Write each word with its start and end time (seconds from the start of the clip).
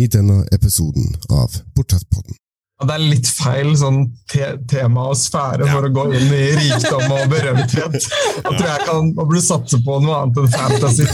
i 0.00 0.06
denne 0.06 0.42
episoden 0.52 1.16
av 1.30 1.58
Portrettpodden. 1.76 2.36
Det 2.82 2.94
er 2.96 3.02
litt 3.04 3.28
feil 3.30 3.76
sånn 3.78 3.98
te 4.30 4.46
tema 4.70 5.04
og 5.12 5.18
sfære 5.18 5.68
for 5.68 5.86
å 5.86 5.90
gå 5.94 6.06
inn 6.18 6.32
i 6.34 6.46
rikdom 6.56 7.12
og 7.14 7.28
berømthet. 7.30 8.08
Jeg 8.42 8.42
tror 8.42 8.66
jeg 8.66 8.86
kan 8.88 9.12
man 9.12 9.28
burde 9.28 9.42
satse 9.44 9.78
på 9.86 9.98
noe 10.02 10.16
annet 10.24 10.40
enn 10.42 10.50
fantasy 10.50 11.06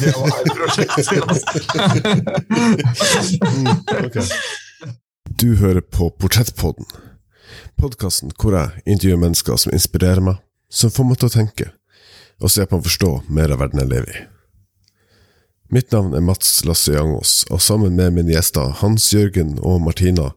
okay. 3.99 4.25
Du 5.39 5.49
hører 5.61 5.85
på 5.85 6.09
Portrettpodden, 6.17 6.89
podkasten 7.79 8.33
hvor 8.41 8.57
jeg 8.57 8.83
intervjuer 8.89 9.21
mennesker 9.27 9.61
som 9.61 9.75
inspirerer 9.77 10.25
meg, 10.25 10.41
som 10.73 10.91
får 10.91 11.07
meg 11.11 11.21
til 11.21 11.29
å 11.29 11.37
tenke, 11.37 11.69
og 12.41 12.49
så 12.51 12.65
jeg 12.65 12.73
kan 12.73 12.83
forstå 12.83 13.13
mer 13.29 13.53
av 13.53 13.61
verden 13.63 13.85
jeg 13.85 13.93
lever 13.93 14.17
i. 14.17 14.27
Mitt 15.69 15.93
navn 15.93 16.15
er 16.17 16.23
Mats 16.25 16.63
Lasse 16.65 16.95
Jangås, 16.95 17.43
og 17.53 17.61
sammen 17.61 17.93
med 17.99 18.15
mine 18.17 18.33
gjester 18.33 18.71
Hans 18.81 19.11
Jørgen 19.13 19.59
og 19.61 19.83
Martina, 19.85 20.31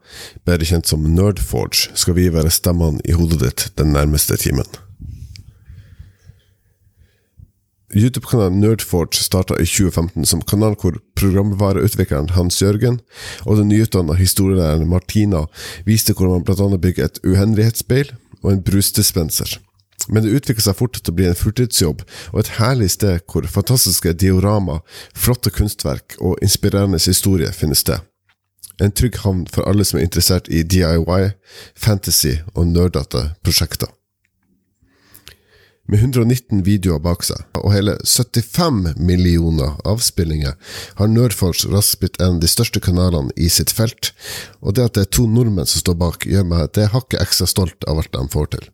bedre 0.43 0.67
kjent 0.67 0.91
som 0.91 1.05
Nerdforge, 1.07 1.87
skal 1.95 2.17
vi 2.17 2.25
være 2.35 2.51
stemmene 2.51 2.99
i 3.07 3.15
hodet 3.15 3.39
ditt 3.39 3.63
den 3.79 3.93
nærmeste 3.95 4.35
timen. 4.41 4.67
YouTube-kanalen 7.95 8.59
Nerdforge 8.59 9.23
starta 9.23 9.55
i 9.55 9.67
2015 9.67 10.27
som 10.27 10.43
kanal 10.43 10.75
hvor 10.79 10.99
programvareutvikleren 11.15 12.33
Hans 12.35 12.59
Jørgen 12.59 12.99
og 13.45 13.59
den 13.59 13.71
nyutdanna 13.71 14.19
historielæreren 14.19 14.87
Martina 14.91 15.45
viste 15.87 16.15
hvordan 16.15 16.39
man 16.39 16.47
bl.a. 16.47 16.77
bygger 16.77 17.07
et 17.07 17.23
uhendighetsspeil 17.23 18.11
og 18.43 18.51
en 18.51 18.63
brusdispenser. 18.67 19.59
Men 20.09 20.23
det 20.23 20.33
utvikler 20.33 20.65
seg 20.65 20.77
fort 20.79 20.97
til 20.97 21.13
å 21.13 21.17
bli 21.17 21.27
en 21.29 21.37
fulltidsjobb 21.37 22.01
og 22.31 22.39
et 22.41 22.53
herlig 22.57 22.89
sted 22.95 23.21
hvor 23.29 23.45
fantastiske 23.45 24.15
diorama, 24.17 24.79
flotte 25.13 25.53
kunstverk 25.53 26.17
og 26.19 26.41
inspirerende 26.41 27.01
historie 27.01 27.51
finnes 27.53 27.83
sted. 27.85 28.01
En 28.81 28.93
trygg 28.97 29.19
havn 29.21 29.45
for 29.51 29.67
alle 29.69 29.85
som 29.85 29.99
er 29.99 30.07
interessert 30.07 30.49
i 30.49 30.63
DIY, 30.65 31.33
fantasy 31.77 32.39
og 32.55 32.71
nerdete 32.71 33.27
prosjekter. 33.45 33.91
Med 35.91 35.99
119 35.99 36.61
videoer 36.63 37.01
bak 37.03 37.25
seg 37.25 37.57
og 37.59 37.73
hele 37.73 37.97
75 38.07 38.93
millioner 39.01 39.73
avspillinger 39.83 40.55
har 40.99 41.09
Nerdforce 41.11 41.67
raskt 41.67 41.99
blitt 41.99 42.19
en 42.21 42.37
av 42.37 42.43
de 42.43 42.49
største 42.49 42.79
kanalene 42.79 43.33
i 43.35 43.49
sitt 43.51 43.73
felt, 43.75 44.13
og 44.61 44.77
det 44.77 44.85
at 44.87 44.95
det 44.95 45.07
er 45.07 45.15
to 45.17 45.25
nordmenn 45.27 45.67
som 45.67 45.83
står 45.83 45.97
bak, 45.99 46.29
gjør 46.29 46.47
meg 46.47 46.71
det 46.77 46.93
hakket 46.93 47.19
ekstra 47.19 47.49
stolt 47.49 47.89
av 47.91 47.99
alt 47.99 48.13
de 48.15 48.23
får 48.31 48.53
til. 48.55 48.69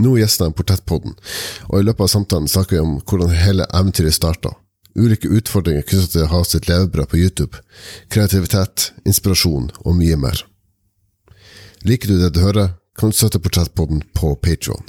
Nå 0.00 0.14
gjester 0.16 0.48
jeg 0.48 0.56
Portrettpodden, 0.56 1.16
og 1.68 1.80
i 1.80 1.84
løpet 1.84 2.06
av 2.06 2.12
samtalen 2.14 2.48
snakker 2.48 2.78
vi 2.78 2.82
om 2.84 2.94
hvordan 3.00 3.34
hele 3.36 3.66
eventyret 3.76 4.16
starta. 4.16 4.54
Ulike 4.96 5.28
utfordringer 5.28 5.84
knyttet 5.88 6.14
til 6.14 6.24
å 6.26 6.30
ha 6.32 6.40
sitt 6.44 6.68
levebrød 6.68 7.08
på 7.08 7.20
YouTube, 7.20 7.60
kreativitet, 8.12 8.90
inspirasjon 9.08 9.70
og 9.84 9.96
mye 9.96 10.16
mer. 10.20 10.44
Liker 11.84 12.12
du 12.12 12.20
det 12.20 12.32
du 12.36 12.42
hører, 12.44 12.74
kan 12.96 13.12
du 13.12 13.16
støtte 13.16 13.40
Portrettpodden 13.40 14.04
på 14.16 14.34
Patron. 14.40 14.84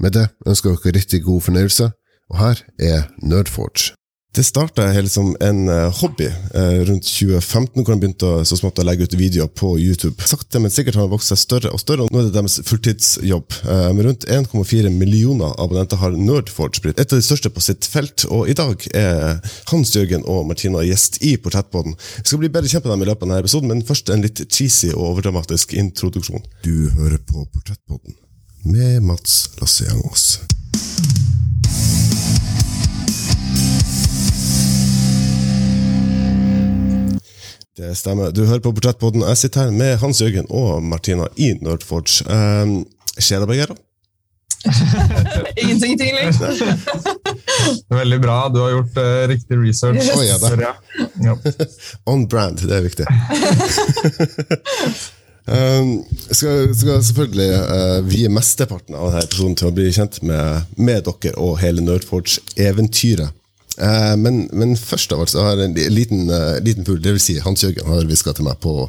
Med 0.00 0.12
det 0.16 0.26
ønsker 0.46 0.72
jeg 0.72 0.82
dere 0.84 0.98
riktig 0.98 1.22
god 1.24 1.44
fornøyelse, 1.48 1.90
og 2.32 2.40
her 2.40 2.64
er 2.78 3.08
Nerdforge. 3.22 3.94
Det 4.36 4.42
starta 4.44 4.84
helt 4.92 5.08
som 5.08 5.30
en 5.40 5.68
uh, 5.68 5.88
hobby 5.96 6.26
uh, 6.28 6.82
rundt 6.84 7.06
2015, 7.08 7.80
hvor 7.80 7.94
de 7.94 8.00
begynte 8.02 8.28
å, 8.28 8.42
så 8.44 8.58
smått 8.58 8.82
å 8.82 8.84
legge 8.84 9.06
ut 9.08 9.14
videoer 9.16 9.48
på 9.48 9.70
YouTube. 9.80 10.20
Sakte, 10.28 10.60
men 10.60 10.72
sikkert 10.74 10.98
har 10.98 11.06
de 11.06 11.14
vokst 11.14 11.32
seg 11.32 11.40
større 11.40 11.72
og 11.72 11.80
større, 11.80 12.04
og 12.04 12.12
nå 12.12 12.20
er 12.20 12.26
det 12.28 12.34
deres 12.34 12.58
fulltidsjobb. 12.68 13.56
Uh, 13.64 13.88
med 13.96 14.04
rundt 14.10 14.28
1,4 14.28 14.92
millioner 14.92 15.56
abonnenter 15.56 16.02
har 16.02 16.12
Nerdforge 16.20 16.84
blitt 16.84 17.00
et 17.00 17.08
av 17.08 17.22
de 17.22 17.24
største 17.24 17.48
på 17.48 17.64
sitt 17.64 17.88
felt, 17.88 18.26
og 18.28 18.52
i 18.52 18.58
dag 18.60 18.84
er 18.92 19.40
Hans 19.72 19.96
Jørgen 19.96 20.28
og 20.28 20.44
Martina 20.50 20.84
gjest 20.84 21.16
i 21.24 21.38
Portrettpodden. 21.40 21.96
Vi 21.96 22.28
skal 22.28 22.44
bli 22.44 22.52
bedre 22.52 22.68
kjent 22.68 22.84
med 22.84 22.92
dem 22.92 23.06
i 23.06 23.10
løpet 23.14 23.24
av 23.24 23.30
denne 23.30 23.40
episoden, 23.40 23.72
men 23.72 23.84
først 23.88 24.12
en 24.12 24.26
litt 24.26 24.44
cheesy 24.50 24.92
og 24.92 25.14
overdramatisk 25.14 25.72
introduksjon. 25.80 26.44
Du 26.60 26.90
hører 26.98 27.22
på 27.24 27.48
Portrettpodden 27.56 28.20
med 28.68 29.00
Mats 29.08 29.46
Lasse 29.62 29.88
Jangås. 29.88 30.34
Det 37.76 37.90
stemmer. 37.94 38.30
Du 38.32 38.46
hører 38.46 38.62
på 38.64 38.70
Portrettpodden. 38.72 39.20
Jeg 39.28 39.36
sitter 39.36 39.66
her 39.66 39.72
med 39.76 39.98
Hans 40.00 40.22
Jørgen 40.22 40.46
og 40.48 40.78
Martina 40.82 41.26
i 41.36 41.50
Nerdforge. 41.60 42.24
Um, 42.24 42.86
Skjer 43.20 43.42
det 43.42 43.48
begge, 43.50 43.66
da? 43.68 43.76
Ingenting 45.62 45.98
tidlig. 46.00 46.30
Veldig 47.92 48.20
bra. 48.24 48.38
Du 48.48 48.62
har 48.62 48.72
gjort 48.78 48.96
uh, 48.96 49.28
riktig 49.28 49.60
research. 49.60 50.08
Oh, 50.16 50.24
ja, 50.24 50.72
ja. 51.24 51.36
On 52.12 52.24
brand, 52.28 52.64
det 52.64 52.78
er 52.78 52.84
viktig. 52.86 53.06
um, 55.52 55.92
skal, 56.36 56.72
skal 56.80 57.04
selvfølgelig 57.10 57.50
uh, 57.60 58.00
vie 58.08 58.32
mesteparten 58.32 58.96
av 58.96 59.12
denne 59.12 59.28
personen 59.28 59.60
til 59.60 59.68
å 59.68 59.76
bli 59.76 59.90
kjent 59.92 60.22
med, 60.24 60.64
med 60.80 61.04
dere 61.10 61.36
og 61.36 61.58
hele 61.60 61.84
Nerdforge-eventyret. 61.84 63.36
Uh, 63.76 64.14
men, 64.16 64.46
men, 64.56 64.72
først 64.76 65.12
av 65.12 65.20
alt 65.20 65.32
så 65.32 65.42
har 65.44 65.60
jeg 65.60 65.68
en 65.68 65.92
liten, 65.92 66.22
uh, 66.30 66.56
liten 66.64 66.86
fugl, 66.86 67.00
dvs. 67.04 67.26
Si 67.26 67.36
Hans 67.44 67.64
Jørgen, 67.64 67.88
har 67.90 68.06
hviska 68.08 68.32
til 68.36 68.46
meg 68.48 68.60
på, 68.62 68.86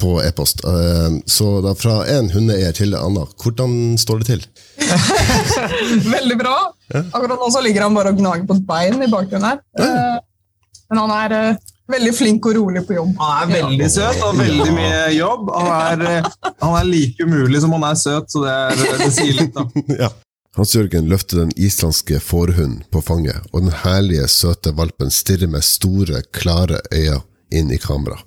på 0.00 0.14
e-post. 0.24 0.64
Uh, 0.64 1.20
så 1.28 1.58
da 1.64 1.74
fra 1.76 2.00
en 2.14 2.30
hundeeier 2.32 2.72
til 2.76 2.94
en 2.94 3.02
annen, 3.02 3.36
hvordan 3.42 3.98
står 4.00 4.22
det 4.22 4.30
til? 4.32 4.46
Veldig 6.16 6.40
bra. 6.40 6.56
Akkurat 7.04 7.38
nå 7.40 7.52
så 7.52 7.62
ligger 7.64 7.86
han 7.86 7.96
bare 7.96 8.14
og 8.14 8.18
gnager 8.20 8.48
på 8.48 8.56
et 8.56 8.66
bein 8.68 9.04
i 9.04 9.12
bakgrunnen 9.12 9.54
her. 9.54 10.20
men 10.90 11.00
han 11.00 11.14
er 11.16 11.56
veldig 11.90 12.12
flink 12.16 12.46
og 12.48 12.56
rolig 12.56 12.82
på 12.88 12.96
jobb. 12.96 13.14
Han 13.20 13.40
er 13.42 13.62
veldig 13.62 13.88
søt 13.92 14.20
og 14.24 14.38
veldig 14.38 14.68
mye 14.72 15.00
jobb. 15.16 15.50
Han 15.56 16.04
er, 16.06 16.28
han 16.62 16.76
er 16.78 16.88
like 16.88 17.26
umulig 17.26 17.60
som 17.64 17.74
han 17.76 17.88
er 17.90 17.98
søt, 18.00 18.30
så 18.32 18.44
det, 18.44 18.54
er, 18.54 19.00
det 19.02 19.10
sier 19.16 19.40
litt, 19.40 19.56
da. 19.56 19.66
ja. 20.04 20.12
Hans 20.54 20.76
Jørgen 20.76 21.08
løfter 21.10 21.40
den 21.40 21.50
islandske 21.58 22.20
fårhunden 22.22 22.84
på 22.94 23.00
fanget, 23.02 23.42
og 23.50 23.64
den 23.64 23.72
herlige, 23.74 24.28
søte 24.30 24.70
valpen 24.78 25.10
stirrer 25.10 25.50
med 25.50 25.64
store, 25.66 26.20
klare 26.30 26.78
øyne 26.94 27.24
inn 27.50 27.72
i 27.74 27.78
kamera. 27.82 28.20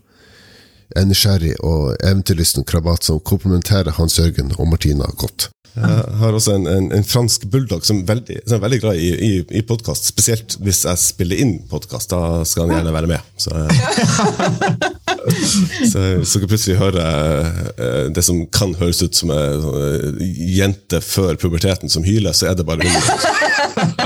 En 0.96 1.10
nysgjerrig 1.12 1.58
og 1.68 1.98
eventyrlysten 2.00 2.64
krabat 2.68 3.04
som 3.04 3.20
komplementerer 3.20 3.92
Hans 3.98 4.16
Jørgen 4.20 4.54
og 4.58 4.70
Martina 4.72 5.10
godt. 5.20 5.50
Jeg 5.78 6.18
har 6.20 6.34
også 6.34 6.56
en, 6.58 6.66
en, 6.68 6.88
en 6.96 7.04
fransk 7.06 7.44
bulldog 7.54 7.84
som, 7.86 8.00
veldig, 8.08 8.40
som 8.48 8.56
er 8.58 8.64
veldig 8.64 8.80
glad 8.82 9.02
i, 9.02 9.10
i, 9.28 9.32
i 9.60 9.62
podkast. 9.68 10.08
Spesielt 10.10 10.56
hvis 10.64 10.86
jeg 10.88 11.02
spiller 11.02 11.38
inn 11.44 11.60
podkast. 11.70 12.10
Da 12.10 12.42
skal 12.50 12.66
han 12.66 12.80
gjerne 12.80 12.94
være 12.96 13.12
med. 13.12 13.28
Så, 13.38 13.52
så, 15.92 16.02
så 16.26 16.42
kan 16.42 16.50
plutselig 16.50 16.80
høre 16.80 17.06
eh, 17.76 18.08
det 18.16 18.26
som 18.26 18.42
kan 18.50 18.74
høres 18.80 19.04
ut 19.04 19.20
som 19.20 19.36
en 19.36 19.62
sånn, 19.68 20.18
jente 20.58 21.04
før 21.06 21.38
puberteten 21.38 21.94
som 21.94 22.08
hyler, 22.08 22.34
så 22.34 22.50
er 22.50 22.58
det 22.58 22.66
bare 22.66 22.88
hun. 22.88 22.98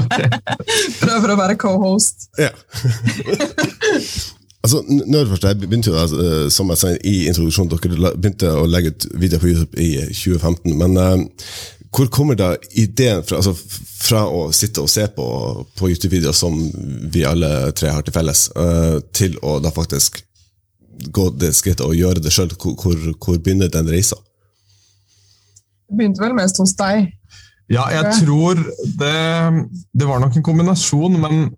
Prøver 1.06 1.38
å 1.38 1.40
være 1.40 1.59
co-host. 1.62 2.28
Ja. 2.41 2.52
Altså, 4.62 4.84
først, 5.28 5.44
jeg 5.44 5.58
begynte 5.58 5.90
jo 5.90 5.98
da, 5.98 6.50
som 6.54 6.70
jeg 6.70 6.78
sa 6.78 6.92
i 7.02 7.16
introduksjonen, 7.32 7.72
dere 7.72 8.12
begynte 8.14 8.50
å 8.54 8.68
legge 8.70 8.92
ut 8.94 9.08
videoer 9.18 9.42
på 9.42 9.50
YouTube 9.50 9.82
i 9.82 9.90
2015. 10.14 10.76
Men 10.78 10.98
uh, 11.02 11.46
hvor 11.92 12.12
kommer 12.14 12.38
da 12.38 12.54
ideen 12.78 13.24
fra, 13.26 13.40
altså, 13.42 13.56
fra 14.02 14.22
å 14.30 14.44
sitte 14.56 14.84
og 14.84 14.92
se 14.92 15.08
på, 15.16 15.26
på 15.76 15.90
YouTube-videoer 15.90 16.38
som 16.38 16.60
vi 17.12 17.26
alle 17.28 17.72
tre 17.76 17.90
har 17.92 18.06
til 18.06 18.16
felles, 18.16 18.46
uh, 18.54 19.02
til 19.18 19.40
å 19.42 19.58
da 19.64 19.74
faktisk 19.74 20.22
gå 21.10 21.26
det 21.42 21.56
skrittet 21.58 21.88
og 21.88 21.98
gjøre 21.98 22.22
det 22.22 22.34
sjøl? 22.36 22.54
Hvor, 22.54 22.78
hvor, 22.78 23.02
hvor, 23.18 23.42
begynner 23.42 23.72
den 23.74 23.90
reisa? 23.90 24.20
Det 25.90 25.98
begynte 25.98 26.22
vel 26.22 26.38
mest 26.38 26.62
hos 26.62 26.76
deg. 26.78 27.10
Ja, 27.72 27.88
jeg 27.96 28.14
tror 28.22 28.62
det, 29.00 29.18
det 29.96 30.08
var 30.08 30.22
nok 30.22 30.38
en 30.38 30.46
kombinasjon, 30.46 31.18
men 31.24 31.50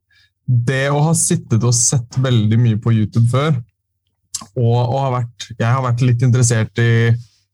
det 0.45 0.87
å 0.91 1.01
ha 1.05 1.13
sittet 1.17 1.63
og 1.63 1.75
sett 1.75 2.17
veldig 2.19 2.59
mye 2.59 2.79
på 2.81 2.93
YouTube 2.95 3.29
før, 3.31 3.55
og, 4.57 4.79
og 4.81 4.97
har 4.99 5.13
vært, 5.19 5.47
jeg 5.55 5.69
har 5.69 5.83
vært 5.85 6.03
litt 6.03 6.25
interessert 6.25 6.81
i 6.83 6.93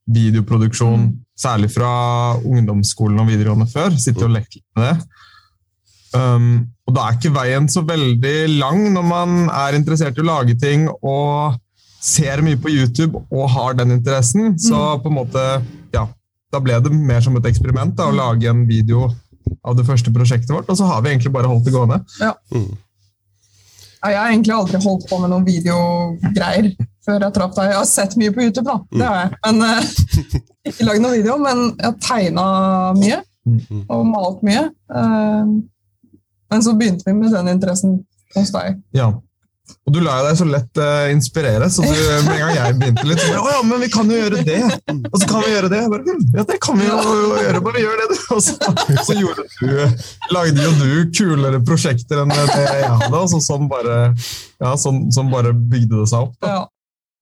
videoproduksjon, 0.09 1.05
mm. 1.05 1.15
særlig 1.37 1.69
fra 1.73 1.91
ungdomsskolen 2.39 3.21
og 3.21 3.29
videregående 3.29 3.69
før. 3.69 3.93
Sitte 3.99 4.25
og 4.25 4.33
leker 4.33 4.63
med 4.77 4.87
det. 4.87 5.25
Um, 6.09 6.53
og 6.89 6.95
da 6.95 7.05
er 7.05 7.17
ikke 7.19 7.35
veien 7.35 7.67
så 7.69 7.83
veldig 7.85 8.37
lang 8.57 8.87
når 8.95 9.03
man 9.05 9.35
er 9.53 9.77
interessert 9.77 10.17
i 10.17 10.23
å 10.23 10.29
lage 10.31 10.55
ting 10.57 10.87
og 10.89 11.59
ser 12.01 12.41
mye 12.41 12.57
på 12.57 12.71
YouTube 12.73 13.21
og 13.29 13.51
har 13.53 13.77
den 13.77 13.93
interessen. 13.99 14.55
Så 14.57 14.73
mm. 14.73 15.03
på 15.03 15.11
en 15.11 15.17
måte, 15.19 15.45
ja, 15.93 16.07
da 16.49 16.61
ble 16.63 16.79
det 16.81 16.93
mer 16.95 17.21
som 17.21 17.37
et 17.37 17.49
eksperiment 17.51 17.93
da, 17.97 18.09
å 18.09 18.17
lage 18.17 18.49
en 18.49 18.65
video 18.69 19.11
av 19.63 19.77
det 19.77 19.85
første 19.87 20.13
prosjektet 20.13 20.53
vårt, 20.53 20.69
og 20.69 20.77
så 20.77 20.87
har 20.89 21.01
vi 21.03 21.13
egentlig 21.13 21.33
bare 21.33 21.49
holdt 21.49 21.67
det 21.67 21.73
gående. 21.75 21.99
Ja. 22.21 22.33
Mm. 22.55 22.69
Jeg 23.99 24.15
har 24.15 24.29
egentlig 24.29 24.55
aldri 24.55 24.79
holdt 24.83 25.09
på 25.09 25.17
med 25.19 25.31
noen 25.33 25.47
videogreier 25.47 26.69
før 27.05 27.25
jeg 27.25 27.35
traff 27.35 27.55
deg. 27.57 27.71
Jeg 27.71 27.79
har 27.79 27.87
sett 27.89 28.15
mye 28.19 28.35
på 28.35 28.45
YouTube, 28.45 28.67
da. 28.69 28.77
Det 28.93 29.07
har 29.07 29.17
jeg. 29.19 29.39
Men 29.45 29.65
uh, 29.65 29.89
Ikke 30.69 30.85
lagd 30.87 31.03
noen 31.03 31.17
video, 31.17 31.35
men 31.41 31.63
jeg 31.73 31.87
har 31.87 31.97
tegna 32.05 32.45
mye. 32.99 33.19
Mm. 33.49 33.81
Og 33.89 34.05
malt 34.07 34.45
mye. 34.45 34.67
Uh, 34.93 35.57
men 36.49 36.63
så 36.65 36.75
begynte 36.77 37.05
vi 37.07 37.15
med 37.17 37.33
den 37.35 37.51
interessen 37.51 37.99
hos 38.35 38.53
deg. 38.55 38.79
Ja, 38.95 39.11
Og 39.87 39.93
du 39.95 39.99
lar 40.05 40.23
deg 40.27 40.37
så 40.39 40.47
lett 40.47 40.81
uh, 40.81 41.09
inspirere, 41.13 41.69
så 41.73 41.85
du, 41.85 41.91
med 42.27 42.33
en 42.35 42.41
gang 42.43 42.55
jeg 42.55 42.77
begynte 42.79 43.05
litt 43.09 43.23
sånn 43.23 43.37
Å 43.41 43.53
ja, 43.53 43.61
men 43.65 43.83
vi 43.83 43.91
kan 43.93 44.11
jo 44.11 44.19
gjøre 44.19 44.43
det! 44.47 44.59
Og 45.09 45.17
så 45.17 45.29
kan 45.29 45.45
vi 45.45 45.53
gjøre 45.53 45.71
det! 45.73 45.83
Bare, 45.93 46.03
«Hm, 46.07 46.25
ja, 46.37 46.47
det 46.49 46.57
kan 46.65 46.79
vi 46.79 46.89
jo 46.89 46.97
gjøre, 47.43 47.63
bare 47.67 47.85
gjør 47.85 48.01
det, 48.01 48.09
du! 48.11 48.17
Og 48.35 48.43
så, 48.45 48.57
så 49.07 49.19
du, 49.19 50.03
lagde 50.35 50.65
jo 50.65 50.73
du 50.79 50.91
kulere 51.15 51.61
prosjekter 51.65 52.23
enn 52.23 52.33
det 52.33 52.43
jeg 52.59 52.89
hadde, 52.89 53.13
og 53.15 53.31
så 53.31 53.41
sånn 53.43 53.69
bare, 53.71 54.01
ja, 54.61 54.75
sånn, 54.79 55.07
sånn 55.15 55.31
bare 55.33 55.55
bygde 55.55 56.03
det 56.03 56.09
seg 56.11 56.29
opp. 56.29 56.37
Ja. 56.45 56.65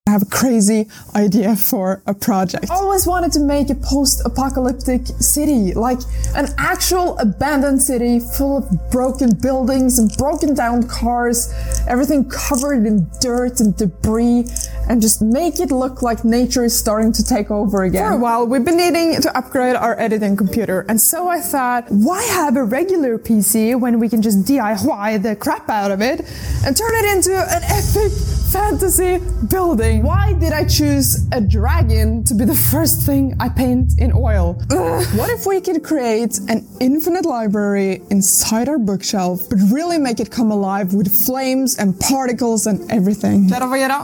I 0.08 0.12
have 0.12 0.22
a 0.22 0.28
crazy 0.28 0.88
idea 1.16 1.54
for 1.58 2.02
a 2.08 2.14
project. 2.14 2.72
I 2.72 2.76
always 2.76 3.06
wanted 3.06 3.34
to 3.34 3.42
make 3.42 3.70
a 3.70 3.76
post-apocalyptic 3.76 5.06
city, 5.20 5.74
like 5.74 6.00
an 6.34 6.48
actual 6.58 7.18
abandoned 7.20 7.84
city 7.84 8.22
full 8.22 8.60
of 8.60 8.90
broken 8.90 9.36
buildings 9.36 10.00
and 10.00 10.10
broken 10.18 10.54
down 10.54 10.88
cars, 10.88 11.54
everything 11.90 12.30
covered 12.30 12.86
in 12.86 13.06
dirt 13.20 13.60
and 13.60 13.76
debris, 13.76 14.46
and 14.88 15.02
just 15.02 15.22
make 15.22 15.60
it 15.60 15.72
look 15.72 16.02
like 16.02 16.24
nature 16.24 16.64
is 16.64 16.78
starting 16.78 17.12
to 17.14 17.24
take 17.24 17.52
over 17.52 17.84
again. 17.84 18.06
For 18.06 18.14
a 18.14 18.18
while, 18.18 18.46
we've 18.48 18.64
been 18.66 18.78
needing 18.78 19.22
to 19.22 19.38
upgrade 19.38 19.76
our 19.76 20.00
editing 20.00 20.36
computer, 20.38 20.86
and 20.90 21.00
so 21.00 21.28
I 21.28 21.40
thought, 21.40 21.86
why 21.90 22.24
have 22.24 22.56
a 22.56 22.64
regular 22.64 23.18
PC 23.18 23.80
when 23.80 24.00
we 24.00 24.10
can 24.10 24.22
just 24.22 24.44
DIY 24.46 25.22
the 25.22 25.36
crap 25.36 25.70
out 25.70 25.92
of 25.92 26.02
it 26.02 26.22
and 26.66 26.76
turn 26.76 26.92
it 26.94 27.16
into 27.16 27.34
an 27.36 27.64
epic 27.64 28.12
fantasy 28.52 29.20
building? 29.50 30.04
Why 30.04 30.34
did 30.34 30.54
I 30.54 30.64
choose 30.64 31.28
a 31.32 31.42
dragon 31.42 32.24
to 32.26 32.34
be 32.34 32.46
the 32.46 32.56
first 32.56 33.02
thing 33.06 33.36
I 33.40 33.50
paint 33.50 33.94
in 34.00 34.12
oil? 34.14 34.62
Ugh. 34.72 35.06
What 35.18 35.30
if 35.30 35.46
we 35.46 35.60
could 35.60 35.84
create 35.84 36.40
an 36.48 36.66
infinite 36.80 37.26
library 37.26 38.02
inside 38.10 38.70
our 38.70 38.80
bookshelf, 38.80 39.42
but 39.50 39.60
really 39.72 39.98
make 39.98 40.20
it 40.20 40.32
come 40.32 40.52
alive 40.52 40.94
with 40.94 41.10
flames 41.26 41.78
and 41.78 42.00
particles 42.00 42.68
and 42.68 42.90
everything? 42.92 43.48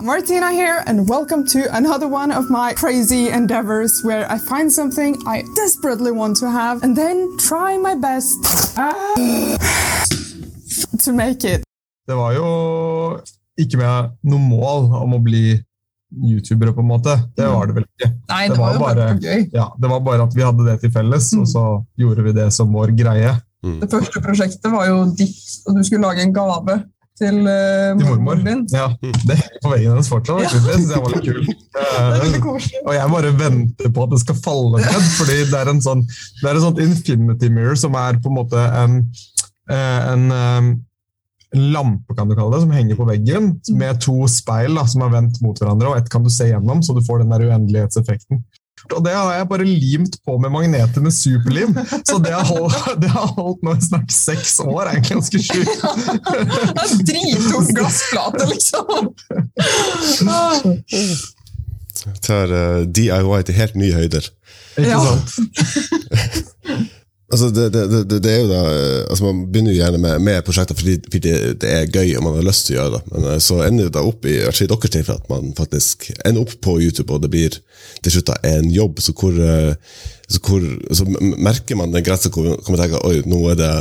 Martina 0.03 0.51
here, 0.51 0.72
and 0.85 1.07
welcome 1.07 1.45
to 1.45 1.67
another 1.75 2.07
one 2.07 2.31
of 2.31 2.49
my 2.49 2.73
crazy 2.73 3.29
endeavors 3.29 4.01
where 4.03 4.29
I 4.31 4.37
find 4.37 4.71
something 4.71 5.17
I 5.27 5.43
desperately 5.55 6.11
want 6.11 6.37
to 6.37 6.49
have 6.49 6.83
and 6.83 6.95
then 6.95 7.37
try 7.37 7.77
my 7.77 7.95
best 7.95 8.43
to 11.05 11.13
make 11.13 11.43
it. 11.43 11.63
Det 12.07 12.15
var 12.15 12.33
jo 12.33 13.19
ikke 13.59 13.77
med 13.77 14.11
noe 14.27 14.39
mål 14.39 14.89
om 15.03 15.13
å 15.15 15.19
bli 15.23 15.61
youtubere, 16.13 16.73
på 16.73 16.81
en 16.81 16.89
måte. 16.89 17.15
Det 17.37 17.47
var 17.47 17.69
det 17.69 17.75
vel 17.77 17.85
ikke. 17.87 18.09
Nei, 18.29 18.43
det, 18.49 18.57
var 18.59 18.73
jo 18.73 18.79
bare 18.83 19.07
gøy. 19.21 19.47
Ja, 19.53 19.69
det 19.79 19.89
var 19.89 19.99
bare 20.05 20.27
at 20.27 20.35
vi 20.35 20.45
hadde 20.45 20.65
det 20.67 20.79
til 20.83 20.91
felles, 20.93 21.31
og 21.37 21.47
så 21.49 21.63
gjorde 21.97 22.25
vi 22.25 22.35
det 22.35 22.49
som 22.53 22.73
vår 22.73 22.93
greie. 22.97 23.33
Det 23.63 23.89
første 23.91 24.21
prosjektet 24.21 24.71
var 24.73 24.89
jo 24.89 24.97
ditt, 25.15 25.39
og 25.67 25.77
du 25.77 25.83
skulle 25.87 26.03
lage 26.03 26.25
en 26.25 26.35
gave 26.35 26.81
til, 27.19 27.39
uh, 27.45 27.93
mormor. 27.99 28.39
din. 28.41 28.63
Ja, 28.73 28.87
det 29.01 29.37
på 29.61 29.71
veggen 29.73 29.93
hennes 29.93 30.09
fortsatt. 30.09 30.45
Ja. 30.45 30.51
Det 30.53 30.77
synes 30.79 30.93
jeg 30.93 31.03
var 31.03 31.13
litt 31.13 31.27
kult. 31.27 31.67
Det 32.33 32.39
koselig. 32.41 32.79
Og 32.85 32.95
jeg 32.95 33.11
bare 33.11 33.33
venter 33.37 33.91
på 33.93 34.05
at 34.05 34.13
det 34.13 34.21
skal 34.23 34.39
falle 34.41 34.81
ned, 34.81 35.11
fordi 35.19 35.37
det 35.51 35.59
er 35.59 35.69
en 35.69 35.83
sånn 35.83 36.01
det 36.05 36.47
er 36.49 36.57
en 36.57 36.65
sånn 36.65 36.81
infinity 36.81 37.51
mirror 37.53 37.77
som 37.79 37.97
er 37.99 38.17
på 38.21 38.31
en 38.31 38.37
måte 38.39 38.63
en, 38.79 38.97
eh, 39.69 40.01
en, 40.13 40.25
en 40.33 40.71
lampe, 41.53 42.15
kan 42.17 42.29
du 42.29 42.35
kalle 42.35 42.55
det, 42.55 42.63
som 42.63 42.73
henger 42.73 42.97
på 42.97 43.07
veggen, 43.07 43.51
med 43.77 44.01
to 44.01 44.25
speil 44.31 44.79
da, 44.79 44.85
som 44.89 45.05
er 45.05 45.13
vendt 45.13 45.39
mot 45.45 45.59
hverandre, 45.59 45.91
og 45.91 45.99
ett 45.99 46.09
kan 46.13 46.25
du 46.25 46.31
se 46.33 46.49
gjennom, 46.49 46.81
så 46.85 46.95
du 46.97 47.03
får 47.05 47.21
den 47.21 47.33
der 47.33 47.45
uendelighetseffekten. 47.45 48.41
Og 48.91 48.99
det 49.05 49.13
har 49.15 49.29
jeg 49.37 49.47
bare 49.47 49.65
limt 49.67 50.17
på 50.27 50.35
med 50.43 50.51
magneter 50.51 51.01
med 51.05 51.13
superlim, 51.15 51.71
så 52.03 52.17
det 52.23 52.33
har 52.35 52.43
holdt, 52.49 52.75
det 53.01 53.09
har 53.13 53.29
holdt 53.37 53.63
nå 53.63 53.75
i 53.77 53.81
snart 53.85 54.11
seks 54.11 54.57
år. 54.63 54.81
er 54.83 54.97
egentlig 54.97 55.15
ganske 55.15 55.39
sjukt. 55.47 55.79
Drittung 57.09 57.69
gassplate, 57.77 58.43
liksom! 58.51 59.13
Tar 62.23 62.51
uh, 62.51 62.83
DIY 62.89 63.43
til 63.47 63.55
helt 63.55 63.75
nye 63.79 63.93
høyder. 63.95 64.27
Ikke 64.77 64.89
Ja. 64.89 64.99
sant? 65.05 65.29
Altså, 67.33 67.49
det, 67.49 67.63
det, 67.73 67.83
det, 68.05 68.19
det 68.21 68.31
er 68.31 68.41
jo 68.43 68.49
da 68.51 68.61
eh, 68.69 68.99
altså 69.09 69.25
Man 69.25 69.39
begynner 69.49 69.73
jo 69.73 69.79
gjerne 69.79 69.99
med, 70.03 70.19
med 70.21 70.43
prosjekter 70.45 70.77
fordi, 70.77 70.99
fordi 71.09 71.31
det, 71.61 71.69
er 71.69 71.89
gøy 71.89 72.11
og 72.19 72.25
man 72.27 72.37
har 72.37 72.45
lyst 72.45 72.67
til 72.67 72.75
å 72.75 72.79
gjøre 72.79 72.93
det. 72.93 73.01
Men 73.13 73.27
eh, 73.31 73.39
så 73.41 73.57
ender 73.65 73.89
det 73.89 73.95
da 73.97 74.03
opp 74.05 74.27
i 74.29 74.35
i 74.43 74.67
deres 74.69 74.93
tilfelle 74.93 75.17
at 75.17 75.31
man 75.31 75.49
faktisk 75.57 76.11
ender 76.19 76.43
opp 76.43 76.53
på 76.61 76.77
YouTube, 76.83 77.09
og 77.09 77.23
det 77.23 77.31
blir 77.33 77.57
til 78.05 78.15
slutt 78.15 78.29
da 78.29 78.37
en 78.51 78.69
jobb. 78.73 79.01
Så 79.01 79.15
hvor, 79.17 79.33
eh, 79.33 79.73
så 80.29 80.43
hvor 80.45 80.69
så 80.93 81.07
merker 81.09 81.79
man 81.79 81.95
den 81.95 82.05
grensa 82.05 82.29
hvor 82.29 82.53
man 82.53 82.81
tenker 82.83 83.01
oi, 83.01 83.23
nå 83.25 83.41
er 83.53 83.59
det, 83.63 83.73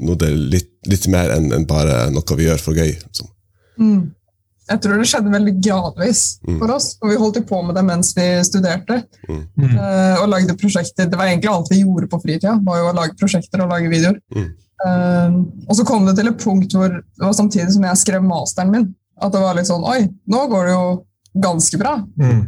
nå 0.00 0.16
er 0.16 0.36
litt, 0.56 0.72
litt 0.88 1.08
mer 1.12 1.36
enn 1.36 1.68
bare 1.68 2.06
noe 2.14 2.40
vi 2.40 2.48
gjør 2.48 2.64
for 2.64 2.78
gøy. 2.78 2.94
Liksom. 3.04 3.30
Jeg 4.64 4.80
tror 4.80 5.00
det 5.00 5.06
skjedde 5.10 5.32
veldig 5.32 5.52
gradvis 5.60 6.20
for 6.46 6.72
oss, 6.72 6.94
og 7.02 7.10
vi 7.10 7.18
holdt 7.20 7.38
jo 7.40 7.44
på 7.48 7.60
med 7.66 7.76
det 7.76 7.84
mens 7.84 8.14
vi 8.16 8.26
studerte. 8.48 9.02
eh, 9.76 10.22
og 10.22 10.30
lagde 10.32 10.56
prosjekter. 10.60 11.08
Det 11.10 11.20
var 11.20 11.28
egentlig 11.28 11.52
alt 11.52 11.72
vi 11.72 11.82
gjorde 11.82 12.08
på 12.08 12.20
fritida, 12.22 12.54
var 12.64 12.80
jo 12.80 12.90
å 12.90 12.94
lage 12.96 13.18
prosjekter 13.20 13.64
og 13.64 13.74
lage 13.74 13.92
videoer. 13.92 14.20
Mm. 14.34 14.52
Uh, 14.84 15.36
og 15.68 15.76
så 15.78 15.84
kom 15.86 16.02
det 16.04 16.16
til 16.18 16.28
et 16.28 16.40
punkt 16.42 16.74
hvor 16.76 16.90
det 16.90 17.22
var 17.22 17.36
samtidig 17.36 17.70
som 17.72 17.84
jeg 17.86 18.00
skrev 18.00 18.24
masteren 18.26 18.72
min, 18.72 18.88
at 19.22 19.32
det 19.32 19.40
var 19.40 19.54
litt 19.56 19.68
sånn 19.68 19.84
Oi, 19.86 20.00
nå 20.28 20.40
går 20.50 20.66
det 20.66 20.74
jo 20.74 20.88
ganske 21.44 21.78
bra. 21.80 21.94
Mm. 22.20 22.42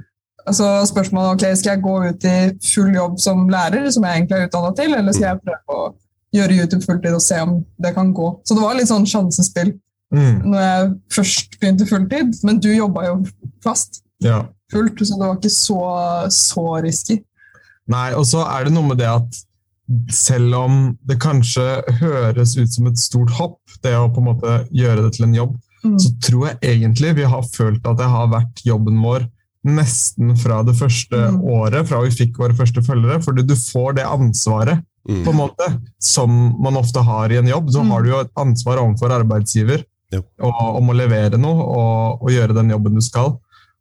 Altså 0.47 0.67
spørsmålet 0.87 1.37
ok, 1.37 1.47
Skal 1.59 1.73
jeg 1.75 1.85
gå 1.85 1.95
ut 2.07 2.27
i 2.29 2.37
full 2.67 2.93
jobb 2.95 3.17
som 3.23 3.47
lærer, 3.51 3.89
som 3.95 4.05
jeg 4.07 4.21
egentlig 4.21 4.39
er 4.39 4.51
utdanna 4.51 4.75
til, 4.79 4.95
eller 4.99 5.17
skal 5.17 5.31
jeg 5.31 5.43
prøve 5.47 5.79
å 5.79 5.87
gjøre 6.37 6.59
YouTube 6.61 6.85
fulltid 6.85 7.17
og 7.17 7.25
se 7.25 7.41
om 7.43 7.57
det 7.83 7.95
kan 7.97 8.13
gå? 8.15 8.29
Så 8.47 8.57
det 8.57 8.67
var 8.67 8.79
litt 8.79 8.91
sånn 8.91 9.09
sjansespill 9.09 9.75
Mm. 10.15 10.43
når 10.53 10.61
jeg 10.61 10.91
først 11.11 11.57
begynte 11.61 11.87
fulltid, 11.89 12.45
men 12.45 12.61
du 12.63 12.69
jobba 12.71 13.07
jo 13.09 13.27
fast 13.65 14.03
Ja. 14.23 14.45
fullt, 14.73 14.99
så 15.03 15.19
det 15.19 15.27
var 15.27 15.37
ikke 15.37 15.51
så, 15.51 15.81
så 16.31 16.83
risky. 16.85 17.19
Nei, 17.89 18.13
og 18.15 18.25
så 18.25 18.45
er 18.47 18.65
det 18.65 18.73
noe 18.73 18.87
med 18.87 18.99
det 18.99 19.07
at 19.11 19.43
selv 20.11 20.55
om 20.55 20.99
det 21.07 21.19
kanskje 21.23 21.83
høres 22.01 22.57
ut 22.59 22.69
som 22.73 22.87
et 22.87 22.99
stort 22.99 23.31
hopp, 23.39 23.59
det 23.83 23.93
å 23.95 24.09
på 24.13 24.19
en 24.23 24.29
måte 24.33 24.55
gjøre 24.75 25.03
det 25.07 25.13
til 25.15 25.25
en 25.29 25.35
jobb, 25.35 25.57
Mm. 25.85 25.99
så 26.01 26.09
tror 26.21 26.47
jeg 26.49 26.59
egentlig 26.81 27.15
vi 27.17 27.23
har 27.31 27.43
følt 27.43 27.85
at 27.87 27.97
det 27.99 28.07
har 28.11 28.27
vært 28.29 28.63
jobben 28.65 28.97
vår 29.03 29.29
nesten 29.65 30.37
fra 30.39 30.63
det 30.65 30.75
første 30.75 31.31
Mm. 31.31 31.43
året, 31.45 31.87
fra 31.87 32.01
vi 32.03 32.11
fikk 32.11 32.37
våre 32.39 32.55
første 32.57 32.83
følgere, 32.83 33.23
fordi 33.23 33.47
du 33.47 33.55
får 33.55 33.95
det 33.97 34.05
ansvaret 34.07 34.83
Mm. 35.09 35.25
på 35.25 35.31
en 35.31 35.37
måte, 35.37 35.81
som 36.01 36.31
man 36.61 36.75
ofte 36.77 37.03
har 37.05 37.31
i 37.31 37.37
en 37.37 37.47
jobb. 37.47 37.71
Så 37.71 37.83
Mm. 37.85 37.91
har 37.91 38.03
du 38.03 38.09
jo 38.11 38.21
et 38.21 38.31
ansvar 38.37 38.79
overfor 38.79 39.11
arbeidsgiver. 39.11 39.85
Og, 40.15 40.63
om 40.79 40.93
å 40.93 40.97
levere 40.97 41.39
noe 41.41 41.67
og, 41.67 42.23
og 42.23 42.33
gjøre 42.33 42.57
den 42.57 42.73
jobben 42.75 42.99
du 42.99 43.05
skal. 43.05 43.35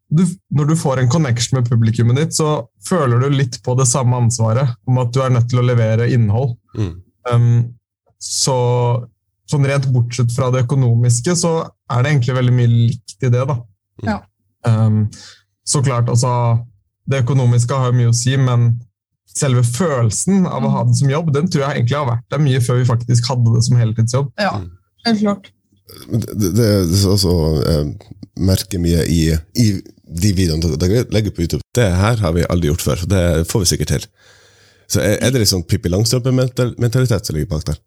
Du, 0.09 0.23
når 0.53 0.69
du 0.69 0.75
får 0.77 1.01
en 1.01 1.09
connection 1.09 1.59
med 1.59 1.69
publikummet 1.69 2.19
ditt, 2.19 2.35
så 2.37 2.67
føler 2.87 3.23
du 3.23 3.33
litt 3.33 3.57
på 3.65 3.73
det 3.77 3.87
samme 3.89 4.17
ansvaret 4.21 4.75
om 4.89 5.01
at 5.01 5.13
du 5.13 5.21
er 5.23 5.33
nødt 5.33 5.49
til 5.51 5.61
å 5.61 5.65
levere 5.65 6.09
innhold. 6.13 6.55
Mm. 6.77 6.93
Um, 7.31 7.49
så 8.21 8.57
sånn 9.49 9.65
rent 9.69 9.87
bortsett 9.93 10.31
fra 10.33 10.49
det 10.53 10.63
økonomiske, 10.65 11.35
så 11.37 11.57
er 11.91 12.03
det 12.03 12.13
egentlig 12.13 12.37
veldig 12.37 12.55
mye 12.55 12.71
likt 12.71 13.25
i 13.25 13.31
det. 13.33 13.43
da. 13.49 13.57
Ja. 14.05 14.19
Um, 14.65 15.05
så 15.65 15.81
klart, 15.85 16.09
altså 16.09 16.29
Det 17.05 17.19
økonomiske 17.21 17.77
har 17.77 17.91
jo 17.91 17.97
mye 17.99 18.09
å 18.09 18.15
si, 18.17 18.31
men 18.37 18.79
selve 19.29 19.61
følelsen 19.67 20.47
av 20.49 20.65
å 20.65 20.71
ha 20.73 20.85
det 20.87 20.95
som 20.97 21.11
jobb, 21.11 21.29
den 21.35 21.49
tror 21.51 21.67
jeg 21.67 21.77
egentlig 21.77 21.99
har 21.99 22.07
vært 22.07 22.25
der 22.33 22.41
mye 22.41 22.61
før 22.65 22.79
vi 22.79 22.87
faktisk 22.89 23.29
hadde 23.29 23.53
det 23.53 23.61
som 23.67 23.77
heltidsjobb. 23.77 24.31
Ja, 24.41 24.55
helt 25.05 25.21
klart. 25.21 25.51
Det, 25.85 26.51
det, 26.57 26.65
er 26.65 27.09
også 27.11 27.33
eh, 27.69 27.89
merker 28.41 28.81
mye 28.81 29.03
i, 29.11 29.19
i 29.61 29.67
de 30.05 30.31
videoene 30.37 30.77
dere 30.81 31.05
legger 31.13 31.33
på 31.33 31.45
YouTube. 31.45 31.61
Det 31.75 31.85
her 31.85 32.21
har 32.21 32.33
vi 32.35 32.45
aldri 32.49 32.71
gjort 32.71 32.85
før, 32.85 33.03
så 33.03 33.09
det 33.11 33.25
får 33.49 33.63
vi 33.63 33.69
sikkert 33.73 33.93
til. 33.93 34.07
Så 34.91 35.01
er, 35.01 35.17
er 35.19 35.33
det 35.33 35.41
litt 35.41 35.51
sånn 35.51 35.65
Pippi 35.65 35.89
Langstrømpe-mentalitet 35.93 37.27
som 37.27 37.37
ligger 37.37 37.51
bak 37.53 37.67
der? 37.69 37.79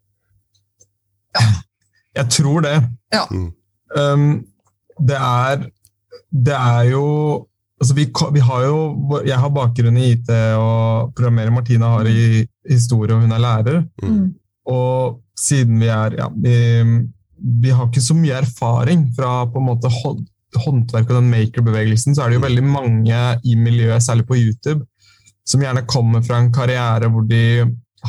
Jeg 2.19 2.31
tror 2.35 2.65
det. 2.65 2.77
Ja. 3.13 3.25
Mm. 3.31 3.51
Um, 3.95 4.31
det 4.99 5.15
er 5.17 5.69
Det 6.29 6.53
er 6.53 6.83
jo 6.91 7.05
altså 7.81 7.95
vi, 7.95 8.03
vi 8.33 8.39
har 8.39 8.65
jo 8.67 9.21
Jeg 9.25 9.39
har 9.39 9.49
bakgrunn 9.49 9.97
i 9.97 10.11
IT 10.13 10.29
og 10.57 11.13
programmerer. 11.15 11.51
Martina 11.51 11.95
har 11.95 12.09
i 12.09 12.45
historie, 12.69 13.15
og 13.15 13.21
hun 13.21 13.31
er 13.31 13.39
lærer. 13.39 13.83
Mm. 14.03 14.35
Og 14.69 15.21
siden 15.39 15.79
vi 15.79 15.87
er 15.87 16.19
ja, 16.19 16.27
vi, 16.35 16.55
vi 17.39 17.71
har 17.71 17.87
ikke 17.87 18.03
så 18.03 18.15
mye 18.17 18.41
erfaring 18.41 19.07
fra 19.15 19.43
på 19.49 19.61
en 19.61 19.67
måte 19.69 19.91
hånd, 19.93 20.25
håndverk 20.59 21.11
og 21.11 21.19
den 21.19 21.29
maker-bevegelsen, 21.31 22.15
så 22.15 22.23
er 22.23 22.31
det 22.31 22.39
jo 22.39 22.45
veldig 22.47 22.65
mange 22.65 23.19
i 23.45 23.55
miljøet, 23.59 24.03
særlig 24.03 24.25
på 24.29 24.37
YouTube, 24.39 24.83
som 25.47 25.61
gjerne 25.63 25.87
kommer 25.89 26.23
fra 26.25 26.39
en 26.41 26.51
karriere 26.53 27.09
hvor 27.11 27.25
de 27.29 27.43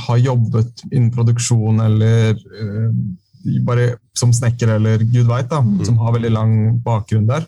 har 0.06 0.20
jobbet 0.22 0.84
innen 0.90 1.10
produksjon 1.14 1.80
eller 1.82 2.37
eh, 2.37 2.90
bare 3.66 3.94
som 4.16 4.32
snekker 4.34 4.76
eller 4.76 5.02
gud 5.02 5.26
veit, 5.28 5.49
da, 5.50 5.62
som 5.87 5.99
har 6.02 6.14
veldig 6.16 6.32
lang 6.32 6.54
bakgrunn 6.84 7.28
der. 7.30 7.46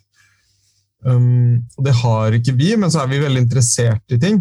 Um, 1.02 1.62
og 1.76 1.86
det 1.86 1.94
har 1.98 2.36
ikke 2.36 2.54
vi, 2.56 2.72
men 2.78 2.92
så 2.92 3.02
er 3.02 3.10
vi 3.10 3.20
veldig 3.22 3.42
interessert 3.44 4.14
i 4.14 4.20
ting. 4.22 4.40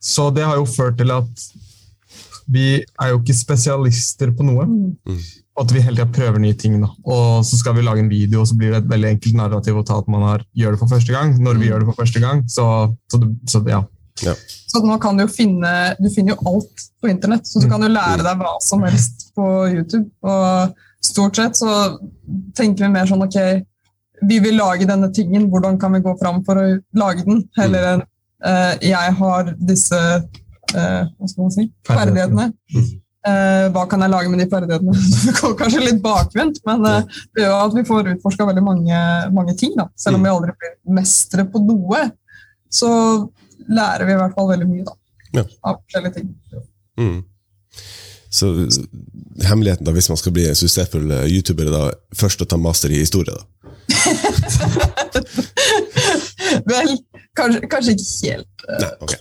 Så 0.00 0.28
det 0.32 0.46
har 0.46 0.60
jo 0.60 0.68
ført 0.68 0.98
til 1.00 1.12
at 1.12 1.44
vi 2.50 2.80
er 2.80 3.12
jo 3.12 3.20
ikke 3.20 3.36
spesialister 3.36 4.32
på 4.36 4.46
noe. 4.46 4.66
Mm. 4.66 5.20
At 5.58 5.72
vi 5.74 5.80
hele 5.82 5.96
tida 5.98 6.06
prøver 6.14 6.38
nye 6.38 6.54
ting. 6.54 6.76
Da. 6.80 6.88
Og 7.04 7.44
så 7.44 7.56
skal 7.58 7.74
vi 7.76 7.82
lage 7.82 8.00
en 8.04 8.08
video, 8.08 8.40
og 8.40 8.46
så 8.48 8.54
blir 8.56 8.70
det 8.70 8.84
et 8.84 8.90
veldig 8.90 9.08
enkelt 9.16 9.34
narrativ 9.36 9.76
å 9.80 9.82
ta 9.84 9.98
at 9.98 10.08
man 10.08 10.22
har, 10.22 10.44
gjør 10.56 10.76
det 10.76 10.78
for 10.78 10.88
første 10.94 11.12
gang. 11.12 11.34
Når 11.42 11.58
vi 11.58 11.66
Mm. 11.66 11.70
gjør 11.70 11.78
det 11.80 11.88
for 11.90 11.98
første 12.02 12.20
gang, 12.20 12.44
så, 12.48 12.66
så, 13.10 13.20
så 13.48 13.62
ja. 13.68 13.82
Ja. 14.22 14.34
Så 14.68 14.82
nå 14.84 14.98
kan 15.00 15.16
du 15.16 15.22
jo 15.22 15.30
finne 15.32 15.96
Du 15.96 16.10
finner 16.12 16.34
jo 16.34 16.42
alt 16.50 16.82
på 17.00 17.08
internett, 17.08 17.46
så 17.48 17.60
du 17.62 17.68
kan 17.70 17.80
jo 17.80 17.88
lære 17.88 18.20
deg 18.22 18.36
hva 18.42 18.50
som 18.60 18.82
helst 18.84 19.30
på 19.34 19.46
YouTube. 19.72 20.10
Og 20.22 20.74
stort 21.02 21.36
sett 21.36 21.56
så 21.56 21.98
tenker 22.54 22.84
vi 22.84 22.92
mer 22.92 23.06
sånn 23.08 23.22
ok, 23.24 23.38
vi 24.28 24.38
vil 24.44 24.58
lage 24.60 24.84
denne 24.86 25.08
tingen, 25.16 25.48
hvordan 25.48 25.78
kan 25.80 25.92
vi 25.96 26.02
gå 26.04 26.12
fram 26.20 26.42
for 26.44 26.60
å 26.60 26.66
lage 27.00 27.24
den? 27.24 27.46
Heller 27.56 27.86
enn 27.94 28.02
uh, 28.44 28.74
jeg 28.84 29.14
har 29.22 29.54
disse 29.56 29.96
uh, 29.96 31.02
hva 31.08 31.28
skal 31.30 31.42
man 31.46 31.54
si, 31.56 31.70
ferdighetene. 31.88 32.50
Eh, 33.20 33.66
hva 33.74 33.82
kan 33.84 34.00
jeg 34.00 34.08
lage 34.14 34.30
med 34.32 34.40
de 34.40 34.46
ferdighetene? 34.48 34.94
Det 35.26 35.32
går 35.36 35.52
kanskje 35.58 35.82
litt 35.84 35.98
bakvendt, 36.04 36.56
men 36.68 36.78
eh, 36.88 37.02
det 37.36 37.42
gjør 37.44 37.56
at 37.66 37.74
vi 37.76 37.82
får 37.88 38.08
utforska 38.14 38.42
veldig 38.48 38.62
mange, 38.64 38.96
mange 39.36 39.52
ting. 39.60 39.72
Da. 39.76 39.84
Selv 40.00 40.16
om 40.16 40.24
vi 40.24 40.30
aldri 40.32 40.52
blir 40.56 40.72
mestere 41.00 41.44
på 41.52 41.58
noe, 41.66 42.00
så 42.72 42.88
lærer 43.68 44.04
vi 44.08 44.12
i 44.14 44.20
hvert 44.22 44.36
fall 44.38 44.48
veldig 44.54 44.68
mye 44.70 44.84
da, 44.88 44.94
Ja. 45.36 45.44
av 45.68 45.74
forskjellige 45.82 46.14
ting. 46.16 46.28
Mm. 47.00 47.20
Så 48.30 48.46
hemmeligheten 49.44 49.84
da, 49.86 49.92
hvis 49.92 50.08
man 50.08 50.16
skal 50.20 50.32
bli 50.36 50.44
en 50.48 50.56
suksessfull 50.58 51.10
eh, 51.18 51.28
YouTuber, 51.34 51.66
er 51.68 51.72
da 51.76 51.84
først 52.16 52.40
å 52.40 52.46
ta 52.48 52.56
master 52.56 52.88
i 52.94 53.02
historie? 53.02 53.34
da. 53.36 53.42
Vel, 56.70 56.88
kanskje, 57.36 57.60
kanskje 57.70 57.92
ikke 57.96 58.32
helt. 58.32 58.48
Nei, 58.80 58.92
ok. 59.04 59.12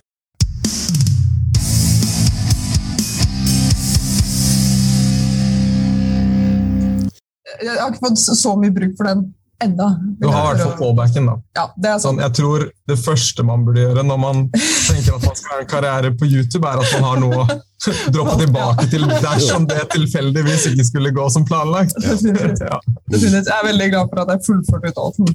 Jeg 7.64 7.76
har 7.80 7.92
ikke 7.92 8.08
fått 8.08 8.18
så 8.40 8.56
mye 8.60 8.72
bruk 8.76 8.94
for 8.98 9.10
den 9.10 9.28
enda. 9.64 9.90
Du 10.22 10.28
har 10.32 10.54
i 10.56 10.58
hvert 10.58 10.62
fall 10.64 10.78
fallbacken. 10.80 11.26
da. 11.28 11.34
Ja, 11.58 11.66
det 11.76 11.90
er 11.90 11.98
Sånn, 12.00 12.16
sånn. 12.16 12.22
jeg 12.24 12.32
tror 12.38 12.64
Det 12.88 12.96
første 13.02 13.44
man 13.44 13.66
burde 13.68 13.82
gjøre 13.84 14.04
når 14.08 14.20
man 14.22 14.38
tenker 14.56 15.18
at 15.18 15.26
man 15.28 15.36
skal 15.36 15.52
ha 15.52 15.58
en 15.60 15.68
karriere 15.74 16.12
på 16.16 16.30
YouTube, 16.30 16.64
er 16.70 16.80
at 16.80 16.94
man 16.96 17.04
har 17.10 17.20
noe 17.20 17.44
å 17.44 17.48
droppe 18.16 18.38
tilbake 18.40 18.86
til 18.92 19.04
dersom 19.24 19.68
det 19.68 19.84
tilfeldigvis 19.94 20.70
ikke 20.72 20.86
skulle 20.88 21.12
gå 21.16 21.26
som 21.36 21.44
planlagt. 21.48 21.96
Ja. 22.00 22.80
Jeg 23.12 23.44
er 23.44 23.66
veldig 23.68 23.90
glad 23.94 24.10
for 24.14 24.24
at 24.24 24.30
jeg 24.36 24.46
fullførte 24.48 24.94
utdannelsen. 24.96 25.26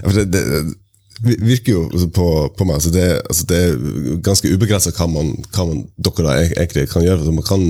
For 0.00 0.12
det, 0.16 0.24
det 0.32 0.42
det 0.48 0.62
virker 1.20 1.72
jo 1.72 2.08
på, 2.14 2.26
på 2.56 2.64
meg 2.64 2.78
altså 2.78 2.90
det, 2.94 3.06
altså 3.28 3.46
det 3.50 3.58
er 3.60 3.74
ganske 4.24 4.48
ubegrensa 4.48 4.92
hva, 4.96 5.06
hva 5.06 5.66
man, 5.68 5.82
dere 6.00 6.24
da 6.24 6.36
egentlig 6.46 6.86
kan 6.92 7.04
gjøre. 7.04 7.20
Altså 7.20 7.34
man 7.36 7.46
kan 7.46 7.66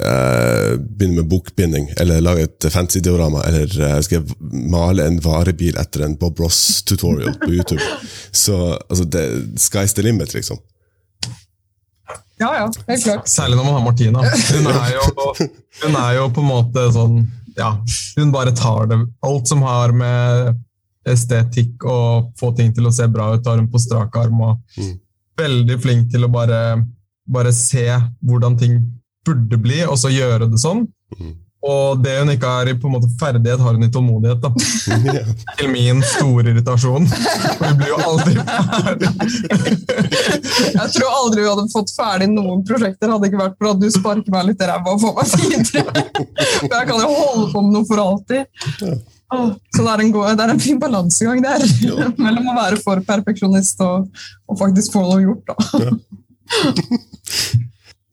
eh, 0.00 0.72
begynne 0.80 1.20
med 1.20 1.28
bokbinding, 1.32 1.90
eller 2.00 2.24
lage 2.24 2.48
et 2.48 2.68
fancy 2.72 3.02
diorama, 3.04 3.44
eller 3.48 3.68
eh, 3.68 3.98
skal 4.06 4.22
jeg 4.22 4.52
male 4.72 5.06
en 5.06 5.20
varebil 5.24 5.76
etter 5.80 6.06
en 6.06 6.16
Bob 6.20 6.40
Ross-tutorial 6.40 7.36
på 7.42 7.52
YouTube. 7.52 7.82
Så 8.32 8.58
altså 8.88 9.04
det, 9.04 9.26
sky's 9.60 9.96
the 9.98 10.06
limit, 10.06 10.34
liksom. 10.34 10.60
Ja, 12.40 12.50
ja, 12.56 12.66
helt 12.88 13.04
klart. 13.04 13.28
Særlig 13.28 13.56
når 13.56 13.68
man 13.68 13.74
har 13.76 13.84
Martina. 13.84 14.24
Hun 14.24 14.66
er 14.72 14.96
jo, 14.96 15.34
hun 15.84 15.96
er 16.00 16.12
jo 16.16 16.26
på 16.34 16.42
en 16.42 16.48
måte 16.48 16.88
sånn 16.90 17.20
Ja, 17.54 17.76
hun 18.16 18.32
bare 18.34 18.54
tar 18.56 18.88
det. 18.90 18.98
Alt 19.28 19.50
som 19.50 19.62
har 19.62 19.92
med 19.94 20.56
estetikk 21.08 21.84
og 21.88 22.32
få 22.38 22.52
ting 22.56 22.72
til 22.74 22.86
å 22.86 22.94
se 22.94 23.06
bra 23.10 23.32
ut, 23.34 23.46
har 23.46 23.58
hun 23.58 23.70
på 23.70 23.80
strak 23.82 24.16
arm. 24.16 24.40
og 24.40 24.58
Mm. 24.78 24.98
Veldig 25.38 25.78
flink 25.80 26.10
til 26.12 26.24
å 26.24 26.28
bare, 26.28 26.84
bare 27.26 27.52
se 27.52 27.86
hvordan 28.22 28.58
ting 28.58 28.82
burde 29.24 29.56
bli, 29.58 29.82
og 29.84 29.96
så 29.98 30.10
gjøre 30.12 30.50
det 30.50 30.60
sånn. 30.60 30.86
Mm. 31.18 31.32
Og 31.62 32.00
det 32.02 32.16
hun 32.18 32.30
ikke 32.32 32.48
har 32.50 32.66
i 32.66 32.74
på 32.74 32.88
en 32.88 32.96
måte 32.96 33.08
ferdighet, 33.20 33.60
har 33.62 33.76
hun 33.76 33.86
i 33.86 33.90
tålmodighet. 33.94 34.40
da. 34.42 34.50
Til 35.60 35.68
min 35.70 36.02
store 36.02 36.50
irritasjon. 36.50 37.06
For 37.06 37.68
vi 37.68 37.74
blir 37.78 37.92
jo 37.92 37.98
aldri 38.02 38.34
ferdig. 38.42 39.10
Jeg 40.72 40.88
tror 40.96 41.06
aldri 41.20 41.44
vi 41.44 41.48
hadde 41.48 41.68
fått 41.70 41.94
ferdig 41.94 42.28
noen 42.32 42.64
prosjekter 42.66 43.14
hadde 43.14 43.30
ikke 43.30 43.42
vært 43.44 43.56
for 43.60 43.70
at 43.70 43.82
du 43.82 43.88
sparker 43.94 44.34
meg 44.34 44.48
litt 44.50 44.64
i 44.64 44.70
ræva 44.72 44.96
og 44.96 45.04
får 45.04 45.14
meg 45.20 45.26
videre. 45.38 46.04
For 46.66 46.74
jeg 46.74 46.88
kan 46.90 46.98
jo 46.98 47.10
holde 47.14 47.46
på 47.52 47.62
med 47.62 47.76
noe 47.76 47.86
for 47.86 48.02
alltid. 48.02 48.42
Så 49.32 49.80
det 49.84 49.92
er 49.92 50.00
en, 50.04 50.12
god, 50.14 50.24
det 50.36 50.44
er 50.44 50.50
en 50.54 50.60
fin 50.60 50.78
balansegang 50.80 51.38
der, 51.44 51.60
Ja. 51.86 52.08
mellom 52.24 52.48
å 52.52 52.56
være 52.58 52.76
for 52.84 52.96
perfeksjonist 53.06 53.80
og, 53.86 53.96
og 54.48 54.54
faktisk 54.60 54.88
få 54.96 55.00
noe 55.06 55.22
gjort. 55.24 55.44
da. 55.48 55.54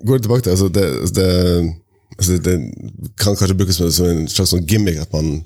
Går 0.07 0.17
tilbake 0.23 0.43
til 0.45 0.53
altså 0.55 0.67
det, 0.71 0.85
det, 1.17 1.29
altså 2.19 2.37
det 2.43 2.57
kan 3.17 3.37
kanskje 3.39 3.57
brukes 3.57 3.79
som, 3.79 4.05
en 4.05 4.27
slags 4.29 4.51
sånn 4.53 4.67
gimmick 4.67 4.99
at 5.01 5.13
man 5.15 5.39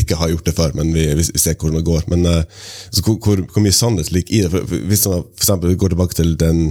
ikke 0.00 0.16
har 0.16 0.30
gjort 0.32 0.46
det 0.46 0.54
før, 0.56 0.74
men 0.78 0.92
vi, 0.94 1.04
vi 1.18 1.24
ser 1.26 1.56
hvordan 1.56 1.78
det 1.80 1.86
går. 1.86 2.04
Men 2.12 2.26
eh, 2.26 2.42
altså, 2.88 3.02
hvor, 3.04 3.18
hvor, 3.24 3.42
hvor 3.52 3.64
mye 3.64 3.76
sannhet 3.76 4.12
ligger 4.14 4.34
i 4.34 4.42
det? 4.44 4.50
For, 4.52 4.68
for, 4.70 4.84
hvis 4.90 5.06
man 5.10 5.24
for 5.24 5.44
eksempel 5.44 5.76
går 5.76 5.94
tilbake 5.94 6.18
til 6.18 6.34
den 6.40 6.62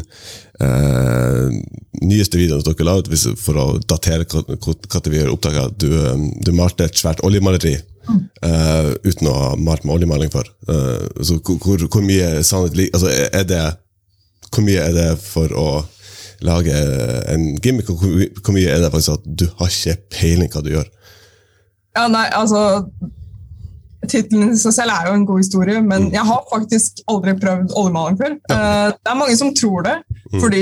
eh, 0.64 1.58
nyeste 2.02 2.40
videoen 2.40 2.64
som 2.64 2.72
dere 2.72 2.88
la 2.90 2.98
ut, 3.00 3.12
for 3.42 3.62
å 3.62 3.68
datere 3.82 4.28
når 4.28 5.12
vi 5.12 5.20
gjør 5.20 5.34
opptak 5.36 5.60
at 5.62 5.78
du, 5.82 5.90
eh, 6.00 6.30
du 6.46 6.54
malte 6.58 6.88
et 6.88 7.02
svært 7.04 7.24
oljemaleri. 7.26 7.78
uh, 8.46 8.92
uten 9.02 9.26
å 9.32 9.32
ha 9.34 9.48
malt 9.58 9.82
med 9.82 9.96
oljemaling 9.96 10.30
før. 10.30 10.46
Uh, 10.70 11.08
så 11.26 11.40
hvor, 11.42 11.88
hvor, 11.90 12.04
mye 12.06 12.44
sannhet 12.46 12.78
ligger 12.78 13.00
altså, 13.00 13.10
er 13.10 13.48
det 13.50 13.64
Hvor 14.54 14.62
mye 14.62 14.84
er 14.84 14.94
det 14.94 15.08
for 15.20 15.52
å 15.58 15.66
lage 16.42 16.76
en 17.32 17.56
gimmick, 17.64 17.90
og 17.90 18.02
hvor, 18.02 18.54
mye 18.56 18.72
er 18.72 18.82
det 18.84 18.92
faktisk 18.92 19.18
at 19.20 19.28
du 19.40 19.46
har 19.60 19.72
ikke 19.72 19.98
peiling 20.12 20.52
hva 20.52 20.64
du 20.66 20.72
gjør? 20.76 20.90
Ja, 21.96 22.08
nei, 22.12 22.26
altså 22.36 22.84
Tittelen 24.06 24.52
i 24.54 24.58
seg 24.60 24.74
selv 24.76 24.94
er 24.94 25.08
jo 25.08 25.14
en 25.18 25.24
god 25.26 25.40
historie, 25.42 25.80
men 25.82 26.12
jeg 26.14 26.22
har 26.28 26.44
faktisk 26.52 27.00
aldri 27.10 27.34
prøvd 27.42 27.72
oljemaling 27.80 28.20
før. 28.20 28.36
Eh, 28.54 28.92
Det 28.94 29.12
er 29.12 29.18
mange 29.18 29.38
som 29.40 29.54
tror 29.58 29.82
det, 29.88 29.96
fordi, 30.36 30.62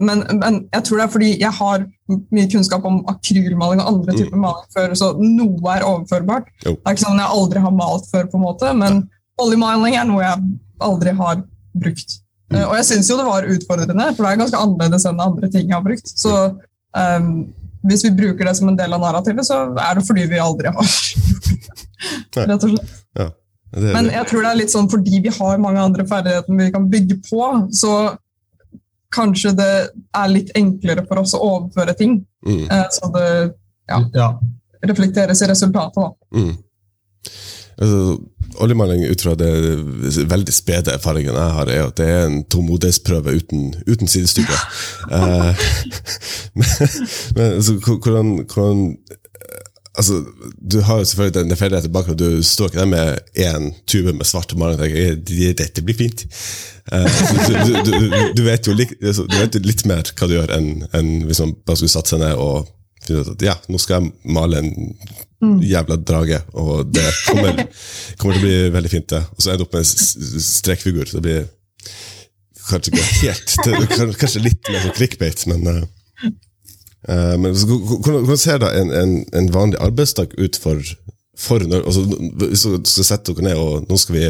men, 0.00 0.22
men 0.38 0.56
jeg 0.72 0.86
tror 0.86 0.96
det 1.00 1.04
er 1.04 1.12
fordi 1.12 1.28
jeg 1.42 1.52
har 1.58 1.84
mye 2.08 2.48
kunnskap 2.48 2.86
om 2.88 3.02
akrylmaling 3.12 3.82
og 3.82 3.90
andre 3.92 4.16
typer 4.16 4.40
maling 4.40 4.70
før, 4.72 4.94
så 4.96 5.10
noe 5.20 5.74
er 5.74 5.84
overførbart. 5.84 6.48
Jo. 6.64 6.78
Det 6.78 6.86
er 6.86 6.96
ikke 6.96 7.04
sånn 7.04 7.20
jeg 7.20 7.36
aldri 7.42 7.64
har 7.66 7.76
malt 7.76 8.08
før, 8.08 8.30
på 8.30 8.40
en 8.40 8.46
måte, 8.46 8.72
men 8.80 9.02
oljemaling 9.42 9.98
er 9.98 10.08
noe 10.08 10.24
jeg 10.24 10.48
aldri 10.88 11.14
har 11.20 11.44
brukt. 11.76 12.18
Eh, 12.54 12.64
Og 12.64 12.74
jeg 12.78 12.84
syns 12.88 13.08
jo 13.10 13.16
det 13.18 13.26
var 13.28 13.44
utfordrende, 13.54 14.06
for 14.16 14.24
det 14.24 14.30
er 14.32 14.42
ganske 14.42 14.60
annerledes 14.64 15.04
enn 15.10 15.20
andre 15.20 15.50
ting 15.52 15.66
jeg 15.68 15.76
har 15.76 15.84
brukt. 15.84 16.06
Så 16.16 16.32
um, 16.96 17.26
hvis 17.88 18.04
vi 18.04 18.10
bruker 18.16 18.44
det 18.48 18.54
som 18.56 18.68
en 18.68 18.76
del 18.78 18.92
av 18.96 19.00
narrativet, 19.02 19.44
så 19.46 19.58
er 19.78 19.98
det 19.98 20.06
fordi 20.06 20.24
vi 20.30 20.38
aldri 20.42 20.72
har. 20.72 20.94
Rett 22.48 22.64
og 22.64 22.70
slett. 22.72 22.94
Ja, 23.18 23.28
det, 23.74 23.92
Men 23.92 24.08
jeg 24.14 24.26
tror 24.30 24.42
det 24.46 24.50
er 24.54 24.58
litt 24.62 24.72
sånn 24.72 24.88
fordi 24.90 25.20
vi 25.24 25.32
har 25.34 25.60
mange 25.60 25.82
andre 25.82 26.06
ferdigheter 26.08 26.56
vi 26.56 26.70
kan 26.72 26.88
bygge 26.90 27.18
på, 27.28 27.42
så 27.76 27.92
kanskje 29.14 29.52
det 29.56 29.68
er 30.16 30.28
litt 30.32 30.50
enklere 30.58 31.04
for 31.08 31.20
oss 31.22 31.34
å 31.36 31.40
overføre 31.44 31.94
ting. 31.96 32.18
mm, 32.46 32.64
eh, 32.70 32.86
Så 32.90 33.12
det 33.14 33.54
Ja. 33.88 34.00
Ja. 34.14 34.28
reflekteres 34.84 35.40
i 35.42 35.46
resultatet. 35.48 35.94
da. 35.96 36.12
mm. 36.38 36.56
Altså, 37.80 38.18
Oljemaling 38.58 39.04
ut 39.06 39.22
fra 39.22 39.34
det 39.38 39.50
veldig 40.30 40.54
spede 40.54 40.94
erfaringen 40.96 41.36
jeg 41.36 41.56
har, 41.58 41.70
er 41.70 41.86
at 41.86 41.96
det 42.00 42.08
er 42.10 42.26
en 42.26 42.42
tålmodighetsprøve 42.50 43.36
uten, 43.38 43.70
uten 43.86 44.10
sidestykke. 44.10 44.58
Eh, 45.12 45.66
men 47.36 47.46
altså, 47.58 47.78
hvordan, 47.82 48.34
hvordan 48.48 48.82
altså, 49.98 50.24
Du 50.72 50.80
har 50.80 50.98
jo 50.98 51.04
selvfølgelig 51.04 51.34
den 51.40 51.56
ferdigheten 51.56 51.92
bak, 51.92 52.08
og 52.08 52.18
du 52.18 52.42
står 52.42 52.70
ikke 52.70 52.78
der 52.78 52.86
med 52.86 53.18
én 53.38 53.70
tube 53.86 54.12
med 54.12 54.26
svart 54.26 54.56
maling 54.56 54.80
og 54.80 54.84
tenker 54.84 55.10
«Eh, 55.10 55.54
dette 55.58 55.82
blir 55.82 55.98
fint. 55.98 56.26
Eh, 56.92 57.20
du, 57.48 57.90
du, 57.90 57.92
du, 58.36 58.42
vet 58.42 58.66
lik, 58.66 58.94
altså, 59.02 59.26
du 59.26 59.36
vet 59.36 59.54
jo 59.54 59.60
litt 59.64 59.86
mer 59.86 60.02
hva 60.14 60.28
du 60.28 60.34
gjør, 60.38 60.54
enn 60.56 60.88
enn 60.94 61.14
hvis 61.28 61.42
man 61.44 61.54
bare 61.66 61.80
skulle 61.80 61.94
satt 61.94 62.10
seg 62.10 62.22
ned 62.22 62.34
og 62.38 62.66
finne 63.08 63.24
ut 63.24 63.32
at 63.34 63.44
ja, 63.48 63.56
nå 63.68 63.80
skal 63.82 63.98
jeg 63.98 64.34
male 64.36 64.62
en 64.62 65.60
jævla 65.62 65.98
drage, 66.02 66.40
og 66.58 66.88
det 66.90 67.06
kommer, 67.28 67.62
kommer 68.18 68.38
til 68.38 68.42
å 68.42 68.46
bli 68.46 68.56
veldig 68.74 68.90
fint. 68.90 69.08
det. 69.12 69.22
Og 69.34 69.42
så 69.42 69.52
ender 69.52 69.62
du 69.62 69.68
opp 69.68 69.76
med 69.76 69.84
en 69.84 70.42
strekfigur. 70.48 71.06
Så 71.06 71.18
det 71.18 71.26
blir 71.26 71.46
kanskje 72.68 72.92
ikke 72.92 73.06
helt 73.22 74.18
Kanskje 74.20 74.42
litt 74.44 74.68
mer 74.68 74.82
sånn 74.84 74.98
clickbait, 74.98 75.46
men 75.50 75.86
men 77.08 77.54
så, 77.56 77.66
hvordan, 78.04 78.36
ser 78.36 78.58
da 78.60 78.72
en, 78.74 78.90
en, 78.92 79.12
en 79.32 79.46
vanlig 79.54 79.78
arbeidsdag 79.80 80.34
ut 80.34 80.56
for, 80.60 80.82
for 81.38 81.62
altså, 81.62 82.02
Hvis 82.42 82.64
du 82.66 82.90
skal 82.90 83.06
sette 83.06 83.32
dere 83.32 83.46
ned 83.46 83.60
og 83.62 83.86
nå 83.88 83.96
skal 84.02 84.16
vi 84.16 84.24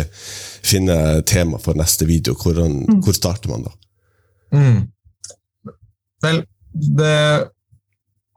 finne 0.68 0.98
tema 1.26 1.58
for 1.62 1.78
neste 1.78 2.06
video, 2.06 2.36
hvordan, 2.38 3.00
hvor 3.02 3.16
starter 3.16 3.50
man 3.50 3.64
da? 3.66 3.72
Mm. 4.52 4.78
Vel, 6.22 6.42
det 7.00 7.16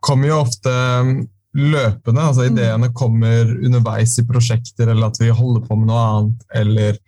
kommer 0.01 0.27
jo 0.31 0.39
ofte 0.41 0.73
løpende. 1.53 2.21
altså 2.23 2.45
Ideene 2.47 2.91
kommer 2.95 3.49
underveis 3.65 4.17
i 4.21 4.25
prosjekter, 4.27 4.87
eller 4.93 5.09
at 5.11 5.19
vi 5.19 5.29
holder 5.35 5.65
på 5.67 5.75
med 5.79 5.89
noe 5.91 6.03
annet, 6.11 6.45
eller 6.55 6.99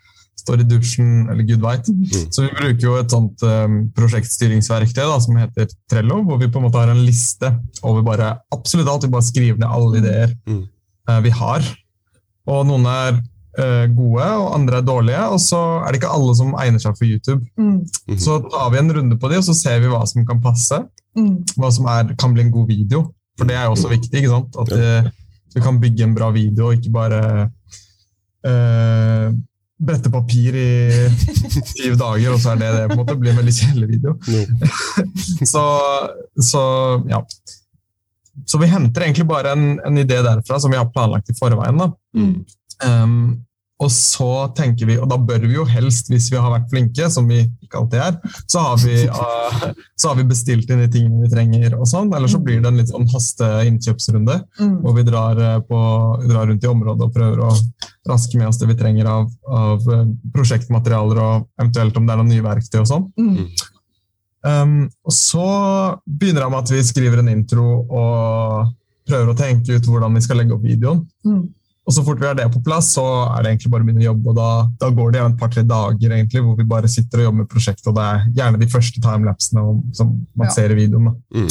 står 0.44 0.60
i 0.60 0.66
dusjen, 0.68 1.12
eller 1.32 1.46
gud 1.48 1.62
veit. 1.64 1.88
Så 2.34 2.44
vi 2.44 2.50
bruker 2.58 2.84
jo 2.84 2.96
et 3.00 3.14
sånt 3.14 3.44
um, 3.48 3.78
prosjektstyringsverktøy 3.96 5.04
da, 5.06 5.20
som 5.24 5.38
heter 5.40 5.70
Trello, 5.90 6.18
hvor 6.28 6.42
vi 6.42 6.50
på 6.52 6.60
en 6.60 6.66
måte 6.68 6.82
har 6.82 6.92
en 6.92 7.04
liste 7.06 7.54
over 7.86 8.04
bare 8.04 8.34
absolutt 8.52 8.90
alt. 8.92 9.06
Vi 9.08 9.14
bare 9.14 9.30
skriver 9.30 9.62
ned 9.62 9.70
alle 9.70 10.02
ideer 10.02 10.34
Mm. 10.50 10.66
eh, 11.10 11.22
vi 11.24 11.32
har. 11.38 11.64
Og 12.52 12.66
noen 12.68 12.86
er 12.92 13.22
gode, 13.54 14.26
og 14.26 14.56
andre 14.56 14.80
er 14.80 14.86
dårlige. 14.88 15.24
Og 15.36 15.40
så 15.42 15.60
er 15.84 15.92
det 15.94 16.02
ikke 16.02 16.14
alle 16.16 16.34
som 16.40 16.56
egner 16.58 16.82
seg 16.82 16.98
for 16.98 17.06
YouTube. 17.06 17.46
Mm. 17.58 17.84
Mhm. 17.84 18.20
Så 18.20 18.40
tar 18.50 18.72
vi 18.74 18.82
en 18.82 18.94
runde 18.98 19.18
på 19.22 19.30
de, 19.30 19.38
og 19.38 19.46
så 19.46 19.54
ser 19.58 19.80
vi 19.84 19.92
hva 19.92 20.04
som 20.10 20.26
kan 20.26 20.42
passe. 20.42 20.80
Mm. 21.18 21.36
Hva 21.58 21.70
som 21.74 21.90
er, 21.94 22.16
kan 22.20 22.34
bli 22.34 22.48
en 22.48 22.54
god 22.54 22.68
video. 22.72 23.06
For 23.38 23.50
det 23.50 23.58
er 23.58 23.68
jo 23.68 23.76
også 23.76 23.92
viktig. 23.92 24.20
ikke 24.20 24.34
sant? 24.34 24.58
At 24.62 24.72
eh, 24.78 25.10
vi 25.56 25.62
kan 25.62 25.80
bygge 25.82 26.06
en 26.06 26.16
bra 26.18 26.30
video, 26.34 26.70
og 26.70 26.78
ikke 26.78 26.94
bare 26.94 27.22
øh, 28.50 29.34
brette 29.84 30.12
papir 30.14 30.58
i 30.58 30.70
syv 31.74 31.98
dager, 32.00 32.34
og 32.34 32.40
så 32.42 32.54
er 32.54 32.62
det 32.62 32.72
det. 32.78 32.88
på 32.90 32.98
en 32.98 33.02
måte. 33.04 33.18
Blir 33.20 33.34
en 33.34 33.42
veldig 33.42 33.56
kjedelig 33.60 33.90
video. 33.96 34.18
No. 34.28 34.44
Så, 35.54 35.64
så 36.40 36.62
ja. 37.10 37.20
Så 38.50 38.58
vi 38.58 38.68
henter 38.70 39.04
egentlig 39.06 39.26
bare 39.30 39.52
en, 39.54 39.80
en 39.86 39.98
idé 39.98 40.18
derfra 40.26 40.58
som 40.60 40.72
vi 40.72 40.78
har 40.80 40.90
planlagt 40.90 41.30
i 41.30 41.36
forveien. 41.38 41.78
da. 41.78 41.90
Mm. 42.18 42.46
Um, 42.88 43.18
og 43.84 43.90
så 43.92 44.30
tenker 44.56 44.88
vi, 44.88 44.96
og 45.02 45.10
da 45.12 45.18
bør 45.20 45.44
vi 45.44 45.58
jo 45.58 45.64
helst, 45.68 46.08
hvis 46.12 46.30
vi 46.32 46.38
har 46.40 46.52
vært 46.54 46.70
flinke, 46.72 47.08
som 47.12 47.26
vi 47.28 47.42
ikke 47.66 47.82
alltid 47.82 48.04
er, 48.06 48.36
så 48.48 48.62
har 48.64 48.78
vi, 48.80 49.00
uh, 49.10 49.66
så 50.00 50.12
har 50.12 50.20
vi 50.20 50.28
bestilt 50.30 50.70
inn 50.72 50.84
de 50.84 50.90
tingene 50.94 51.26
vi 51.26 51.32
trenger, 51.32 51.76
og 51.76 51.90
sånn, 51.90 52.14
eller 52.16 52.32
så 52.32 52.40
blir 52.44 52.62
det 52.62 52.70
en 52.70 52.80
litt 52.80 52.94
sånn 52.94 53.10
haste 53.12 53.50
innkjøpsrunde, 53.70 54.40
Mm. 54.54 54.76
hvor 54.84 54.94
vi 54.96 55.04
drar, 55.08 55.40
uh, 55.42 55.60
på, 55.66 55.80
drar 56.30 56.48
rundt 56.48 56.64
i 56.64 56.70
området 56.70 57.08
og 57.08 57.14
prøver 57.16 57.42
å 57.44 57.52
raske 58.08 58.38
med 58.38 58.48
oss 58.48 58.60
det 58.62 58.70
vi 58.70 58.78
trenger 58.80 59.10
av, 59.10 59.28
av 59.50 59.90
uh, 59.90 60.06
prosjektmaterialer, 60.36 61.20
og 61.20 61.50
eventuelt 61.60 61.98
om 61.98 62.08
det 62.08 62.14
er 62.14 62.22
noen 62.22 62.32
nye 62.32 62.46
verktøy 62.46 62.80
og 62.84 62.90
sånn. 62.92 63.10
Mm. 63.20 63.50
Um, 64.44 64.78
og 65.08 65.16
så 65.16 65.50
begynner 66.06 66.44
det 66.44 66.52
med 66.52 66.62
at 66.66 66.72
vi 66.76 66.84
skriver 66.84 67.22
en 67.22 67.32
intro 67.32 67.68
og 67.88 68.72
prøver 69.08 69.32
å 69.32 69.38
tenke 69.40 69.78
ut 69.78 69.88
hvordan 69.88 70.16
vi 70.16 70.24
skal 70.24 70.40
legge 70.40 70.56
opp 70.56 70.66
videoen. 70.68 71.04
Mm. 71.28 71.44
Og 71.84 71.92
så 71.92 72.04
fort 72.06 72.22
vi 72.22 72.28
har 72.30 72.36
det 72.40 72.46
på 72.54 72.62
plass, 72.64 72.94
så 72.96 73.04
er 73.34 73.44
det 73.44 73.50
egentlig 73.52 73.72
bare 73.74 73.84
å 73.84 73.88
begynne 73.90 74.06
å 74.06 74.10
jobbe. 74.12 74.32
og 74.32 74.38
Da, 74.38 74.50
da 74.86 74.90
går 74.96 75.12
det 75.12 75.22
et 75.24 75.38
par-tre 75.42 75.64
dager 75.68 76.16
egentlig, 76.16 76.44
hvor 76.46 76.56
vi 76.56 76.64
bare 76.70 76.88
sitter 76.92 77.20
og 77.20 77.26
jobber 77.28 77.42
med 77.44 77.52
prosjektet. 77.52 77.90
Og 77.92 77.98
det 77.98 78.06
er 78.08 78.26
gjerne 78.40 78.62
de 78.62 78.70
første 78.72 79.04
timelapsene 79.04 79.66
som 80.00 80.14
man 80.36 80.48
Ja. 80.48 80.54
ser 80.56 80.72
i 80.72 80.80
videoen. 80.80 81.12
Da. 81.12 81.42
Mm. 81.42 81.50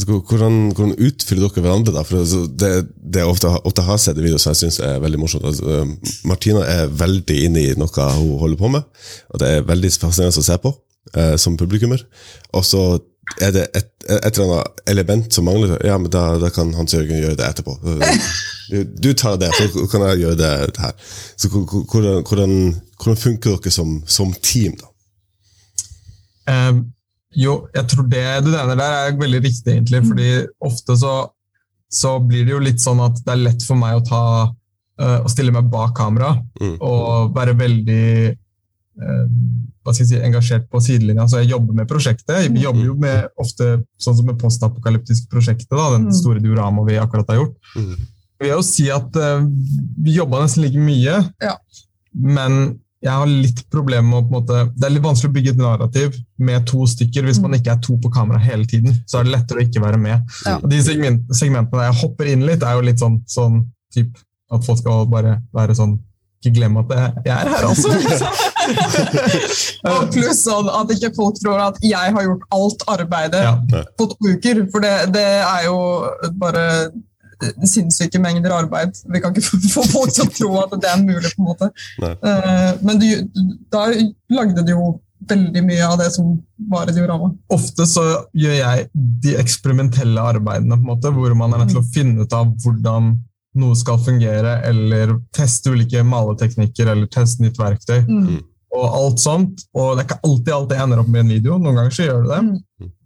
Hvordan, 0.00 0.54
hvordan 0.72 0.94
utfyller 0.96 1.48
dere 1.48 1.64
hverandre? 1.64 1.92
da? 1.92 2.02
For 2.06 2.20
altså, 2.22 2.44
det, 2.48 2.70
det 3.16 3.24
ofte, 3.26 3.50
ofte 3.68 3.84
har 3.84 3.98
sett 4.00 4.18
i 4.18 4.24
videoer 4.24 4.40
som 4.40 4.54
jeg 4.54 4.60
syns 4.62 4.80
er 4.84 5.00
veldig 5.02 5.20
morsomt. 5.20 5.44
Altså, 5.48 5.80
um, 5.82 5.96
Martina 6.30 6.62
er 6.64 6.92
veldig 7.00 7.36
inne 7.46 7.64
i 7.64 7.74
noe 7.80 8.06
hun 8.16 8.38
holder 8.40 8.60
på 8.60 8.70
med, 8.76 8.86
og 9.32 9.42
det 9.42 9.48
er 9.50 9.66
veldig 9.68 9.90
fascinerende 10.00 10.40
å 10.40 10.46
se 10.46 10.56
på 10.62 10.72
eh, 11.16 11.36
som 11.40 11.56
publikummer. 11.60 12.04
Og 12.56 12.64
så 12.64 12.84
er 13.40 13.52
det 13.54 13.64
et, 13.78 13.90
et 14.10 14.36
eller 14.38 14.54
annet 14.60 14.80
element 14.90 15.32
som 15.32 15.44
mangler. 15.46 15.76
Ja, 15.86 15.96
men 15.98 16.10
da, 16.10 16.38
da 16.42 16.50
kan 16.50 16.72
Hans 16.74 16.94
Jørgen 16.94 17.20
gjøre 17.22 17.36
det 17.38 17.46
etterpå. 17.46 17.76
Du, 18.70 18.84
du 18.84 19.10
tar 19.18 19.36
det, 19.40 19.48
så 19.56 19.86
kan 19.90 20.04
jeg 20.08 20.20
gjøre 20.24 20.36
det 20.38 20.50
her. 20.78 20.92
Så 21.36 21.48
hvor- 21.50 21.64
hvor- 21.70 21.86
hvordan, 21.90 22.22
hvordan, 22.28 22.52
hvordan 23.02 23.16
funker 23.22 23.56
dere 23.56 23.70
som, 23.74 23.96
som 24.06 24.32
team, 24.42 24.76
da? 24.80 24.86
Um, 26.50 26.84
jo, 27.36 27.66
jeg 27.74 27.86
tror 27.90 28.06
det 28.10 28.22
du 28.44 28.50
nevner 28.50 28.78
der 28.78 28.94
er 29.06 29.18
veldig 29.20 29.42
riktig, 29.44 29.72
egentlig. 29.76 30.00
fordi 30.06 30.30
ofte 30.66 30.96
så, 30.98 31.12
så 31.92 32.16
blir 32.26 32.44
det 32.46 32.54
jo 32.56 32.62
litt 32.62 32.82
sånn 32.82 33.02
at 33.04 33.20
det 33.24 33.34
er 33.36 33.44
lett 33.44 33.62
for 33.66 33.78
meg 33.78 33.98
å 34.00 34.04
ta 34.06 34.22
uh, 34.50 35.18
å 35.24 35.30
stille 35.30 35.52
meg 35.54 35.70
bak 35.70 35.94
kamera 35.98 36.32
Mm. 36.60 36.76
og 36.80 37.30
være 37.36 37.54
veldig 37.56 38.36
hva 39.00 39.94
skal 39.94 40.04
jeg 40.04 40.08
si, 40.10 40.18
engasjert 40.26 40.66
på 40.70 40.80
sidelinja. 40.84 41.24
Så 41.30 41.40
jeg 41.40 41.50
jobber 41.54 41.72
med 41.78 41.88
prosjektet. 41.88 42.50
Vi 42.52 42.64
jobber 42.66 42.84
jo 42.84 42.94
med 43.00 43.28
ofte 43.40 43.70
sånn 44.00 44.16
som 44.18 44.26
med 44.28 44.38
postapokalyptisk 44.40 45.30
prosjektet, 45.32 45.70
da, 45.72 45.90
den 45.96 46.08
Mm. 46.10 46.12
store 46.12 46.40
diorama 46.44 46.84
vi 46.86 46.98
akkurat 47.00 47.28
har 47.32 47.40
gjort. 47.40 47.56
Mm. 47.76 47.94
Jeg 48.40 48.46
vil 48.48 48.54
jo 48.56 48.62
si 48.62 48.90
at 48.90 49.16
uh, 49.16 49.40
vi 50.02 50.14
jobba 50.16 50.42
nesten 50.44 50.62
like 50.64 50.78
mye, 50.78 51.16
Ja. 51.42 51.56
men 52.14 52.78
jeg 53.02 53.12
har 53.12 53.26
litt 53.26 53.62
problemer 53.72 54.04
med 54.10 54.18
å 54.18 54.28
på 54.28 54.34
en 54.34 54.42
måte, 54.42 54.72
Det 54.76 54.84
er 54.84 54.90
litt 54.92 55.02
vanskelig 55.02 55.30
å 55.30 55.32
bygge 55.32 55.50
et 55.54 55.56
narrativ 55.60 56.16
med 56.38 56.66
to 56.66 56.84
stykker 56.86 57.22
hvis 57.24 57.40
man 57.40 57.52
ikke 57.56 57.72
er 57.72 57.80
to 57.80 57.96
på 57.96 58.10
kamera 58.12 58.38
hele 58.38 58.66
tiden. 58.66 58.92
Så 59.06 59.20
er 59.20 59.24
det 59.24 59.32
lettere 59.32 59.60
å 59.60 59.64
ikke 59.64 59.80
være 59.80 59.98
med. 59.98 60.20
Ja. 60.44 60.58
De 60.60 60.82
segment, 60.82 61.22
segmentene 61.32 61.80
der 61.80 61.88
jeg 61.92 62.00
hopper 62.02 62.26
inn 62.28 62.44
litt, 62.44 62.62
er 62.62 62.74
jo 62.76 62.80
litt 62.84 62.98
sånn, 63.00 63.22
sånn 63.26 63.62
typ, 63.94 64.12
at 64.52 64.64
folk 64.64 64.78
skal 64.78 65.06
bare 65.06 65.40
være 65.54 65.74
sånn 65.74 65.98
Ikke 66.42 66.54
glemme 66.56 66.80
at 66.80 66.88
jeg, 67.24 67.34
er 67.36 67.48
her, 67.52 67.64
altså! 67.68 67.88
Og 69.90 70.10
pluss 70.14 70.42
sånn 70.46 70.70
at 70.72 70.94
ikke 70.94 71.12
folk 71.16 71.38
tror 71.40 71.62
at 71.68 71.78
jeg 71.84 72.16
har 72.16 72.26
gjort 72.26 72.48
alt 72.56 72.88
arbeidet 72.96 73.44
ja. 73.46 73.84
på 73.98 74.08
to 74.12 74.34
uker. 74.34 74.64
For 74.72 74.84
det, 74.84 74.94
det 75.14 75.28
er 75.42 75.68
jo 75.68 75.78
bare 76.40 76.66
sinnssyke 77.66 78.20
mengder 78.20 78.52
arbeid. 78.54 78.96
Vi 79.12 79.20
kan 79.20 79.34
ikke 79.34 79.46
få 79.46 79.60
få 79.76 79.86
folk 79.92 80.16
til 80.16 80.26
å 80.26 80.32
tro 80.38 80.50
at 80.64 80.74
det 80.82 80.90
er 80.90 81.04
mulig. 81.04 81.30
på 81.36 81.44
en 81.44 81.52
måte. 81.52 81.70
Eh, 82.02 82.74
Men 82.82 83.00
du, 83.00 83.08
da 83.72 83.86
lagde 84.32 84.66
du 84.66 84.74
jo 84.74 84.90
veldig 85.30 85.62
mye 85.66 85.86
av 85.86 85.98
det 86.00 86.10
som 86.14 86.32
var 86.70 86.90
i 86.90 86.94
diorama. 86.96 87.30
Ofte 87.52 87.86
så 87.88 88.04
gjør 88.36 88.54
jeg 88.56 88.86
de 88.94 89.34
eksperimentelle 89.40 90.22
arbeidene, 90.32 90.78
på 90.78 90.80
en 90.80 90.92
måte, 90.94 91.12
hvor 91.14 91.34
man 91.36 91.52
er 91.52 91.62
nødt 91.62 91.74
til 91.74 91.82
å 91.82 91.90
finne 91.94 92.24
ut 92.24 92.36
av 92.36 92.54
hvordan 92.64 93.12
noe 93.60 93.76
skal 93.76 93.98
fungere, 94.00 94.60
eller 94.68 95.16
teste 95.36 95.74
ulike 95.74 96.02
maleteknikker, 96.06 96.92
eller 96.92 97.10
teste 97.10 97.44
nytt 97.44 97.58
verktøy. 97.60 97.98
Mm. 98.06 98.38
Og 98.76 98.96
alt 99.02 99.20
sånt. 99.22 99.66
Og 99.74 99.92
det 99.94 100.04
er 100.04 100.08
ikke 100.08 100.22
alltid 100.28 100.56
alt 100.56 100.72
det 100.72 100.80
ender 100.80 101.02
opp 101.02 101.10
med 101.10 101.24
en 101.24 101.36
video. 101.36 101.58
Noen 101.58 101.78
ganger 101.80 101.94
så 101.94 102.08
gjør 102.08 102.26
det 102.26 102.32
det. 102.32 102.42
Mm. 102.80 102.96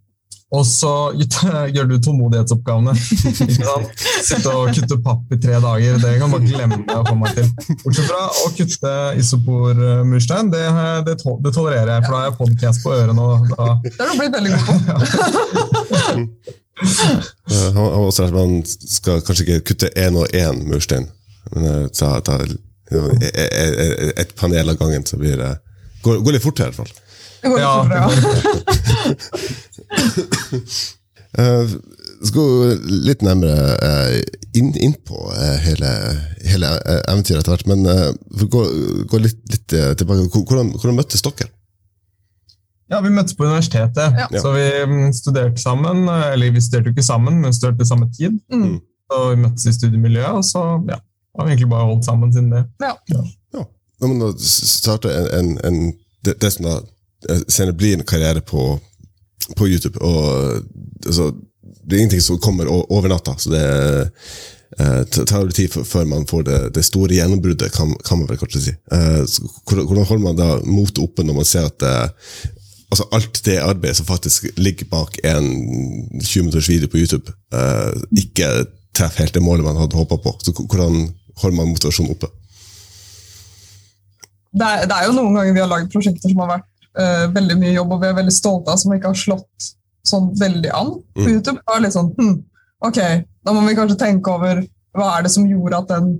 Og 0.53 0.65
så 0.65 0.91
gjør 1.75 1.87
du 1.89 1.95
tålmodighetsoppgavene. 2.05 2.93
Sitte 2.95 4.53
og 4.53 4.69
kutte 4.75 4.97
papp 5.03 5.33
i 5.33 5.39
tre 5.41 5.59
dager, 5.63 5.97
det 6.01 6.13
kan 6.21 6.33
bare 6.33 6.49
glemme 6.49 6.77
å 6.93 7.05
få 7.07 7.15
meg 7.19 7.39
til. 7.39 7.49
Bortsett 7.83 8.09
fra 8.09 8.21
å 8.29 8.51
kutte 8.57 8.93
isopormurstein, 9.21 10.51
det, 10.53 10.65
det, 11.07 11.17
det 11.17 11.55
tolererer 11.55 11.95
jeg, 11.95 12.05
for 12.05 12.11
da 12.13 12.21
har 12.21 12.29
jeg 12.29 12.37
podcast 12.39 12.85
på 12.85 12.93
ørene. 12.95 13.25
og 13.25 13.49
da 13.55 13.71
Det 13.85 13.97
har 13.99 14.07
du 14.11 14.15
blitt 14.21 14.37
veldig 14.37 14.51
god 14.53 14.63
på. 14.69 14.95
Han 17.55 18.11
han 18.35 18.55
skal 18.67 19.21
kanskje 19.23 19.45
ikke 19.45 19.61
kutte 19.69 19.89
én 19.95 20.17
og 20.19 20.33
én 20.35 20.57
murstein, 20.67 21.05
men 21.53 21.67
eh, 21.69 21.85
ta, 21.95 22.17
ta 22.19 22.35
et 22.91 24.35
panel 24.37 24.69
av 24.69 24.77
gangen, 24.77 25.05
så 25.05 25.17
blir 25.17 25.37
det 25.39 25.51
går, 26.05 26.19
går 26.25 26.35
litt 26.37 26.45
fortere, 26.45 26.69
i 26.69 26.71
hvert 26.71 26.81
fall. 26.83 26.93
Det 27.41 27.49
går 27.49 27.59
Ja, 27.59 27.73
fortere, 27.81 27.99
ja. 28.01 28.09
Uh, 31.35 31.67
skal 32.23 32.37
gå 32.39 32.75
litt 33.05 33.23
nærmere 33.25 33.73
eh, 33.83 34.13
inn, 34.55 34.69
inn 34.79 34.93
på 35.03 35.17
eh, 35.35 35.57
hele, 35.65 35.89
hele 36.47 36.69
eh, 36.79 37.01
eventyret 37.11 37.41
etter 37.41 37.51
hvert, 37.51 37.67
men 37.67 37.83
gå, 38.53 38.61
gå 39.11 39.19
litt, 39.19 39.41
litt 39.51 39.75
eh, 39.75 39.91
tilbake. 39.99 40.29
Hvordan, 40.31 40.71
hvordan 40.77 40.95
møttes 41.01 41.25
dere? 41.25 41.49
Ja, 42.91 43.01
Vi 43.03 43.11
møttes 43.11 43.35
på 43.35 43.43
universitetet, 43.47 44.15
Ja. 44.15 44.29
så 44.41 44.53
vi 44.55 44.63
mm, 44.87 45.11
studerte 45.17 45.61
sammen. 45.61 46.05
Eller 46.07 46.53
vi 46.55 46.61
studerte 46.63 46.91
jo 46.91 46.95
ikke 46.95 47.05
sammen, 47.05 47.41
men 47.43 47.53
studerte 47.53 47.87
samme 47.89 48.07
tid. 48.15 48.39
Mm. 48.53 48.77
Så 49.11 49.21
vi 49.33 49.39
møttes 49.41 49.67
i 49.67 49.75
studiemiljøet, 49.75 50.39
og 50.39 50.45
så 50.45 50.63
ja, 50.87 50.99
har 51.37 51.45
vi 51.45 51.51
egentlig 51.51 51.69
bare 51.69 51.87
holdt 51.89 52.05
sammen 52.05 52.33
siden 52.33 52.49
det. 52.53 52.63
Ja. 52.79 52.93
Ja. 53.11 53.23
ja 54.01 54.07
men 54.07 54.19
da 54.19 54.31
starter 54.39 55.11
en, 55.11 55.27
en, 55.39 55.57
en, 55.67 55.93
det, 56.25 56.37
det 56.41 56.51
som 56.53 56.67
da 56.67 56.79
eh, 57.29 57.43
senere 57.47 57.77
blir 57.77 57.97
en 57.97 58.07
karriere 58.07 58.41
på, 58.41 58.79
på 59.55 59.67
YouTube, 59.67 59.99
og 59.99 60.61
altså, 61.05 61.31
det 61.85 61.95
er 61.95 62.03
ingenting 62.03 62.25
som 62.25 62.41
kommer 62.41 62.69
over 62.71 63.09
natta, 63.11 63.35
så 63.37 63.53
det 63.53 63.65
eh, 64.79 65.01
det 65.15 65.27
tar 65.29 65.45
litt 65.45 65.55
tid 65.55 65.71
før- 65.71 66.07
man 66.09 66.25
får 66.27 66.43
det, 66.43 66.59
det 66.75 66.83
store 66.85 67.15
gjennombruddet, 67.15 67.71
kan, 67.71 67.93
kan 68.03 68.19
man 68.19 68.27
vel 68.27 68.39
kanskje 68.41 68.61
si. 68.69 68.75
Eh, 68.91 69.23
så 69.29 69.45
hvordan 69.67 69.87
hvordan 69.87 70.09
holder 70.09 70.23
man 70.25 70.39
da 70.39 70.49
motet 70.65 71.03
oppe 71.03 71.23
når 71.23 71.37
man 71.41 71.47
ser 71.47 71.69
at 71.69 71.85
eh, 71.85 72.09
altså 72.91 73.07
alt 73.15 73.41
det 73.45 73.59
arbeidet 73.61 73.97
som 73.97 74.07
faktisk 74.07 74.49
ligger 74.57 74.89
bak 74.91 75.17
en 75.23 75.47
20 76.21 76.41
minutters 76.43 76.69
video 76.69 76.87
på 76.91 76.97
YouTube, 76.97 77.31
eh, 77.53 77.93
ikke 78.17 78.65
treffer 78.95 79.25
helt 79.25 79.35
det 79.35 79.43
målet 79.43 79.65
man 79.65 79.79
hadde 79.79 79.97
håpa 79.99 80.17
på? 80.21 80.35
Så 80.43 80.53
hvordan 80.55 81.09
holder 81.41 81.57
man 81.59 81.71
motivasjonen 81.73 82.15
oppe? 82.15 82.29
Det 84.55 84.67
er, 84.71 84.85
det 84.87 84.95
er 84.95 85.07
jo 85.09 85.15
noen 85.17 85.35
ganger 85.35 85.55
vi 85.55 85.63
har 85.63 85.71
lagd 85.71 85.89
prosjekter 85.91 86.31
som 86.31 86.43
har 86.45 86.51
vært 86.53 86.67
uh, 86.95 87.25
veldig 87.35 87.57
mye 87.59 87.73
jobb, 87.75 87.91
og 87.95 88.03
vi 88.03 88.07
er 88.11 88.19
veldig 88.21 88.35
stolte 88.35 88.71
av, 88.71 88.79
som 88.79 88.93
ikke 88.95 89.11
har 89.11 89.19
slått 89.19 89.71
sånn 90.07 90.29
veldig 90.39 90.71
an 90.77 90.93
på 91.17 91.25
Mm. 91.25 91.31
YouTube. 91.33 91.57
Det 91.65 91.73
er 91.75 91.81
litt 91.83 91.95
sånn, 91.95 92.11
hm, 92.15 92.35
ok, 92.87 92.99
da 93.45 93.53
må 93.55 93.65
vi 93.67 93.75
kanskje 93.75 93.97
tenke 93.99 94.31
over 94.31 94.61
hva 94.95 95.09
er 95.17 95.25
det 95.25 95.31
som 95.33 95.47
gjorde 95.49 95.79
at 95.81 95.89
den 95.91 96.11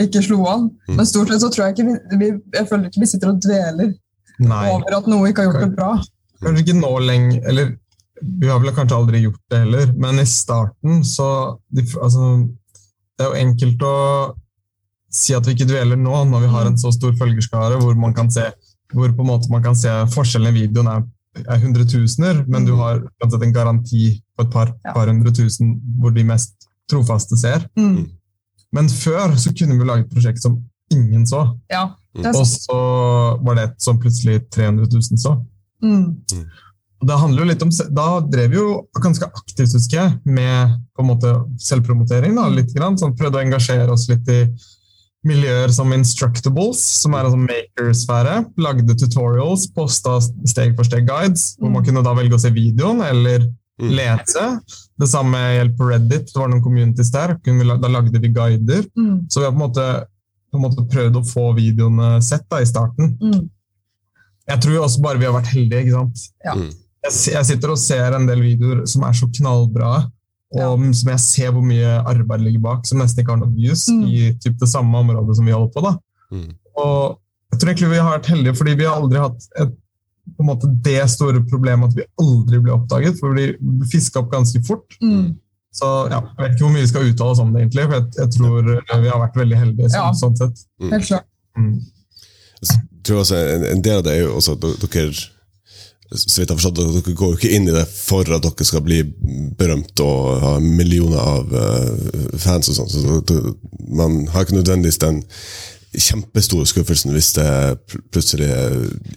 ikke 0.00 0.22
slo 0.24 0.40
an. 0.50 0.68
Mm. 0.88 0.96
Men 0.96 1.06
stort 1.06 1.28
sett 1.30 1.42
så 1.44 1.50
tror 1.52 1.66
jeg 1.66 1.74
ikke 1.76 1.86
vi, 1.90 2.18
vi, 2.22 2.28
jeg 2.56 2.68
føler 2.70 2.88
ikke 2.88 3.02
vi 3.04 3.10
sitter 3.10 3.30
og 3.34 3.40
dveler 3.44 3.92
Nei, 4.42 4.62
over 4.72 4.96
at 4.96 5.06
noe 5.10 5.28
ikke 5.30 5.44
har 5.44 5.50
gjort 5.52 5.66
det 5.66 5.74
bra. 5.76 5.90
kanskje 6.42 6.64
ikke 6.64 6.78
nå 6.80 6.92
lenger, 7.04 7.42
eller 7.52 7.74
vi 8.40 8.48
har 8.48 8.62
vel 8.62 8.72
kanskje 8.74 8.96
aldri 8.96 9.20
gjort 9.26 9.42
det 9.52 9.60
heller, 9.66 9.92
men 10.00 10.18
i 10.22 10.24
starten 10.26 11.02
så 11.04 11.28
de, 11.68 11.84
altså, 12.00 12.30
Det 13.18 13.26
er 13.26 13.28
jo 13.30 13.42
enkelt 13.44 13.82
å 13.86 13.94
si 15.14 15.34
at 15.36 15.46
vi 15.46 15.54
ikke 15.54 15.68
dveler 15.70 15.98
nå, 16.00 16.14
når 16.30 16.42
vi 16.44 16.52
har 16.54 16.66
en 16.68 16.78
så 16.80 16.90
stor 16.94 17.14
følgerskare, 17.20 17.78
hvor 17.80 17.94
man 17.98 18.14
kan 18.16 18.30
se, 18.34 18.48
hvor 18.94 19.12
på 19.14 19.22
en 19.24 19.30
måte 19.30 19.50
man 19.52 19.62
kan 19.64 19.76
se 19.78 19.92
forskjellen 20.14 20.50
i 20.50 20.64
videoen 20.64 20.90
er, 20.90 21.04
er 21.44 21.62
hundretusener, 21.62 22.42
men 22.50 22.66
du 22.66 22.74
har 22.78 23.00
uansett 23.22 23.42
en 23.46 23.54
garanti 23.54 24.04
på 24.36 24.44
et 24.46 24.50
par, 24.52 24.74
Ja. 24.84 24.92
par 24.94 25.06
hundre 25.10 25.32
tusen 25.34 25.76
hvor 26.00 26.14
de 26.14 26.24
mest 26.26 26.68
trofaste 26.90 27.38
ser. 27.40 27.66
Mm. 27.78 28.10
Men 28.74 28.88
før 28.90 29.34
så 29.38 29.52
kunne 29.56 29.78
vi 29.78 29.86
lage 29.86 30.04
et 30.04 30.10
prosjekt 30.12 30.42
som 30.42 30.58
ingen 30.92 31.24
så, 31.26 31.46
Ja, 31.70 31.88
er 32.18 32.34
og 32.34 32.44
så 32.46 32.78
var 33.42 33.54
det 33.56 33.64
et 33.70 33.80
som 33.82 33.98
plutselig 33.98 34.42
300 34.50 34.86
000 34.92 35.18
så. 35.18 35.36
Mm. 35.82 36.18
Og 37.00 37.06
Det 37.08 37.18
handler 37.20 37.42
jo 37.42 37.48
litt 37.48 37.62
om, 37.62 37.70
Da 37.94 38.20
drev 38.20 38.50
vi 38.50 38.56
jo 38.56 38.68
ganske 39.00 39.26
aktivt 39.26 39.74
husker 39.74 39.98
jeg, 39.98 40.18
med 40.24 40.76
på 40.96 41.02
en 41.02 41.08
måte 41.10 41.32
selvpromotering. 41.58 42.34
da, 42.34 42.48
litt 42.48 42.72
grann, 42.74 42.96
sånn 42.98 43.16
Prøvde 43.16 43.40
å 43.40 43.44
engasjere 43.44 43.90
oss 43.92 44.08
litt 44.08 44.28
i 44.28 44.38
miljøer 45.24 45.72
som 45.72 45.92
Instructables, 45.96 46.80
som 47.02 47.14
er 47.16 47.28
sånn 47.32 47.46
makersfære. 47.48 48.36
Lagde 48.60 48.96
tutorials, 49.00 49.66
posta 49.72 50.18
steg 50.46 50.74
for 50.76 50.84
steg-guides, 50.84 51.54
hvor 51.58 51.72
man 51.72 51.84
kunne 51.86 52.02
da 52.04 52.12
velge 52.16 52.36
å 52.36 52.40
se 52.42 52.50
videoen 52.54 53.00
eller 53.06 53.50
Mm. 53.74 53.88
lese. 53.90 54.42
Det 55.00 55.08
samme 55.10 55.34
gjelder 55.36 55.76
på 55.76 55.86
Reddit. 55.90 56.26
Det 56.30 56.38
var 56.38 56.46
noen 56.48 56.62
communities 56.62 57.08
der. 57.10 57.32
Da 57.42 57.88
lagde 57.90 58.20
vi 58.22 58.28
guider. 58.30 58.84
Mm. 58.96 59.26
Så 59.28 59.40
vi 59.40 59.46
har 59.46 59.50
på 59.50 59.58
en 59.58 59.64
måte, 59.68 59.86
på 60.52 60.60
en 60.60 60.62
måte 60.62 60.84
prøvd 60.92 61.16
å 61.18 61.24
få 61.26 61.48
videoene 61.56 62.22
sett 62.22 62.44
da, 62.48 62.60
i 62.62 62.68
starten. 62.70 63.18
Mm. 63.18 63.48
Jeg 64.46 64.60
tror 64.62 64.84
også 64.84 65.02
bare 65.02 65.18
vi 65.18 65.24
har 65.26 65.34
vært 65.34 65.50
heldige. 65.50 65.80
ikke 65.88 65.96
sant? 65.96 66.22
Ja. 66.44 66.54
Mm. 66.54 66.70
Jeg, 67.02 67.12
jeg 67.34 67.44
sitter 67.50 67.70
og 67.74 67.78
ser 67.82 68.14
en 68.14 68.26
del 68.30 68.40
videoer 68.46 68.84
som 68.86 69.02
er 69.08 69.12
så 69.18 69.26
knallbra, 69.40 69.90
og 70.54 70.82
som 70.94 71.10
jeg 71.10 71.20
ser 71.24 71.52
hvor 71.52 71.64
mye 71.66 71.92
arbeid 72.06 72.40
ligger 72.46 72.60
bak, 72.64 72.86
som 72.86 72.98
nesten 73.02 73.22
ikke 73.24 73.32
har 73.34 73.40
noe 73.42 73.54
views 73.54 73.86
Mm. 73.90 74.02
i 74.06 74.32
typ 74.42 74.58
det 74.60 74.68
samme 74.70 74.98
området 75.04 75.36
som 75.36 75.46
vi 75.46 75.52
holder 75.52 75.72
på. 75.74 75.82
da. 75.82 75.94
Mm. 76.32 76.50
Og 76.76 77.18
jeg 77.52 77.60
tror 77.60 77.70
egentlig 77.70 77.90
vi 77.90 78.02
har 78.02 78.18
vært 78.18 78.30
heldige, 78.32 78.54
fordi 78.58 78.74
vi 78.78 78.84
har 78.88 79.00
aldri 79.00 79.18
hatt 79.22 79.48
et, 79.62 79.72
på 80.36 80.40
en 80.42 80.46
måte 80.48 80.70
det 80.82 81.02
store 81.10 81.42
problemet 81.50 81.90
at 81.90 81.96
vi 81.98 82.06
aldri 82.22 82.58
blir 82.64 82.74
oppdaget, 82.78 83.18
for 83.20 83.34
vi 83.36 83.50
blir 83.58 83.90
fiska 83.92 84.20
opp 84.22 84.30
ganske 84.32 84.62
fort. 84.66 84.96
Mm. 85.02 85.36
Så 85.74 85.86
ja, 86.10 86.20
Jeg 86.22 86.38
vet 86.44 86.52
ikke 86.54 86.64
hvor 86.64 86.72
mye 86.74 86.84
vi 86.86 86.90
skal 86.92 87.08
uttale 87.10 87.30
oss 87.34 87.42
om 87.42 87.52
det, 87.52 87.60
egentlig, 87.64 87.84
for 87.90 87.94
jeg, 87.98 88.06
jeg 88.18 88.30
tror 88.38 88.72
eh, 88.76 88.98
vi 89.02 89.08
har 89.10 89.20
vært 89.24 89.36
veldig 89.42 89.56
heldige. 89.58 89.90
Ja. 89.92 90.12
sånn, 90.14 90.36
sånn 90.38 90.54
sett. 90.54 90.66
Helt 90.90 91.06
klart. 91.08 91.26
Mm. 91.58 91.80
Jeg 92.62 92.80
tror 93.04 93.18
også 93.24 93.36
en, 93.36 93.64
en 93.74 93.82
del 93.84 93.98
av 94.00 94.04
det 94.06 94.12
er 94.14 94.22
jo 94.24 94.36
også 94.38 94.54
at 94.56 94.62
dere 94.64 95.08
så 96.12 96.40
vidt 96.40 96.50
jeg 96.52 96.60
har 96.60 96.74
dere 96.76 97.14
går 97.16 97.32
jo 97.32 97.38
ikke 97.38 97.52
inn 97.56 97.68
i 97.68 97.74
det 97.74 97.84
for 97.88 98.28
at 98.28 98.44
dere 98.44 98.66
skal 98.68 98.84
bli 98.84 99.00
berømt 99.58 100.00
og 100.04 100.42
ha 100.42 100.52
millioner 100.62 101.20
av 101.20 101.54
eh, 101.58 102.36
fans 102.38 102.70
og 102.70 102.78
sånn. 102.78 102.92
Så 102.92 103.40
man 103.88 104.24
har 104.32 104.44
ikke 104.44 104.58
nødvendigvis 104.60 105.00
den 105.02 105.22
kjempestore 105.94 106.66
skuffelsen 106.66 107.14
hvis 107.14 107.32
det 107.36 107.48
plutselig 108.12 108.50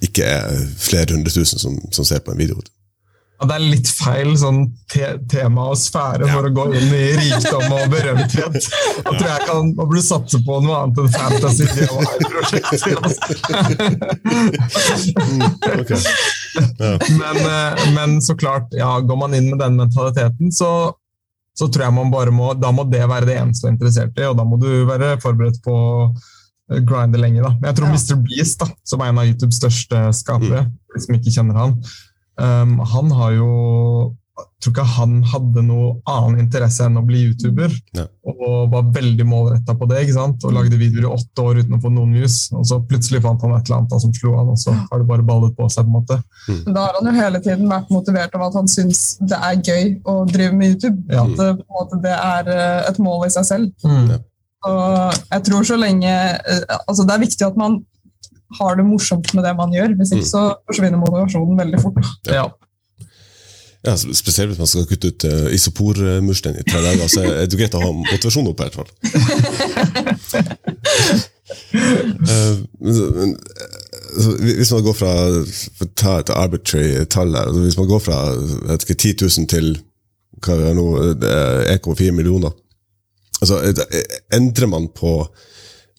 ikke 0.06 0.26
er 0.26 0.66
flere 0.78 1.16
hundre 1.16 1.34
tusen 1.34 1.62
som, 1.62 1.78
som 1.92 2.06
ser 2.06 2.24
på 2.24 2.34
en 2.34 2.42
video. 2.42 2.62
Ja, 3.38 3.46
det 3.46 3.54
er 3.54 3.66
litt 3.70 3.90
feil 3.94 4.32
sånn 4.42 4.64
te 4.90 5.12
tema 5.30 5.68
og 5.70 5.78
sfære 5.78 6.26
for 6.32 6.48
å 6.48 6.50
gå 6.56 6.64
inn 6.80 6.90
i 6.90 7.02
rikdom 7.20 7.68
og 7.70 7.92
berømthet. 7.92 8.56
Da 9.06 9.12
tror 9.12 9.28
jeg 9.30 9.42
kan 9.46 9.58
man 9.78 9.90
burde 9.92 10.02
satse 10.02 10.40
på 10.42 10.58
noe 10.66 10.80
annet 10.82 10.98
enn 11.04 11.12
fantasy. 11.14 11.66
DIY-prosjekter, 11.78 12.98
altså. 12.98 13.22
Ja. 16.58 16.98
Men, 17.14 17.38
eh, 17.38 17.94
men 17.94 18.22
så 18.22 18.34
klart, 18.38 18.72
ja, 18.74 19.00
går 19.00 19.18
man 19.20 19.34
inn 19.38 19.50
med 19.52 19.60
den 19.62 19.76
mentaliteten, 19.78 20.52
så, 20.52 20.94
så 21.60 21.68
tror 21.70 21.84
jeg 21.86 21.94
man 21.94 22.10
bare 22.10 22.34
må 22.34 22.54
Da 22.58 22.72
må 22.74 22.86
det 22.90 23.04
være 23.06 23.30
det 23.30 23.36
eneste 23.38 23.68
du 23.68 23.70
er 23.70 23.76
interessert 23.76 24.18
i, 24.18 24.26
og 24.26 24.40
da 24.40 24.46
må 24.48 24.58
du 24.62 24.70
være 24.90 25.20
forberedt 25.22 25.62
på 25.66 25.76
å 25.78 26.10
grinde 26.88 27.22
lenge. 27.22 27.44
da. 27.44 27.54
Men 27.60 27.70
jeg 27.70 27.78
tror 27.80 27.88
Ja. 27.88 27.94
Mr. 27.94 28.16
Beast, 28.26 28.60
da, 28.64 28.68
som 28.84 29.02
er 29.02 29.14
en 29.14 29.22
av 29.22 29.30
YouTubes 29.30 29.62
største 29.62 30.02
skapere, 30.18 30.66
mm. 30.66 31.00
som 31.06 31.20
ikke 31.20 31.36
kjenner 31.38 31.62
han, 31.62 31.78
um, 32.42 32.80
han 32.94 33.14
har 33.20 33.36
jo 33.38 33.52
jeg 34.38 34.66
tror 34.66 34.74
ikke 34.74 34.84
han 34.90 35.14
hadde 35.30 35.62
noe 35.66 35.88
annen 36.10 36.40
interesse 36.42 36.86
enn 36.86 36.98
å 36.98 37.04
bli 37.06 37.20
YouTuber. 37.28 37.74
Ja. 37.98 38.08
Og 38.30 38.72
var 38.72 38.88
veldig 38.94 39.26
målretta 39.30 39.76
på 39.78 39.86
det. 39.90 40.04
ikke 40.04 40.16
sant? 40.16 40.46
Og 40.46 40.54
lagde 40.54 40.80
videoer 40.82 41.06
i 41.06 41.12
åtte 41.14 41.46
år 41.46 41.60
uten 41.62 41.78
å 41.78 41.80
få 41.82 41.92
noen 41.94 42.16
views. 42.18 42.38
Og 42.58 42.66
så 42.70 42.80
plutselig 42.90 43.22
fant 43.26 43.42
han 43.46 43.54
et 43.54 43.70
eller 43.70 43.80
annet 43.80 44.02
som 44.02 44.14
slo 44.18 44.34
han, 44.38 44.50
og 44.54 44.58
så 44.62 44.74
har 44.74 45.02
det 45.02 45.10
bare 45.10 45.26
ballet 45.26 45.54
på 45.58 45.70
seg. 45.70 45.86
på 45.86 45.94
en 45.94 45.98
måte. 46.00 46.18
Mm. 46.50 46.64
Da 46.74 46.86
har 46.88 46.98
han 46.98 47.10
jo 47.10 47.16
hele 47.20 47.42
tiden 47.46 47.70
vært 47.70 47.94
motivert 47.94 48.38
av 48.38 48.48
at 48.48 48.58
han 48.58 48.72
syns 48.74 49.04
det 49.22 49.42
er 49.50 49.62
gøy 49.62 49.92
å 50.10 50.18
drive 50.30 50.58
med 50.58 50.74
YouTube. 50.74 51.06
Ja. 51.14 51.26
At 51.26 51.38
det, 51.38 51.52
på 51.62 51.68
en 51.68 51.78
måte, 51.78 52.02
det 52.06 52.16
er 52.18 52.54
eh, 52.56 52.80
et 52.90 53.02
mål 53.10 53.28
i 53.28 53.34
seg 53.38 53.50
selv. 53.52 53.86
Mm. 53.86 54.18
Og 54.68 55.22
jeg 55.22 55.46
tror 55.48 55.70
så 55.70 55.78
lenge 55.78 56.10
eh, 56.10 56.64
altså 56.90 57.06
Det 57.06 57.14
er 57.14 57.22
viktig 57.22 57.46
at 57.46 57.60
man 57.62 57.78
har 58.60 58.78
det 58.80 58.86
morsomt 58.88 59.34
med 59.36 59.44
det 59.44 59.54
man 59.58 59.74
gjør. 59.76 59.98
Hvis 60.00 60.14
ikke 60.16 60.30
så 60.30 60.44
forsvinner 60.70 61.02
motivasjonen 61.02 61.60
veldig 61.60 61.82
fort. 61.84 62.00
Ja. 62.32 62.48
Ja, 63.86 63.94
spesielt 63.96 64.50
hvis 64.50 64.60
man 64.60 64.68
skal 64.68 64.88
kutte 64.90 65.12
ut 65.14 65.24
uh, 65.30 65.48
isopormurstein 65.54 66.58
i 66.60 66.66
tre 66.68 66.82
dager, 66.84 67.08
så 67.08 67.22
er 67.24 67.46
det 67.48 67.60
greit 67.60 67.76
å 67.78 67.84
ha 67.84 67.92
motivasjon 67.96 68.50
oppe. 68.52 68.64
i 68.64 68.70
hvert 68.70 68.80
fall. 68.82 68.92
Eh, 71.48 72.58
men, 72.80 73.38
altså, 74.16 74.32
hvis 74.42 74.72
man 74.72 74.84
går 74.84 74.96
fra 75.00 75.12
ta 75.96 76.18
et 76.20 76.30
arbitrary 76.30 77.06
tall 77.06 77.36
her, 77.36 77.48
altså, 77.48 77.62
hvis 77.64 77.78
man 77.78 77.88
går 77.88 78.02
fra 78.04 78.18
vet 78.68 78.84
ikke, 78.84 78.94
10 78.94 79.14
000 79.22 79.48
til 79.52 79.70
hva 80.44 80.58
er 80.58 80.66
det 80.66 80.74
nå, 80.76 80.88
er 81.24 81.78
1,4 81.78 82.12
millioner 82.12 82.52
altså, 83.42 83.62
Endrer 84.36 84.68
man 84.68 84.90
på, 84.96 85.14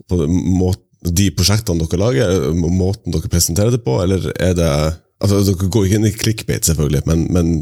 på 0.08 0.20
måten, 0.28 0.84
de 1.04 1.28
prosjektene 1.36 1.84
dere 1.84 2.00
lager, 2.00 2.48
måten 2.58 3.14
dere 3.14 3.30
presenterer 3.30 3.74
det 3.74 3.82
på, 3.84 3.98
eller 4.02 4.30
er 4.34 4.54
det 4.58 4.70
altså, 5.22 5.42
Dere 5.46 5.68
går 5.70 5.86
ikke 5.86 6.00
inn 6.00 6.08
i 6.08 6.14
clickbait, 6.14 6.66
selvfølgelig, 6.66 7.02
men, 7.06 7.26
men 7.34 7.52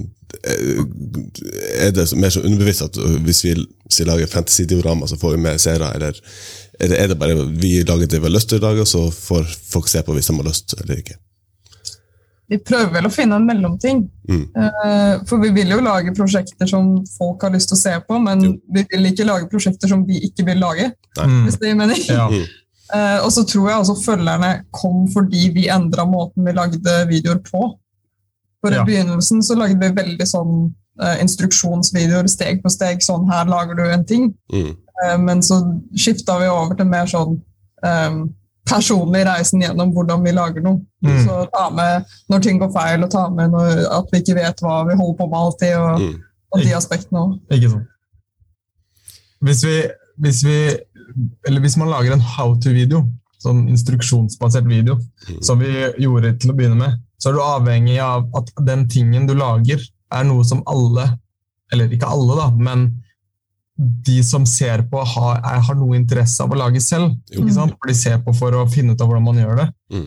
eh, 0.40 0.80
er 1.86 1.92
det 1.96 2.06
mer 2.16 2.32
så 2.32 2.42
underbevisst 2.44 2.86
at 2.88 2.96
øh, 3.02 3.18
hvis 3.26 3.44
vi, 3.44 3.54
hvis 3.86 4.00
vi 4.00 4.08
lager 4.08 4.32
fantasy-diorama, 4.32 5.08
så 5.10 5.18
får 5.20 5.36
vi 5.36 5.42
mer 5.44 5.60
seere, 5.60 5.92
eller 5.94 6.16
er 6.80 6.88
det, 6.88 6.98
er 7.00 7.12
det 7.12 7.18
bare 7.20 7.36
vi 7.60 7.78
lager 7.84 8.06
det 8.08 8.20
vi 8.22 8.28
har 8.28 8.36
lyst 8.38 8.48
til 8.52 8.60
i 8.60 8.66
dag, 8.66 8.80
og 8.80 8.88
så 8.88 9.06
får 9.12 9.46
folk 9.72 9.88
se 9.92 10.02
på 10.02 10.16
hvis 10.16 10.32
de 10.32 10.36
har 10.40 10.48
lyst 10.48 10.76
eller 10.80 11.00
ikke? 11.04 11.20
Vi 12.46 12.60
prøver 12.62 12.92
vel 12.94 13.08
å 13.08 13.10
finne 13.10 13.40
en 13.40 13.46
mellomting. 13.48 14.04
Mm. 14.30 14.42
Eh, 14.54 15.14
For 15.26 15.42
vi 15.42 15.48
vil 15.56 15.72
jo 15.74 15.80
lage 15.82 16.12
prosjekter 16.14 16.68
som 16.70 16.92
folk 17.16 17.42
har 17.42 17.50
lyst 17.50 17.72
til 17.72 17.74
å 17.74 17.80
se 17.80 17.94
på, 18.06 18.20
men 18.22 18.44
Jo. 18.44 18.52
vi 18.76 18.84
vil 18.92 19.08
ikke 19.10 19.26
lage 19.26 19.48
prosjekter 19.50 19.90
som 19.90 20.04
vi 20.06 20.20
ikke 20.28 20.46
vil 20.46 20.62
lage. 20.62 20.92
Nei. 21.18 21.26
hvis 21.48 21.58
det 21.58 21.72
gir 21.72 21.80
mening. 21.80 22.04
Ja. 22.06 22.28
Eh, 22.94 23.18
og 23.24 23.32
så 23.34 23.42
tror 23.48 23.68
jeg 23.70 23.78
også 23.82 23.96
følgerne 24.04 24.50
kom 24.70 25.06
fordi 25.10 25.48
vi 25.54 25.66
endra 25.72 26.04
måten 26.06 26.44
vi 26.46 26.52
lagde 26.54 26.96
videoer 27.10 27.40
på. 27.46 27.78
For 28.62 28.70
I 28.72 28.76
Ja. 28.78 28.84
begynnelsen 28.84 29.42
så 29.42 29.56
lagde 29.58 29.78
vi 29.80 29.94
veldig 30.02 30.26
sånn 30.26 30.74
eh, 31.02 31.18
instruksjonsvideoer 31.22 32.28
steg 32.28 32.62
på 32.62 32.70
steg. 32.72 33.02
Sånn 33.04 33.26
her 33.30 33.44
lager 33.44 33.74
du 33.74 33.82
en 33.84 34.04
ting. 34.04 34.34
Mm. 34.52 34.76
Eh, 35.04 35.18
men 35.18 35.42
så 35.42 35.58
skifta 35.94 36.38
vi 36.40 36.46
over 36.48 36.74
til 36.74 36.86
mer 36.86 37.06
sånn 37.06 37.40
um, 37.84 38.34
personlig 38.66 39.26
reisen 39.26 39.60
gjennom 39.60 39.92
hvordan 39.94 40.24
vi 40.24 40.32
lager 40.32 40.62
noe. 40.64 40.80
Mm. 41.04 41.18
Så 41.26 41.50
ta 41.52 41.68
med 41.70 42.06
når 42.30 42.40
ting 42.42 42.58
går 42.58 42.72
feil, 42.72 43.04
og 43.04 43.10
ta 43.12 43.28
med 43.30 43.50
når, 43.52 43.84
at 43.98 44.08
vi 44.10 44.22
ikke 44.22 44.34
vet 44.40 44.62
hva 44.64 44.78
vi 44.88 44.96
holder 44.96 45.18
på 45.20 45.28
med 45.30 45.38
alltid. 45.38 45.76
Og, 45.76 46.00
Mm. 46.00 46.16
og 46.54 46.62
de 46.64 46.72
aspektene 46.74 47.20
òg. 47.20 47.36
Ikke 47.52 47.70
sant. 47.70 47.86
Hvis 49.42 49.62
vi, 49.66 49.76
hvis 50.18 50.44
vi 50.46 50.58
Eller 51.46 51.60
hvis 51.64 51.76
man 51.80 51.88
lager 51.92 52.12
en 52.12 52.20
how 52.20 52.54
to-video, 52.60 53.04
sånn 53.42 53.66
instruksjonsbasert 53.68 54.66
video, 54.68 54.98
Mm. 55.28 55.42
som 55.42 55.58
vi 55.58 55.70
gjorde 55.98 56.38
til 56.40 56.50
å 56.50 56.56
begynne 56.56 56.76
med, 56.78 57.00
så 57.18 57.30
er 57.30 57.32
du 57.36 57.40
avhengig 57.40 57.98
av 58.02 58.28
at 58.36 58.50
den 58.66 58.86
tingen 58.88 59.26
du 59.26 59.34
lager, 59.34 59.80
er 60.12 60.24
noe 60.24 60.44
som 60.44 60.62
alle 60.66 61.18
Eller 61.72 61.88
ikke 61.90 62.06
alle, 62.06 62.36
da, 62.38 62.50
men 62.54 63.02
de 63.76 64.22
som 64.22 64.44
ser 64.46 64.84
på, 64.88 65.00
har, 65.04 65.40
er, 65.42 65.58
har 65.66 65.74
noe 65.74 65.96
interesse 65.98 66.38
av 66.44 66.52
å 66.54 66.56
lage 66.60 66.78
selv. 66.80 67.16
Ikke 67.32 67.52
sant? 67.52 67.74
For 67.74 67.90
de 67.90 67.94
ser 67.98 68.20
på 68.22 68.32
for 68.38 68.54
å 68.54 68.68
finne 68.70 68.94
ut 68.94 69.00
av 69.02 69.08
hvordan 69.10 69.24
man 69.26 69.40
gjør 69.40 69.56
det. 69.56 69.66
Mm. 69.92 70.04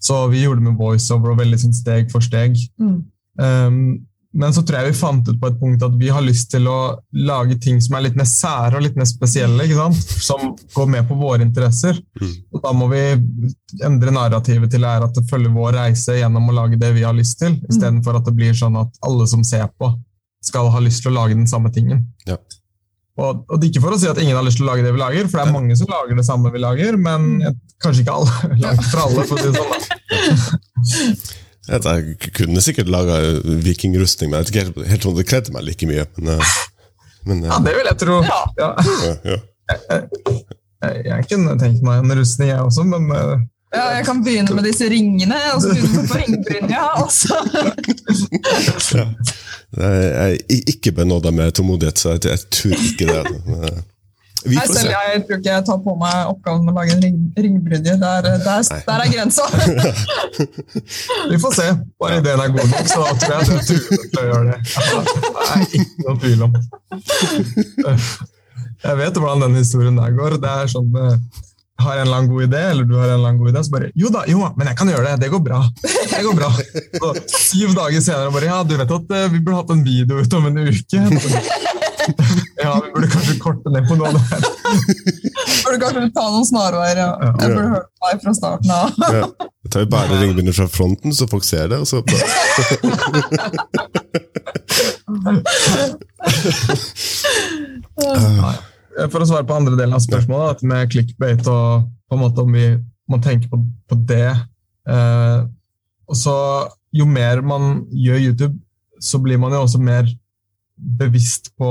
Så 0.00 0.16
vi 0.32 0.40
gjorde 0.42 0.62
det 0.62 0.70
med 0.70 0.78
voiceover 0.80 1.34
og 1.34 1.38
veldig 1.38 1.58
sånn 1.60 1.76
steg 1.76 2.08
for 2.10 2.24
steg. 2.24 2.56
Mm. 2.80 2.96
Um, 3.36 4.06
men 4.32 4.54
så 4.54 4.62
tror 4.64 4.78
jeg 4.78 4.92
vi 4.92 4.96
fant 4.96 5.28
ut 5.28 5.40
på 5.40 5.48
et 5.50 5.58
punkt 5.60 5.82
at 5.84 5.96
vi 6.00 6.08
har 6.12 6.24
lyst 6.24 6.50
til 6.54 6.64
å 6.70 6.76
lage 7.28 7.58
ting 7.60 7.80
som 7.84 7.98
er 7.98 8.06
litt 8.06 8.16
mer 8.16 8.28
sære 8.28 8.78
og 8.78 8.86
litt 8.86 8.96
mer 8.96 9.08
spesielle, 9.08 9.66
ikke 9.66 9.76
sant? 9.76 10.14
som 10.24 10.54
går 10.72 10.88
med 10.94 11.08
på 11.08 11.18
våre 11.20 11.44
interesser. 11.44 11.98
Mm. 12.20 12.32
Og 12.54 12.64
da 12.64 12.72
må 12.76 12.88
vi 12.92 13.02
endre 13.84 14.14
narrativet 14.16 14.72
til 14.72 14.88
er 14.88 15.04
at 15.04 15.12
det 15.18 15.26
følger 15.28 15.52
vår 15.52 15.76
reise 15.76 16.16
gjennom 16.16 16.48
å 16.48 16.56
lage 16.62 16.80
det 16.80 16.94
vi 16.96 17.04
har 17.04 17.16
lyst 17.16 17.42
til, 17.42 17.58
istedenfor 17.68 18.18
at 18.18 18.30
det 18.30 18.34
blir 18.38 18.56
sånn 18.56 18.80
at 18.80 18.96
alle 19.04 19.28
som 19.28 19.44
ser 19.44 19.68
på, 19.76 19.92
skal 20.42 20.72
ha 20.74 20.80
lyst 20.82 21.04
til 21.04 21.12
å 21.12 21.18
lage 21.20 21.36
den 21.36 21.50
samme 21.50 21.70
tingen. 21.74 22.06
Ja. 22.26 22.40
Og, 23.20 23.44
og 23.44 23.58
det 23.60 23.66
er 23.66 23.70
ikke 23.74 23.84
for 23.84 23.92
å 23.94 24.00
si 24.00 24.08
at 24.08 24.18
ingen 24.22 24.38
har 24.38 24.46
lyst 24.46 24.62
til 24.62 24.64
å 24.64 24.72
lage 24.72 24.86
det 24.86 24.94
vi 24.96 25.02
lager, 25.02 25.28
for 25.28 25.38
det 25.38 25.44
er 25.44 25.54
mange 25.54 25.76
som 25.76 25.92
lager 25.92 26.16
det 26.16 26.24
samme 26.24 26.52
vi 26.54 26.64
lager, 26.64 26.96
men 26.96 27.30
jeg, 27.44 27.58
kanskje 27.84 28.06
ikke 28.06 28.16
alle. 28.16 28.32
Langt 28.64 28.88
fra 28.88 29.06
alle, 29.10 29.28
for 29.28 29.36
å 29.36 29.44
si 29.44 29.52
det 29.52 29.60
sånn. 29.60 31.24
Jeg, 31.68 31.84
jeg 31.84 32.32
kunne 32.34 32.60
sikkert 32.64 32.88
laga 32.90 33.20
vikingrustning, 33.62 34.30
men 34.32 34.40
jeg 34.40 34.44
vet 34.44 34.50
ikke 34.54 34.64
helt, 34.66 34.90
helt 34.90 35.06
om 35.06 35.14
det 35.18 35.26
kledde 35.30 35.52
meg 35.54 35.62
like 35.68 35.86
mye. 35.86 36.06
Men, 36.18 36.32
eh, 36.34 36.56
men 37.28 37.44
eh, 37.44 37.50
Ja, 37.52 37.58
det 37.62 37.74
vil 37.78 37.86
jeg 37.90 37.98
tro. 38.02 38.16
Ja. 38.26 38.40
ja, 38.58 39.14
ja. 39.30 39.38
Jeg, 40.82 41.02
jeg 41.06 41.26
kunne 41.30 41.54
tenkt 41.60 41.84
meg 41.86 42.02
en 42.02 42.14
rustning, 42.18 42.48
jeg 42.50 42.58
også, 42.66 42.82
men 42.90 43.06
eh, 43.14 43.34
Ja, 43.72 43.84
jeg 43.96 44.04
kan 44.04 44.18
begynne 44.26 44.52
med 44.58 44.66
disse 44.68 44.84
ringene, 44.90 45.38
og 45.54 45.62
så 45.62 45.70
begynne 45.72 46.02
på 46.10 46.18
ringbrynja. 46.18 46.82
og 47.04 47.12
så- 47.14 47.38
Ja. 48.98 49.06
Jeg 49.72 50.10
er 50.12 50.34
ikke 50.74 50.92
benåda 50.92 51.30
med 51.32 51.54
tålmodighet, 51.56 51.98
så 52.02 52.10
jeg, 52.18 52.24
jeg 52.28 52.42
tror 52.52 52.74
ikke 52.76 53.06
det. 53.08 53.22
Vi 54.44 54.56
Nei, 54.56 54.64
selv 54.66 54.80
se. 54.80 54.90
jeg 54.90 55.22
tror 55.26 55.38
ikke 55.38 55.52
jeg 55.52 55.64
tar 55.68 55.78
på 55.84 55.94
meg 56.00 56.30
oppgaven 56.32 56.64
med 56.66 56.72
å 56.72 56.80
lage 56.80 56.96
en 56.96 57.04
ring, 57.04 57.20
ringbrynje. 57.44 57.94
Der, 58.00 58.28
der, 58.42 58.64
der 58.88 59.04
er 59.04 59.12
grensa. 59.12 59.46
vi 61.30 61.38
får 61.44 61.56
se. 61.58 61.68
Bare 62.02 62.18
ideen 62.22 62.42
er 62.42 62.52
god 62.56 62.74
nok, 62.74 62.90
så 62.90 63.04
da 63.04 63.14
tror 63.22 63.36
jeg 63.36 63.42
du 63.46 63.54
er 63.54 63.64
til 63.68 64.20
å 64.22 64.26
gjøre 64.30 64.44
det. 64.50 64.58
Det 64.66 65.46
er 65.46 65.64
ikke 65.68 66.08
noe 66.08 66.18
tvil 66.26 66.46
om. 66.48 66.60
Jeg 68.82 68.98
vet 68.98 69.22
hvordan 69.22 69.46
den 69.46 69.58
historien 69.60 69.98
der 70.02 70.14
går. 70.18 70.38
Det 70.42 70.52
er 70.62 70.70
sånn 70.72 70.90
eh, 70.98 71.16
har 71.82 71.96
en 71.96 72.06
eller 72.06 72.16
annen 72.16 72.30
god 72.30 72.42
idé, 72.42 72.62
eller 72.70 72.84
du 72.84 72.94
har 72.96 73.08
en 73.08 73.14
eller 73.14 73.28
annen 73.28 73.40
god 73.40 73.52
idé, 73.52 73.64
så 73.64 73.74
bare 73.74 73.90
Jo 73.94 74.10
da, 74.14 74.24
jo, 74.30 74.42
men 74.56 74.70
jeg 74.70 74.78
kan 74.78 74.90
gjøre 74.92 75.06
det. 75.08 75.14
Det 75.24 75.30
går 75.32 75.42
bra. 75.46 75.60
Det 75.82 76.22
går 76.26 76.38
bra. 76.38 76.50
Så, 76.98 77.12
syv 77.32 77.74
dager 77.78 78.04
senere 78.04 78.34
bare 78.34 78.50
Ja, 78.50 78.62
du 78.66 78.76
vet 78.78 78.96
at 78.98 79.16
eh, 79.18 79.28
vi 79.32 79.40
burde 79.40 79.60
hatt 79.62 79.74
en 79.74 79.84
video 79.86 80.22
ut 80.22 80.38
om 80.38 80.50
en 80.50 80.62
uke. 80.66 81.04
Ja, 82.62 82.72
vi 82.84 82.90
burde 82.94 83.08
kanskje 83.10 83.34
korte 83.42 83.70
ned 83.74 83.86
på 83.88 83.94
noe 83.98 84.08
av 84.10 84.14
det 84.16 84.22
her. 84.28 84.40
Burde 85.62 85.78
kanskje 85.82 86.02
ta 86.14 86.24
noen 86.30 86.46
snarveier. 86.46 86.98
Ja. 87.00 87.08
Jeg 87.26 87.34
burde 87.40 87.72
hørt 87.72 87.88
meg 88.04 88.14
fra 88.22 88.32
starten 88.36 88.70
av. 88.74 88.88
Ja. 89.02 89.24
Jeg 89.62 89.70
tar 89.72 89.80
vi 89.84 89.88
bare 89.94 90.18
ringbinder 90.20 90.54
fra 90.56 90.68
fronten, 90.70 91.10
så 91.16 91.24
folk 91.30 91.44
ser 91.46 91.64
det. 91.72 91.78
Og 91.82 91.86
så 91.88 91.96
bare 97.96 99.08
For 99.10 99.22
å 99.22 99.26
svare 99.28 99.46
på 99.48 99.56
andre 99.56 99.76
delen 99.78 99.96
av 99.96 100.02
spørsmålet, 100.04 100.46
dette 100.52 100.70
med 100.70 100.90
clickbait 100.92 101.42
og 101.50 101.88
på 102.08 102.18
en 102.18 102.22
måte 102.22 102.44
om 102.44 102.50
vi 102.54 102.66
må 103.10 103.16
tenke 103.24 103.46
på, 103.50 103.56
på 103.88 103.94
det 104.08 104.30
eh, 104.88 105.38
og 106.08 106.18
så 106.18 106.36
Jo 106.92 107.06
mer 107.08 107.40
man 107.44 107.86
gjør 107.88 108.18
YouTube, 108.20 108.56
så 109.00 109.18
blir 109.22 109.38
man 109.40 109.54
jo 109.54 109.62
også 109.64 109.80
mer 109.80 110.04
bevisst 110.82 111.52
på 111.58 111.68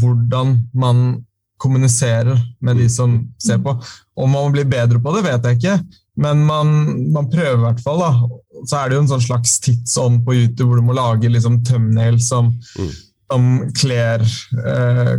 hvordan 0.00 0.56
man 0.74 1.24
kommuniserer 1.58 2.38
med 2.60 2.76
de 2.76 2.88
som 2.92 3.16
ser 3.40 3.58
på. 3.64 3.76
Om 4.20 4.30
man 4.30 4.52
blir 4.52 4.64
bedre 4.68 5.00
på 5.00 5.14
det, 5.16 5.22
vet 5.24 5.44
jeg 5.48 5.58
ikke, 5.58 5.76
men 6.20 6.42
man, 6.46 6.72
man 7.14 7.30
prøver 7.30 7.56
i 7.58 7.64
hvert 7.64 7.80
fall. 7.82 7.98
da. 8.02 8.10
Så 8.68 8.76
er 8.78 8.88
det 8.90 8.96
jo 8.98 9.02
en 9.04 9.08
sånn 9.14 9.24
slags 9.24 9.56
tidsånd 9.64 10.24
på 10.26 10.34
YouTube 10.36 10.68
hvor 10.70 10.80
du 10.82 10.86
må 10.86 10.94
lage 10.96 11.30
liksom 11.30 11.62
thumbnails 11.66 12.28
som, 12.28 12.52
Mm. 12.78 12.90
som 13.30 13.46
kler 13.74 14.20
eh, 14.22 15.14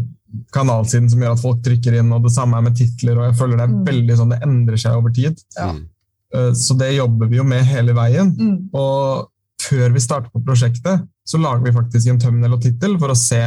kanalsiden, 0.56 1.10
som 1.10 1.20
gjør 1.24 1.36
at 1.36 1.42
folk 1.42 1.64
trykker 1.64 1.98
inn, 2.00 2.12
og 2.14 2.24
det 2.28 2.32
samme 2.36 2.58
er 2.58 2.62
med 2.68 2.76
titler. 2.78 3.18
og 3.18 3.26
jeg 3.30 3.36
føler 3.40 3.58
Det 3.58 3.64
er 3.64 3.74
Mm. 3.74 3.86
veldig 3.86 4.18
sånn, 4.18 4.30
det 4.30 4.42
endrer 4.44 4.78
seg 4.78 4.96
over 4.96 5.10
tid. 5.10 5.42
Ja. 5.58 5.72
Mm. 5.74 5.86
Eh, 6.34 6.52
Så 6.54 6.78
det 6.78 6.96
jobber 6.96 7.28
vi 7.30 7.38
jo 7.38 7.44
med 7.44 7.64
hele 7.66 7.94
veien. 7.94 8.36
Mm. 8.38 8.70
Og 8.74 9.28
før 9.62 9.94
vi 9.94 10.00
starter 10.00 10.30
på 10.32 10.44
prosjektet, 10.46 11.08
så 11.26 11.40
lager 11.42 11.64
vi 11.66 11.76
faktisk 11.76 12.12
en 12.12 12.20
thumbnail 12.22 12.58
og 12.58 12.64
tittel 12.64 12.98
for 13.02 13.14
å 13.14 13.18
se 13.18 13.42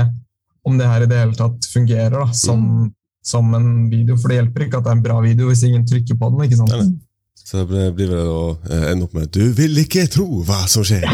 om 0.66 0.78
det 0.78 0.88
her 0.90 1.04
i 1.04 1.10
det 1.10 1.18
hele 1.20 1.36
tatt 1.38 1.68
fungerer 1.72 2.16
da, 2.18 2.26
som, 2.36 2.88
som 3.24 3.52
en 3.56 3.68
video. 3.90 4.16
For 4.18 4.32
det 4.32 4.40
hjelper 4.40 4.66
ikke 4.66 4.80
at 4.80 4.88
det 4.88 4.92
er 4.92 4.98
en 4.98 5.04
bra 5.04 5.20
video 5.24 5.50
hvis 5.50 5.62
ingen 5.68 5.86
trykker 5.88 6.18
på 6.18 6.32
den. 6.32 6.42
ikke 6.48 6.58
sant? 6.60 6.74
Nei, 6.74 6.88
nei. 6.88 7.04
Så 7.48 7.62
det 7.62 7.86
blir 7.96 8.10
vel 8.10 8.28
å 8.28 8.40
eh, 8.68 8.90
ende 8.90 9.06
opp 9.06 9.14
med 9.16 9.30
'Du 9.32 9.54
vil 9.56 9.78
ikke 9.80 10.02
tro 10.12 10.42
hva 10.44 10.66
som 10.68 10.84
skjer'. 10.84 11.06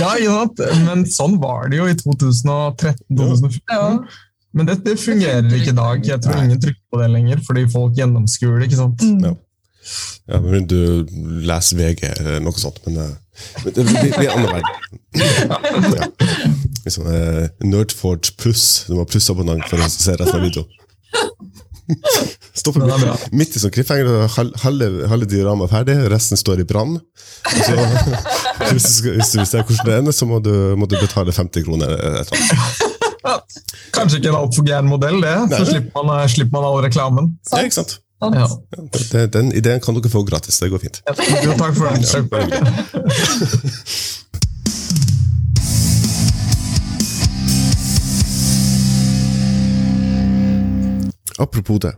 Ja, 0.00 0.14
ikke 0.16 0.32
sant? 0.32 0.62
Men 0.86 1.02
sånn 1.10 1.34
var 1.42 1.68
det 1.68 1.76
jo 1.82 1.88
i 1.90 1.96
2013-2014. 1.98 3.58
Ja. 3.68 3.90
Men 4.56 4.70
det, 4.70 4.78
det 4.86 4.94
fungerer 5.02 5.50
ikke 5.52 5.74
i 5.74 5.76
dag. 5.76 6.06
Jeg 6.08 6.22
tror 6.24 6.38
ingen 6.40 6.62
trykker 6.62 6.84
på 6.88 7.00
det 7.02 7.10
lenger, 7.12 7.42
fordi 7.44 7.66
folk 7.74 7.98
gjennomskuer 7.98 8.62
det. 8.62 8.70
ikke 8.70 8.78
sant? 8.80 9.04
Mm. 9.04 9.26
Ja. 9.26 9.34
Ja, 10.26 10.40
men 10.42 10.64
du 10.66 11.06
leser 11.46 11.78
VG 11.78 12.08
eller 12.08 12.40
noe 12.42 12.58
sånt, 12.58 12.80
men, 12.86 12.96
eh, 13.04 13.12
men 13.64 13.76
det 13.76 13.84
blir, 13.84 14.10
blir 14.16 14.30
en 14.30 14.38
annen 14.38 14.52
verden. 14.54 14.72
Ja. 15.16 16.08
Liksom, 16.86 17.06
eh, 17.10 17.46
Nerdforge 17.66 18.34
pluss. 18.38 18.84
Du 18.88 18.94
må 18.94 19.06
plusse 19.08 19.32
abonnement 19.34 19.64
for 19.70 19.82
å 19.82 19.88
se 19.90 20.14
resten 20.16 20.38
av 20.38 20.44
videoen. 20.46 20.68
Stopper 22.56 22.82
er 22.82 22.98
midt, 22.98 23.26
midt 23.36 23.56
i 23.56 23.60
sånn 23.62 23.72
cliffhanger, 23.74 24.24
halve, 24.64 24.88
halve 25.10 25.28
dioramaet 25.30 25.68
er 25.68 25.74
ferdig, 25.74 25.96
resten 26.10 26.40
står 26.40 26.64
i 26.64 26.66
brann. 26.66 26.96
Hvis, 28.72 28.82
du 28.82 28.82
ser 28.82 29.14
hvis 29.14 29.30
du 29.30 29.38
vil 29.38 29.46
se 29.46 29.60
hvordan 29.60 29.86
det 29.86 29.96
ender, 30.00 30.14
så 30.16 30.26
må 30.26 30.40
du, 30.42 30.50
må 30.80 30.88
du 30.90 30.96
betale 30.98 31.34
50 31.34 31.66
kroner. 31.66 31.92
eller 31.92 32.24
et. 32.24 32.32
Kanskje 33.94 34.18
ikke 34.18 34.32
en 34.32 34.38
altfor 34.40 34.66
gæren 34.66 34.88
modell, 34.90 35.20
det. 35.22 35.36
Så 35.52 35.68
slipper 35.68 36.06
man, 36.08 36.24
slipper 36.32 36.56
man 36.56 36.66
all 36.70 36.80
reklamen. 36.86 37.30
Ja, 37.52 37.62
ikke 37.62 37.78
sant? 37.82 37.98
Ja. 38.20 38.48
Den, 39.12 39.30
den 39.30 39.52
ideen 39.52 39.80
kan 39.80 39.94
dere 39.94 40.10
få 40.10 40.22
gratis. 40.24 40.58
Det 40.60 40.70
går 40.72 40.78
fint. 40.86 41.02
Jo, 41.44 41.52
takk 41.60 41.74
for. 41.76 41.86
Takk. 42.32 42.50
Apropos 51.38 51.78
det, 51.78 51.92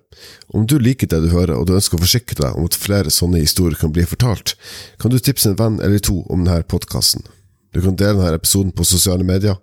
om 0.48 0.66
du 0.66 0.78
liker 0.78 1.06
det 1.06 1.20
du 1.22 1.28
hører, 1.30 1.54
og 1.54 1.68
du 1.68 1.76
ønsker 1.78 1.94
å 1.94 2.02
forsikre 2.02 2.40
deg 2.40 2.56
om 2.58 2.66
at 2.66 2.74
flere 2.74 3.10
sånne 3.14 3.38
historier 3.38 3.78
kan 3.78 3.92
bli 3.94 4.02
fortalt, 4.02 4.56
kan 4.98 5.14
du 5.14 5.18
tipse 5.22 5.52
en 5.52 5.58
venn 5.58 5.78
eller 5.78 6.02
to 6.02 6.24
om 6.26 6.42
denne 6.42 6.66
podkasten. 6.66 7.22
Du 7.70 7.78
kan 7.84 7.94
dele 8.00 8.18
denne 8.18 8.40
episoden 8.40 8.72
på 8.74 8.86
sosiale 8.88 9.22
medier, 9.22 9.60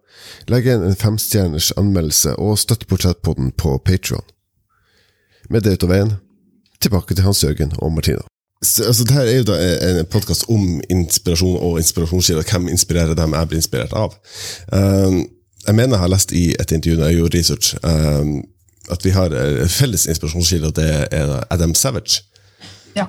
legge 0.47 0.71
inn 0.71 0.85
en 0.85 0.95
femstjerners 0.95 1.73
anmeldelse 1.75 2.37
og 2.39 2.55
støtte 2.61 2.87
portrettpodden 2.87 3.51
på 3.59 3.75
Patron. 3.83 4.23
Med 5.51 5.65
det 5.65 5.75
ut 5.75 5.83
av 5.83 5.91
veien, 5.91 6.13
tilbake 6.85 7.15
til 7.17 7.25
Hans 7.25 7.43
Jørgen 7.43 7.73
og 7.81 7.93
Martina. 7.95 8.23
Så, 8.63 8.85
altså, 8.87 9.03
dette 9.03 9.23
er 9.29 9.37
jo 9.37 9.45
da 9.49 9.55
en 9.89 10.05
podkast 10.09 10.47
om 10.49 10.81
inspirasjon 10.89 11.57
og 11.59 11.79
inspirasjonskilder. 11.81 12.45
Hvem 12.49 12.69
inspirerer 12.73 13.17
dem 13.17 13.35
jeg 13.35 13.49
blir 13.51 13.61
inspirert 13.61 13.95
av? 13.97 14.15
Um, 14.71 15.25
jeg 15.65 15.75
mener 15.75 15.97
jeg 15.97 16.03
har 16.03 16.13
lest 16.13 16.33
i 16.37 16.45
et 16.59 16.71
intervju 16.71 16.99
når 16.99 17.11
jeg 17.11 17.19
gjorde 17.19 17.37
research, 17.37 17.73
um, 17.83 18.37
at 18.93 19.05
vi 19.05 19.13
har 19.15 19.33
en 19.33 19.69
felles 19.69 20.05
inspirasjonskilde, 20.07 20.71
og 20.71 20.77
det 20.77 20.89
er 21.11 21.35
Adam 21.49 21.75
Savage. 21.75 22.23
Ja. 22.95 23.05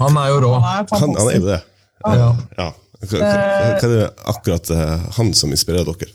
Han 0.00 0.16
er 0.16 0.30
jo 0.30 0.38
rå. 0.44 0.54
Han 0.60 0.86
Han, 0.92 1.16
han 1.18 1.28
er 1.28 1.36
jo 1.40 1.48
det. 1.48 1.60
Ja. 2.06 2.30
Ja. 2.58 2.70
Hva, 3.00 3.16
hva, 3.16 3.28
hva 3.28 3.88
er 3.88 3.92
det 3.94 4.08
akkurat 4.28 4.70
eh, 4.76 5.04
han 5.16 5.32
som 5.36 5.52
inspirerer 5.56 5.88
dere? 5.88 6.12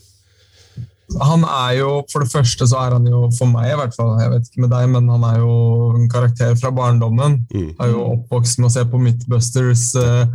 Han 1.21 1.43
er 1.45 1.75
jo, 1.79 1.89
For 2.11 2.19
det 2.23 2.31
første 2.31 2.67
så 2.67 2.79
er 2.81 2.95
han 2.97 3.05
jo, 3.07 3.29
for 3.37 3.45
meg 3.51 3.71
i 3.71 3.75
hvert 3.77 3.93
fall, 3.95 4.15
jeg 4.19 4.31
vet 4.31 4.47
ikke 4.49 4.61
med 4.65 4.71
deg, 4.73 4.89
men 4.89 5.09
han 5.09 5.23
er 5.23 5.37
jo 5.39 5.55
en 5.95 6.09
karakter 6.09 6.55
fra 6.59 6.71
barndommen. 6.75 7.47
Mm. 7.53 7.69
Er 7.79 7.91
jo 7.93 8.05
oppvokst 8.15 8.59
med 8.59 8.69
å 8.69 8.73
se 8.73 8.83
på 8.89 8.99
Midtbusters 9.03 9.85
eh, 10.01 10.25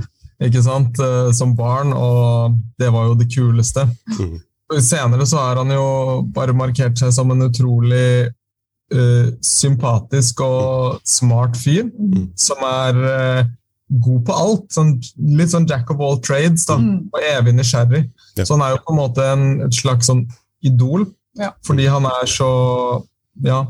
ikke 0.47 0.63
sant, 0.65 0.99
eh, 1.03 1.31
som 1.37 1.57
barn, 1.59 1.93
og 1.93 2.55
det 2.81 2.93
var 2.95 3.11
jo 3.11 3.15
det 3.19 3.29
kuleste. 3.35 3.89
Mm. 4.19 4.39
Senere 4.81 5.27
så 5.27 5.37
har 5.43 5.57
han 5.59 5.71
jo 5.75 6.23
bare 6.33 6.55
markert 6.55 6.97
seg 7.03 7.11
som 7.13 7.31
en 7.35 7.43
utrolig 7.49 8.31
eh, 8.95 9.27
sympatisk 9.45 10.41
og 10.47 11.01
smart 11.07 11.57
fyr, 11.59 11.91
Mm. 11.91 12.29
som 12.39 12.57
er 12.63 12.95
eh, 13.11 13.45
god 14.01 14.25
på 14.27 14.33
alt. 14.39 14.69
Sånn, 14.71 14.95
litt 15.19 15.51
sånn 15.51 15.67
jack 15.69 15.91
of 15.91 16.01
all 16.01 16.19
trades, 16.23 16.65
da, 16.67 16.77
Mm. 16.79 17.09
og 17.13 17.21
evig 17.35 17.55
nysgjerrig. 17.59 18.05
Ja. 18.37 18.45
Så 18.45 18.55
han 18.57 18.63
er 18.63 18.77
jo 18.77 18.83
på 18.87 18.95
en 18.95 19.01
måte 19.03 19.27
en, 19.33 19.61
et 19.67 19.75
slags 19.75 20.07
sånn 20.07 20.29
idol, 20.63 21.07
Ja. 21.39 21.53
fordi 21.65 21.87
han 21.87 22.05
er 22.05 22.27
så 22.27 22.51
ja, 23.45 23.63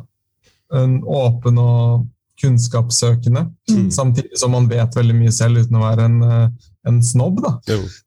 en 0.72 1.02
åpen 1.04 1.58
og 1.58 2.06
kunnskapssøkende, 2.40 3.50
Mm. 3.70 3.90
samtidig 3.92 4.38
som 4.40 4.54
han 4.54 4.66
vet 4.68 4.94
veldig 4.96 5.14
mye 5.14 5.30
selv 5.32 5.60
uten 5.60 5.76
å 5.76 5.82
være 5.82 6.04
en, 6.08 6.22
eh, 6.22 6.48
en 6.88 7.02
snobb. 7.02 7.42
Da. 7.44 7.50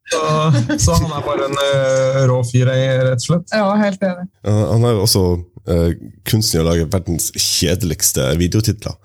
Så, 0.10 0.22
så 0.82 0.96
han 0.98 1.12
er 1.12 1.22
bare 1.28 1.46
en 1.46 1.54
uh, 1.62 2.24
rå 2.28 2.40
fyr, 2.50 2.68
eh, 2.74 3.04
rett 3.06 3.22
og 3.22 3.28
slett. 3.28 3.54
Ja, 3.54 3.70
helt 3.78 4.02
enig. 4.02 4.26
Uh, 4.48 4.72
han 4.74 4.84
er 4.90 4.98
også 5.00 5.22
uh, 5.70 5.92
kunstner 6.26 6.60
i 6.60 6.64
å 6.64 6.68
lage 6.72 6.90
verdens 6.92 7.30
kjedeligste 7.38 8.26
videotitler. 8.42 8.98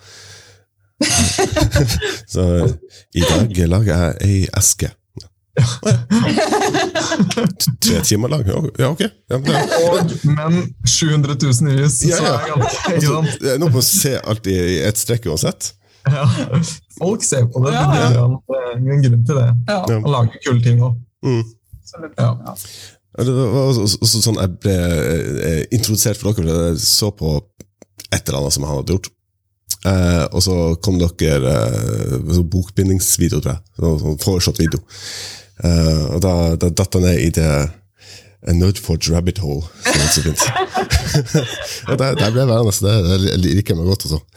Så 2.32 2.42
i 3.14 3.20
dag 3.22 3.52
lager 3.70 3.92
jeg 3.92 4.16
ei 4.24 4.38
eske. 4.58 4.90
Tre 7.80 8.00
timer 8.04 8.28
lang? 8.32 8.44
Ja, 8.78 8.88
ok. 8.92 9.00
Ja, 9.30 9.36
Og, 9.38 10.12
men 10.24 10.74
700 10.86 11.36
000 11.42 11.74
views, 11.76 11.98
Ja, 12.04 12.16
så 12.16 12.24
ja. 12.24 12.34
er 12.34 12.46
jeg 12.46 12.54
altså, 12.94 13.12
sant? 13.14 13.40
det 13.42 13.52
er 13.54 13.58
noe 13.62 13.72
med 13.72 13.80
å 13.82 13.86
se 13.86 14.14
alt 14.20 14.48
i 14.50 14.56
i 14.58 14.78
ett 14.88 14.98
strekk 15.00 15.28
uansett. 15.30 15.72
Ja. 16.08 16.24
Folk 16.98 17.24
ser 17.26 17.46
på 17.52 17.62
det. 17.66 17.74
Ja, 17.74 17.84
det 17.92 17.98
ja. 18.16 18.26
Det 18.48 18.58
er 18.62 18.78
ingen 18.78 19.02
grunn 19.04 19.24
til 19.28 19.40
det. 19.40 19.48
Ja, 19.68 19.78
Ja. 19.78 19.98
Han 19.98 20.10
lager 20.14 20.42
kule 20.46 20.62
ting 20.64 20.82
òg. 20.84 20.96
Mm. 21.26 21.44
Ja. 22.18 22.32
Det 23.18 23.32
var 23.34 23.70
også, 23.72 24.20
sånn 24.22 24.38
jeg 24.38 24.50
ble 24.62 24.74
eh, 24.78 25.62
introdusert 25.74 26.18
for 26.20 26.30
dere, 26.30 26.44
for 26.44 26.66
jeg 26.68 26.82
så 26.84 27.08
på 27.18 27.32
et 28.14 28.22
eller 28.28 28.38
annet 28.44 28.54
som 28.54 28.66
han 28.68 28.78
hadde 28.78 28.94
gjort. 28.94 29.08
Eh, 29.88 30.24
og 30.34 30.42
så 30.44 30.54
kom 30.84 30.98
dere 31.00 31.54
eh, 31.56 32.42
bokbindingsvideo, 32.52 33.40
tror 33.42 33.56
jeg. 33.56 33.64
Sånn, 33.80 33.98
sånn 34.04 34.20
foreslått 34.22 34.60
video. 34.62 34.80
Eh, 35.64 36.04
og 36.14 36.22
da, 36.22 36.32
da 36.60 36.70
datt 36.70 36.94
han 36.94 37.06
ned 37.08 37.18
i 37.24 37.30
det 37.34 37.50
A 38.46 38.52
Nudforge 38.54 39.10
rabbit 39.14 39.38
hole. 39.42 39.64
som 39.82 39.98
det 39.98 40.10
så 40.14 40.22
fint. 40.22 40.42
og 41.88 41.98
der, 41.98 42.14
der 42.14 42.30
ble 42.30 42.44
jeg 42.44 42.50
værende, 42.52 42.72
så 42.72 42.86
det, 42.86 42.94
det 43.42 43.44
liker 43.56 43.74
jeg 43.74 43.80
meg 43.80 43.90
godt. 43.92 44.08
Også. 44.08 44.20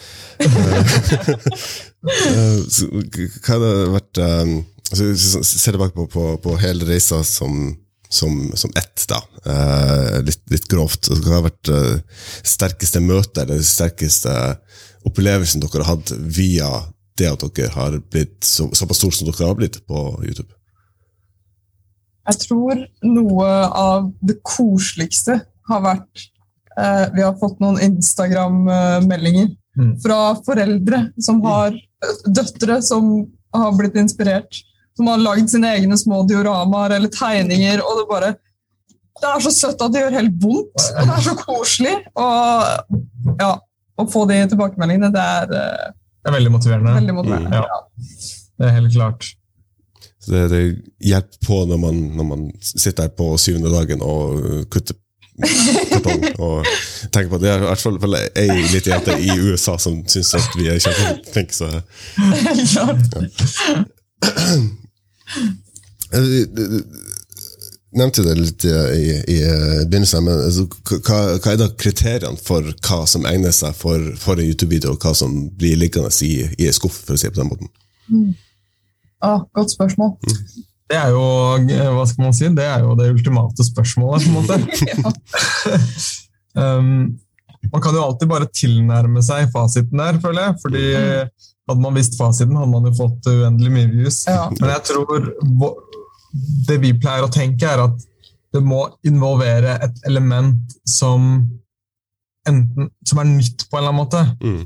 Eh, 2.02 2.58
så, 2.66 2.88
hva 2.90 3.26
har 3.46 3.60
det 3.62 3.74
vært 3.94 4.20
um, 4.26 4.54
altså, 4.90 5.42
Se 5.46 5.60
tilbake 5.68 5.94
på, 5.94 6.08
på, 6.10 6.24
på 6.42 6.56
hele 6.58 6.88
reisa 6.88 7.20
som, 7.22 7.76
som, 8.10 8.40
som 8.58 8.74
ett, 8.74 9.04
da. 9.06 9.20
Uh, 9.46 10.18
litt, 10.26 10.42
litt, 10.50 10.66
grovt. 10.72 11.12
Hva 11.12 11.36
har 11.36 11.44
vært 11.46 11.70
uh, 11.70 12.24
sterkeste 12.42 13.04
møtet, 13.06 13.44
eller 13.44 13.62
sterkeste 13.62 14.34
opplevelsen 15.06 15.62
dere 15.62 15.86
har 15.86 16.00
hatt 16.00 16.16
via 16.18 16.72
det 17.22 17.30
at 17.30 17.46
dere 17.54 17.70
har 17.76 18.00
blitt 18.10 18.50
så, 18.50 18.66
såpass 18.74 19.04
stort 19.04 19.20
som 19.20 19.30
dere 19.30 19.52
har 19.52 19.62
blitt 19.62 19.78
på 19.86 20.02
YouTube? 20.26 20.50
Jeg 22.32 22.46
tror 22.48 22.84
noe 23.04 23.48
av 23.76 24.12
det 24.24 24.38
koseligste 24.48 25.42
har 25.68 25.82
vært 25.84 26.28
eh, 26.80 27.08
Vi 27.16 27.24
har 27.26 27.38
fått 27.40 27.60
noen 27.64 27.80
Instagram-meldinger 27.84 29.50
mm. 29.78 29.96
fra 30.04 30.20
foreldre 30.46 31.06
som 31.22 31.42
har 31.46 31.76
døtre 32.26 32.80
som 32.86 33.12
har 33.56 33.74
blitt 33.78 33.98
inspirert. 34.00 34.62
Som 34.98 35.10
har 35.12 35.20
lagd 35.24 35.52
sine 35.52 35.74
egne 35.76 35.98
små 36.00 36.22
dioramaer 36.28 36.98
eller 36.98 37.12
tegninger. 37.12 37.84
og 37.84 38.00
Det 38.00 38.06
bare, 38.10 38.32
det 39.22 39.34
er 39.34 39.44
så 39.44 39.54
søtt 39.56 39.84
at 39.84 39.94
det 39.94 40.06
gjør 40.06 40.18
helt 40.20 40.40
vondt. 40.44 40.88
Og 40.88 41.12
det 41.12 41.18
er 41.18 41.26
så 41.28 41.36
koselig. 41.40 41.98
Og 42.16 43.36
ja, 43.42 43.54
Å 44.00 44.08
få 44.10 44.24
de 44.30 44.40
tilbakemeldingene, 44.50 45.12
det 45.14 45.22
er, 45.22 45.52
eh, 45.58 45.92
det 46.24 46.32
er 46.32 46.38
veldig 46.38 46.54
motiverende. 46.54 46.96
Veldig 46.96 47.18
motiverende 47.18 47.60
ja. 47.60 47.68
ja. 47.68 47.80
Det 48.58 48.70
er 48.70 48.76
helt 48.78 48.94
klart. 48.96 49.28
Så 50.22 50.32
det, 50.32 50.42
det 50.52 50.62
hjelper 51.02 51.48
på 51.48 51.64
når 51.66 51.80
man, 51.82 52.02
når 52.18 52.28
man, 52.30 52.50
sitter 52.62 53.08
her 53.08 53.14
på 53.18 53.32
syvende 53.42 53.72
dagen 53.74 54.04
og 54.06 54.68
kutter 54.70 54.96
kartong. 55.42 56.26
og 56.46 56.66
tenker 57.12 57.30
på 57.30 57.36
at 57.40 57.42
Det 57.42 57.50
er 57.50 57.64
i 57.64 57.66
hvert 57.66 57.86
fall 58.04 58.18
ei 58.20 58.60
lita 58.74 58.94
jente 58.94 59.18
i 59.18 59.38
USA 59.40 59.78
som 59.82 60.04
syns 60.08 60.36
at 60.38 60.58
vi 60.58 60.68
er 60.70 60.82
kjempeflinke. 60.84 61.54
Så 61.56 61.66
ja. 61.72 62.86
nevnte 67.92 68.24
det 68.24 68.36
litt 68.38 68.66
i, 68.66 68.70
i 69.34 69.40
begynnelsen, 69.88 70.24
men 70.28 70.46
altså, 70.46 70.68
hva, 70.92 71.20
hva, 71.40 71.52
er 71.52 71.60
da 71.60 71.68
kriteriene 71.76 72.40
for 72.40 72.68
hva 72.86 73.02
som 73.10 73.26
egner 73.28 73.54
seg 73.56 73.76
for, 73.78 74.00
for 74.20 74.40
en 74.40 74.48
YouTube-video, 74.48 74.94
og 74.94 75.04
hva 75.04 75.16
som 75.18 75.36
blir 75.58 75.80
liggende 75.80 76.12
i, 76.28 76.46
i 76.60 76.70
en 76.70 76.78
skuff, 76.78 77.02
for 77.08 77.18
å 77.18 77.20
si 77.20 77.28
det 77.28 77.36
på 77.36 77.42
den 77.42 77.52
måten? 77.52 77.72
Mm. 78.12 78.32
Ah, 79.22 79.44
godt 79.56 79.74
spørsmål. 79.74 80.16
Det 80.92 80.98
er 81.00 81.14
jo 81.14 81.24
hva 81.96 82.06
skal 82.10 82.26
man 82.26 82.36
si, 82.36 82.50
det 82.58 82.66
er 82.68 82.84
jo 82.84 82.96
det 83.00 83.12
ultimate 83.14 83.64
spørsmålet, 83.64 84.26
på 84.26 84.32
en 84.32 84.38
måte. 84.40 84.58
um, 86.62 86.90
man 87.72 87.84
kan 87.84 87.96
jo 87.96 88.04
alltid 88.04 88.28
bare 88.32 88.50
tilnærme 88.52 89.24
seg 89.24 89.52
fasiten 89.54 90.02
der, 90.02 90.20
føler 90.24 90.50
jeg. 90.50 90.58
fordi 90.66 90.86
hadde 91.70 91.84
man 91.84 91.96
visst 91.96 92.18
fasiten, 92.20 92.58
hadde 92.58 92.74
man 92.74 92.90
jo 92.90 92.94
fått 92.98 93.30
uendelig 93.32 93.72
mye 93.72 93.90
views. 93.94 94.24
Ja. 94.28 94.50
Men 94.60 94.74
jeg 94.74 94.84
tror 94.90 95.30
det 96.68 96.78
vi 96.82 96.94
pleier 97.00 97.28
å 97.28 97.32
tenke, 97.32 97.68
er 97.68 97.86
at 97.86 98.08
det 98.52 98.62
må 98.66 98.84
involvere 99.08 99.78
et 99.86 100.06
element 100.10 100.76
som 100.88 101.32
enten 102.48 102.90
som 103.08 103.22
er 103.22 103.30
nytt 103.30 103.68
på 103.70 103.78
en 103.78 103.84
eller 103.84 103.94
annen 103.94 104.02
måte. 104.02 104.24
Mm. 104.42 104.64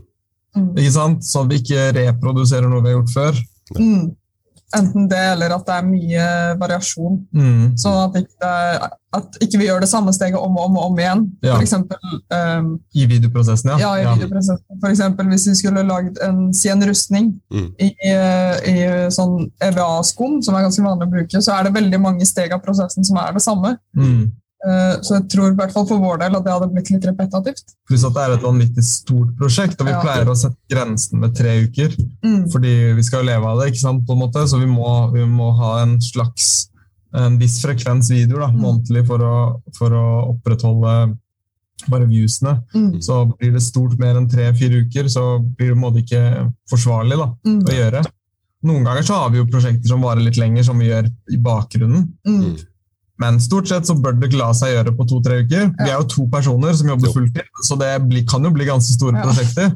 Ikke 0.79 0.93
sant? 0.95 1.25
Så 1.27 1.43
vi 1.49 1.59
ikke 1.61 1.89
reproduserer 1.97 2.69
noe 2.71 2.81
vi 2.81 2.93
har 2.93 2.99
gjort 2.99 3.13
før. 3.13 3.41
Mm. 3.75 4.05
Enten 4.75 5.07
det, 5.09 5.23
eller 5.33 5.55
at 5.55 5.65
det 5.67 5.75
er 5.75 5.87
mye 5.87 6.27
variasjon. 6.59 7.17
Mm. 7.35 7.73
Sånn 7.79 7.97
at 8.01 8.17
ikke, 8.19 8.51
at 9.15 9.37
ikke 9.43 9.59
vi 9.61 9.69
gjør 9.69 9.83
det 9.85 9.89
samme 9.91 10.13
steget 10.15 10.37
om 10.39 10.57
og 10.57 10.67
om, 10.67 10.77
og 10.79 10.91
om 10.91 11.01
igjen. 11.01 11.25
Ja. 11.45 11.55
For 11.55 11.65
eksempel, 11.65 12.15
um, 12.35 12.71
I 12.95 13.07
videoprosessen, 13.09 13.73
ja. 13.73 13.79
Ja, 13.81 13.91
i 13.97 14.05
ja. 14.05 14.13
videoprosessen. 14.17 14.79
For 14.83 14.91
eksempel 14.91 15.31
hvis 15.31 15.47
vi 15.49 15.57
skulle 15.61 15.85
lagd 15.87 16.19
en, 16.25 16.47
si 16.55 16.71
rustning 16.85 17.33
mm. 17.53 17.67
i, 17.79 17.91
i, 18.71 18.77
sånn 19.13 19.37
EVA-skum, 19.63 20.41
som 20.45 20.57
er 20.57 20.67
ganske 20.67 20.83
vanlig 20.83 21.07
å 21.07 21.13
bruke, 21.17 21.43
så 21.43 21.55
er 21.55 21.67
det 21.67 21.77
veldig 21.77 22.01
mange 22.03 22.27
steg 22.27 22.55
av 22.55 22.63
prosessen 22.65 23.07
som 23.07 23.21
er 23.21 23.35
det 23.35 23.45
samme. 23.45 23.77
Mm. 23.95 24.33
Eh, 24.65 24.93
så 25.05 25.19
jeg 25.19 25.25
tror 25.29 25.51
i 25.51 25.57
hvert 25.59 25.73
fall 25.73 25.85
for 25.89 26.01
vår 26.01 26.23
del 26.23 26.37
at 26.37 26.45
det 26.45 26.53
hadde 26.55 26.69
blitt 26.73 26.91
litt 26.93 27.05
repetativt. 27.05 27.75
Pluss 27.89 28.05
at 28.07 28.15
det 28.15 28.23
er 28.23 28.35
et 28.35 28.45
vanvittig 28.45 28.85
stort 28.87 29.33
prosjekt, 29.39 29.77
og 29.79 29.89
vi 29.89 29.93
ja. 29.93 30.01
pleier 30.01 30.31
å 30.31 30.37
sette 30.39 30.57
grensen 30.71 31.21
med 31.21 31.35
tre 31.37 31.57
uker. 31.67 31.93
Mm. 32.25 32.47
Fordi 32.53 32.73
vi 32.97 33.05
skal 33.05 33.21
jo 33.21 33.29
leve 33.29 33.51
av 33.51 33.61
det, 33.61 33.71
ikke 33.73 33.83
sant, 33.83 34.05
på 34.07 34.15
en 34.15 34.23
måte, 34.23 34.45
så 34.49 34.61
vi 34.61 34.69
må, 34.69 34.89
vi 35.13 35.27
må 35.29 35.51
ha 35.59 35.75
en 35.83 35.99
slags 36.03 36.69
en 37.15 37.37
viss 37.39 37.61
frekvens 37.63 38.09
videoer 38.11 38.49
mm. 38.51 38.57
månedlig 38.59 39.05
for 39.07 39.23
å, 39.23 39.35
for 39.77 39.93
å, 39.95 40.07
opprettholde 40.33 40.95
bare 41.91 42.09
viewsene. 42.09 42.57
Mm. 42.73 42.99
Så 43.03 43.21
blir 43.35 43.53
det 43.55 43.63
stort 43.63 43.95
mer 44.01 44.17
enn 44.19 44.29
tre-fire 44.31 44.83
uker, 44.83 45.07
så 45.11 45.37
blir 45.39 45.73
det 45.73 45.79
måte 45.79 46.01
ikke 46.01 46.21
forsvarlig 46.71 47.19
da, 47.21 47.29
mm. 47.47 47.59
å 47.61 47.75
gjøre. 47.77 48.05
Noen 48.65 48.87
ganger 48.87 49.05
så 49.05 49.19
har 49.21 49.31
vi 49.31 49.39
jo 49.39 49.49
prosjekter 49.49 49.91
som 49.91 50.03
varer 50.03 50.25
litt 50.25 50.39
lenger, 50.41 50.65
som 50.65 50.79
vi 50.81 50.89
gjør 50.89 51.11
i 51.31 51.39
bakgrunnen. 51.45 52.07
Mm. 53.15 53.23
Men 53.23 53.37
stort 53.39 53.67
sett 53.69 53.87
så 53.87 53.95
bør 53.95 54.17
det 54.19 54.33
la 54.35 54.49
seg 54.55 54.73
gjøre 54.73 54.91
på 54.97 55.05
to-tre 55.07 55.39
uker. 55.45 55.69
Vi 55.79 55.87
er 55.87 55.95
jo 55.95 56.07
to 56.11 56.25
personer 56.31 56.73
som 56.75 56.89
jobber 56.91 57.13
fulltid, 57.15 57.47
så 57.63 57.77
det 57.79 57.91
kan 58.29 58.43
jo 58.43 58.51
bli 58.51 58.67
ganske 58.67 58.91
store 58.95 59.15
ja. 59.15 59.23
prosjekter. 59.23 59.71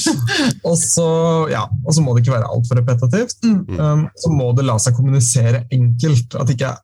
og, 0.68 0.76
så, 0.76 1.08
ja, 1.52 1.64
og, 1.86 1.94
så, 1.96 2.04
må 2.04 2.14
det 2.14 2.24
ikke 2.24 2.36
være 2.36 2.50
altfor 2.52 2.80
repetitivt. 2.82 3.40
Mm. 3.46 3.80
Um, 3.80 4.04
så 4.20 4.32
må 4.34 4.50
det 4.56 4.66
la 4.68 4.76
seg 4.82 4.96
kommunisere 4.98 5.64
enkelt. 5.72 6.36
At, 6.36 6.52
ikke, 6.52 6.74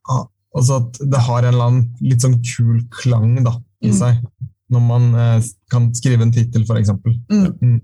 altså 0.56 0.80
at 0.80 1.02
det 1.04 1.24
har 1.28 1.44
en 1.44 1.52
eller 1.52 1.70
annen 1.70 1.88
litt 2.00 2.24
sånn 2.24 2.40
kul 2.40 2.80
klang 3.02 3.36
da, 3.44 3.56
i 3.84 3.92
mm. 3.92 3.98
seg. 4.00 4.24
Når 4.72 4.82
man 4.82 5.12
eh, 5.14 5.50
kan 5.70 5.92
skrive 5.94 6.24
en 6.26 6.32
tittel, 6.34 6.64
f.eks. 6.66 6.90
Mm. 7.30 7.76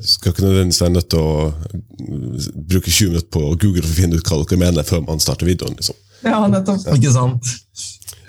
Skal 0.00 0.32
ikke 0.32 0.44
nødvendigvis 0.46 0.80
være 0.82 0.94
nødt 0.96 1.10
til 1.12 1.20
å 1.20 1.50
bruke 2.70 2.90
20 2.90 3.10
minutter 3.10 3.30
på 3.36 3.42
Google 3.60 3.84
for 3.84 3.92
å 3.92 3.98
finne 3.98 4.20
ut 4.20 4.30
hva 4.30 4.40
dere 4.42 4.60
mener 4.64 4.86
før 4.88 5.04
man 5.06 5.22
starter 5.22 5.48
videoen. 5.48 5.76
Liksom. 5.78 5.98
Ja, 6.24 6.40
nettopp. 6.50 6.84
Ja. 6.86 6.96
Ikke 6.96 7.12
sant? 7.14 7.54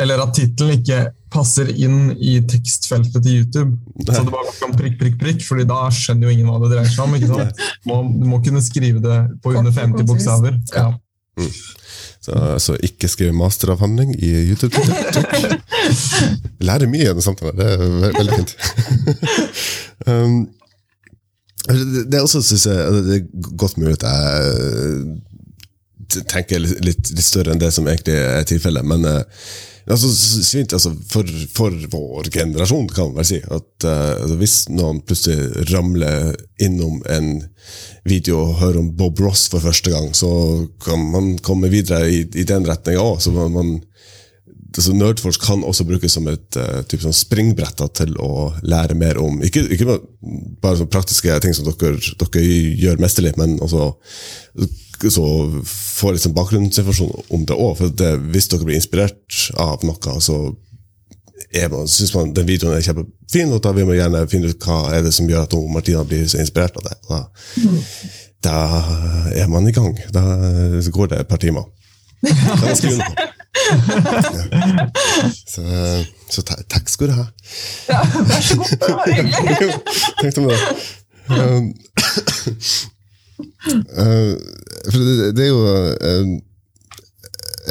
Eller 0.02 0.22
at 0.24 0.34
tittelen 0.36 0.80
ikke 0.80 1.02
passer 1.32 1.70
inn 1.72 2.14
i 2.18 2.38
tekstfeltet 2.50 3.22
til 3.24 3.42
YouTube. 3.42 3.76
Nei. 4.02 4.16
Så 4.16 4.24
det 4.26 4.34
bare 4.34 4.56
kan 4.58 4.74
prikk, 4.78 4.98
prikk, 5.00 5.20
prikk, 5.22 5.44
fordi 5.48 5.68
da 5.70 5.84
skjønner 5.96 6.28
jo 6.28 6.36
ingen 6.36 6.50
hva 6.50 6.58
det 6.64 6.72
dreier 6.74 6.90
seg 6.92 7.06
om. 7.06 7.18
ikke 7.18 7.30
sant? 7.32 7.62
Må, 7.88 8.02
du 8.10 8.26
må 8.32 8.42
kunne 8.44 8.64
skrive 8.66 9.04
det 9.04 9.20
på 9.44 9.54
under 9.54 9.76
50 9.76 10.10
bokstaver. 10.10 10.58
Ja. 10.76 10.90
Mm. 11.40 11.52
Så, 12.22 12.38
så, 12.62 12.76
ikke 12.86 13.10
skrive 13.10 13.34
masteravhandling 13.34 14.14
i 14.22 14.32
YouTube. 14.52 14.78
Lærer 16.68 16.90
mye 16.90 17.08
i 17.08 17.10
denne 17.10 17.24
samtalen. 17.26 17.58
Det 17.58 17.70
er 17.72 18.18
veldig 18.20 18.36
fint. 18.36 18.58
um, 20.10 20.36
det 21.70 22.18
er 22.18 22.24
også, 22.24 22.42
synes 22.42 22.66
jeg, 22.66 23.04
det 23.06 23.16
er 23.20 23.26
godt 23.60 23.78
mulig 23.78 23.94
at 24.00 24.06
jeg 24.08 24.16
tenker 26.28 26.60
litt, 26.60 27.12
litt, 27.14 27.24
større 27.24 27.52
enn 27.54 27.62
det 27.62 27.72
som 27.72 27.88
egentlig 27.88 28.16
er 28.18 28.44
tilfellet. 28.50 28.84
Men 28.88 29.06
uh, 29.06 29.22
altså, 29.86 30.10
svint, 30.12 30.74
altså, 30.74 30.92
for, 31.12 31.24
for, 31.54 31.72
vår 31.94 32.24
generasjon, 32.34 32.90
kan 32.92 33.06
man 33.12 33.18
vel 33.22 33.28
si, 33.30 33.40
at 33.46 33.86
altså, 33.86 34.36
hvis 34.42 34.70
noen 34.74 35.02
plutselig 35.06 35.40
ramler 35.72 36.36
innom 36.66 37.04
en 37.14 37.44
video 38.10 38.36
og 38.42 38.60
hører 38.64 38.80
om 38.82 38.96
Bob 38.98 39.22
Ross 39.24 39.44
for 39.54 39.60
første 39.64 39.90
gang, 39.94 40.08
så 40.18 40.32
kan 40.84 41.00
man 41.14 41.26
komme 41.46 41.70
videre 41.72 42.10
i, 42.10 42.20
i 42.26 42.44
den 42.48 42.66
retninga 42.68 43.02
òg. 43.06 43.22
Altså 44.78 44.94
Nerdforce 44.96 45.42
kan 45.42 45.64
også 45.68 45.84
brukes 45.88 46.14
som 46.16 46.28
et 46.32 46.58
uh, 46.60 46.82
type 46.88 47.04
sånn 47.04 47.16
springbrett 47.16 47.82
til 47.98 48.14
å 48.24 48.52
lære 48.64 48.96
mer 48.96 49.20
om 49.20 49.42
Ikke, 49.44 49.66
ikke 49.74 49.98
bare 50.64 50.80
sånn 50.80 50.92
praktiske 50.92 51.40
ting 51.44 51.56
som 51.58 51.68
dere, 51.68 51.98
dere 52.00 52.46
gjør 52.80 53.02
mesterlig, 53.04 53.36
men 53.40 53.58
også 53.64 53.92
så 55.10 55.26
få 55.66 56.12
litt 56.14 56.22
sånn 56.22 56.36
bakgrunnsinformasjon 56.36 57.32
om 57.34 57.46
det 57.50 57.58
òg. 57.58 57.80
Hvis 58.30 58.52
dere 58.52 58.68
blir 58.68 58.78
inspirert 58.78 59.48
av 59.58 59.82
noe, 59.88 60.18
så 60.22 60.38
syns 61.90 62.14
man 62.14 62.34
den 62.38 62.46
videoen 62.46 62.78
er 62.78 62.86
kjempefin, 62.86 63.54
og 63.56 63.64
da 63.66 63.74
vil 63.74 63.90
man 63.90 63.98
gjerne 63.98 64.28
finne 64.30 64.52
ut 64.52 64.68
hva 64.68 64.94
er 64.94 65.02
det 65.06 65.14
som 65.16 65.30
gjør 65.30 65.48
at 65.48 65.58
Martina 65.74 66.06
blir 66.06 66.28
så 66.30 66.42
inspirert 66.44 66.78
av 66.78 66.86
det. 66.86 66.96
Da, 67.10 67.20
da 68.46 68.58
er 69.34 69.50
man 69.50 69.68
i 69.68 69.76
gang. 69.76 69.98
Da 70.14 70.24
går 70.94 71.14
det 71.14 71.24
et 71.24 71.32
par 71.32 71.42
timer. 71.42 71.66
Jeg 72.22 72.78
skrive 72.78 73.00
under 73.00 73.16
på. 73.16 73.41
Så, 75.66 76.06
så 76.30 76.42
takk 76.70 76.90
skal 76.90 77.12
du 77.12 77.18
ha. 77.18 77.26
Ja, 77.90 78.02
vær 78.30 78.42
så 78.46 78.56
god. 78.60 78.72
Det 78.82 78.94
var 78.98 79.06
hyggelig. 79.16 79.74
Tenk 80.22 80.38
om 80.38 80.48
det. 80.50 80.60
For 84.92 84.98
det, 84.98 85.36
det, 85.38 85.44
er 85.46 85.52
jo 85.52 85.62
uh, 85.64 86.28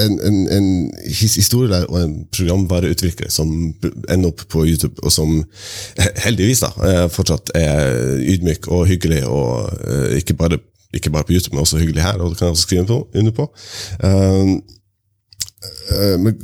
en, 0.05 0.21
en, 0.29 0.39
en, 0.57 0.69
historielærer 1.11 1.91
og 1.91 2.03
en 2.03 2.17
programvareutvikler 2.33 3.31
som 3.33 3.53
ender 3.83 4.31
opp 4.31 4.41
på 4.49 4.65
YouTube, 4.67 5.03
og 5.03 5.13
som 5.13 5.45
heldigvis 6.25 6.65
da, 6.65 7.07
fortsatt 7.13 7.51
er 7.59 8.19
ydmyk 8.23 8.69
og 8.71 8.87
hyggelig, 8.89 9.25
og 9.27 9.71
ikke, 10.17 10.35
bare, 10.35 10.59
ikke, 10.95 11.11
bare, 11.11 11.27
på 11.27 11.33
YouTube, 11.37 11.55
men 11.55 11.67
også 11.67 11.83
hyggelig 11.83 12.03
her, 12.07 12.19
og 12.21 12.31
det 12.31 12.39
kan 12.39 12.47
jeg 12.51 12.59
også 12.59 12.69
skrive 12.69 13.03
under 13.15 13.35
på. 13.35 13.51
Uh, 14.05 14.07
Eh, 14.07 14.80
men 16.23 16.39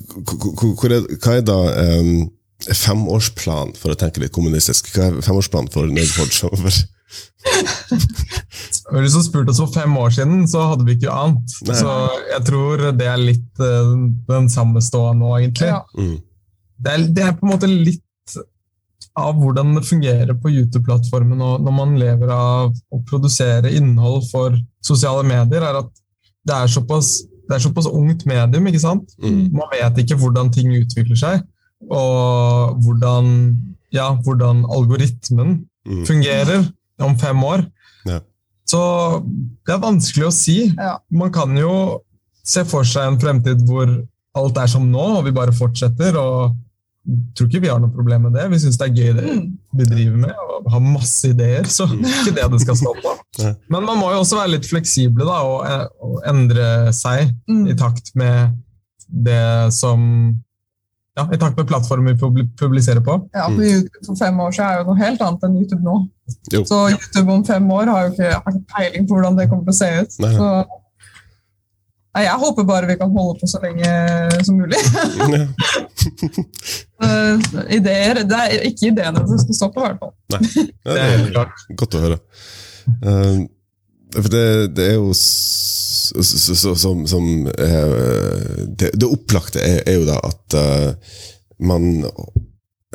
hvor 0.77 0.93
er, 0.93 1.07
hva 1.23 1.39
er 1.39 1.47
da 1.47 1.57
um, 2.01 2.27
femårsplanen, 2.67 3.77
for 3.79 3.95
å 3.95 3.99
tenke 3.99 4.21
litt 4.23 4.35
kommunistisk? 4.35 4.91
Hva 4.95 5.09
er 5.09 5.25
femårsplanen 5.25 5.73
for 5.73 5.89
Nerdforge 5.89 6.37
fremover? 6.41 6.83
Hvis 8.97 9.15
du 9.17 9.23
spurte 9.25 9.53
oss 9.55 9.61
for 9.63 9.73
fem 9.75 9.95
år 10.01 10.13
siden, 10.15 10.45
så 10.51 10.67
hadde 10.73 10.87
vi 10.89 10.97
ikke 10.99 11.13
ant. 11.13 11.59
Nei. 11.69 11.77
Så 11.79 11.93
jeg 12.33 12.47
tror 12.49 12.89
det 12.99 13.09
er 13.09 13.23
litt 13.23 13.63
uh, 13.63 13.95
den 14.29 14.51
samme 14.53 14.83
ståa 14.85 15.15
nå, 15.17 15.33
egentlig. 15.39 15.71
Ja. 15.73 15.83
Mm. 15.97 16.19
Det, 16.77 16.93
er, 16.93 17.07
det 17.17 17.25
er 17.25 17.39
på 17.39 17.47
en 17.47 17.55
måte 17.55 17.71
litt 17.71 18.03
av 19.17 19.39
hvordan 19.41 19.79
det 19.79 19.87
fungerer 19.89 20.37
på 20.37 20.53
YouTube-plattformen 20.53 21.41
og 21.41 21.63
når 21.65 21.75
man 21.75 21.95
lever 21.97 22.33
av 22.33 22.75
å 22.93 22.99
produsere 23.09 23.73
innhold 23.73 24.27
for 24.29 24.59
sosiale 24.85 25.25
medier, 25.27 25.65
er 25.65 25.81
at 25.81 25.89
det 26.47 26.57
er 26.57 26.71
såpass, 26.71 27.23
det 27.49 27.55
er 27.57 27.63
såpass 27.63 27.87
ungt 27.87 28.25
medium, 28.27 28.67
ikke 28.67 28.81
sant? 28.83 29.13
Mm. 29.23 29.53
Man 29.55 29.69
vet 29.73 29.99
ikke 30.03 30.17
hvordan 30.19 30.51
ting 30.53 30.73
utvikler 30.75 31.17
seg, 31.21 31.43
og 31.91 32.81
hvordan, 32.85 33.57
ja, 33.93 34.11
hvordan 34.25 34.65
algoritmen 34.71 35.65
Mm. 35.87 36.01
fungerer 36.07 36.65
om 36.99 37.13
fem 37.19 37.45
år. 37.47 37.61
Ja. 38.07 38.19
Så 38.67 38.79
det 39.63 39.75
er 39.77 39.79
vanskelig 39.79 40.27
å 40.27 40.33
si. 40.35 40.57
Ja. 40.75 40.97
Man 41.15 41.31
kan 41.31 41.55
jo 41.57 42.01
se 42.43 42.65
for 42.67 42.83
seg 42.83 43.07
en 43.07 43.21
fremtid 43.23 43.63
hvor 43.69 43.93
alt 44.35 44.59
er 44.59 44.67
som 44.67 44.89
nå, 44.91 45.05
og 45.19 45.25
vi 45.25 45.31
bare 45.31 45.53
fortsetter. 45.55 46.17
og 46.19 46.57
tror 47.37 47.47
ikke 47.49 47.61
vi 47.63 47.69
har 47.71 47.79
noe 47.83 47.93
problem 47.95 48.25
med 48.27 48.33
det. 48.35 48.45
Vi 48.51 48.59
syns 48.63 48.79
det 48.81 48.89
er 48.89 48.97
gøy 48.99 49.13
det 49.17 49.27
Mm. 49.31 49.45
vi 49.79 49.85
driver 49.85 50.17
med, 50.25 50.33
og 50.65 50.71
har 50.73 50.81
masse 50.83 51.29
ideer. 51.31 51.65
Så 51.71 51.87
det 51.91 52.07
er 52.09 52.23
ikke 52.23 52.35
det 52.41 52.47
det 52.53 52.61
skal 52.65 52.77
stå 52.81 52.95
på. 53.03 53.13
Men 53.73 53.85
man 53.87 53.99
må 54.01 54.09
jo 54.15 54.23
også 54.25 54.41
være 54.41 54.55
litt 54.57 54.67
fleksible 54.67 55.25
da, 55.29 55.37
og, 55.47 55.93
og 56.03 56.23
endre 56.27 56.93
seg 56.97 57.31
Mm. 57.49 57.67
i 57.71 57.75
takt 57.79 58.11
med 58.19 58.57
det 59.07 59.73
som 59.73 60.03
ja, 61.17 61.25
I 61.33 61.39
takt 61.41 61.57
med 61.57 61.65
plattformen 61.71 62.13
vi 62.13 62.43
publiserer 62.61 63.01
på. 63.01 63.15
Ja, 63.33 63.47
for 63.49 63.63
YouTube 63.65 64.03
for 64.05 64.19
fem 64.21 64.41
år 64.43 64.51
siden 64.53 64.67
er 64.69 64.81
jo 64.83 64.89
noe 64.91 64.99
helt 65.01 65.23
annet 65.25 65.45
enn 65.47 65.55
YouTube 65.63 65.81
nå. 65.87 65.95
Jo. 66.53 66.61
Så 66.69 66.81
YouTube 66.93 67.33
om 67.33 67.45
fem 67.47 67.71
år 67.73 67.89
har 67.89 68.03
jo 68.05 68.11
ikke, 68.13 68.33
har 68.35 68.53
ikke 68.53 68.75
peiling 68.75 69.07
på 69.09 69.15
hvordan 69.17 69.39
det 69.39 69.47
kommer 69.49 69.65
til 69.65 69.73
å 69.73 69.79
se 69.79 69.89
ut. 70.03 70.19
Så, 70.19 70.51
jeg 72.25 72.39
håper 72.41 72.65
bare 72.69 72.87
vi 72.89 72.97
kan 73.01 73.11
holde 73.13 73.39
på 73.41 73.47
så 73.51 73.59
lenge 73.65 73.91
som 74.47 74.57
mulig. 74.61 74.81
Eh, 76.97 77.41
ideer, 77.77 78.23
Det 78.25 78.37
er 78.41 78.63
ikke 78.71 78.87
ideene 78.89 79.21
som 79.29 79.37
skal 79.43 79.57
stoppe, 79.59 79.81
i 79.81 79.85
hvert 79.85 79.99
fall. 80.01 80.15
Ja, 80.33 80.39
Det 80.95 81.01
er 81.03 81.11
helt 81.19 81.35
klart. 81.35 81.65
godt 81.77 81.97
å 81.99 82.01
høre. 82.07 82.17
Um, 83.03 83.43
for 84.17 84.31
det, 84.33 84.45
det 84.79 84.87
er 84.87 84.95
jo 84.97 85.11
som, 85.13 87.03
som 87.11 87.27
eh, 87.51 88.65
det, 88.81 88.93
det 88.97 89.11
opplagte 89.11 89.61
er, 89.61 89.83
er 89.85 89.99
jo 89.99 90.07
da 90.09 90.17
at 90.31 90.57
eh, 90.63 91.21
man 91.69 91.91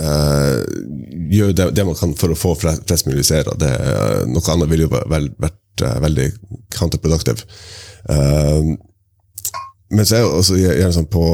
Uh, 0.02 0.64
gjør 1.30 1.52
det, 1.54 1.66
det 1.78 1.84
man 1.86 1.98
kan 2.00 2.14
for 2.18 2.32
å 2.34 2.36
få 2.40 2.54
flest, 2.58 2.88
flest 2.90 3.06
mulig 3.06 3.22
seere. 3.28 3.52
Det, 3.60 3.68
er- 3.70 4.24
Noe 4.32 4.42
annet 4.50 4.70
ville 4.72 4.88
jo 4.88 4.90
vært, 4.96 5.84
eh, 5.84 5.98
veldig 6.02 6.26
counterproductive. 6.74 7.44
Um, 8.10 8.72
men 9.92 10.08
så 10.08 10.16
er 10.16 10.24
det 10.24 10.40
også 10.40 10.58
gjerne 10.58 10.94
sånn 10.96 11.08
på, 11.12 11.26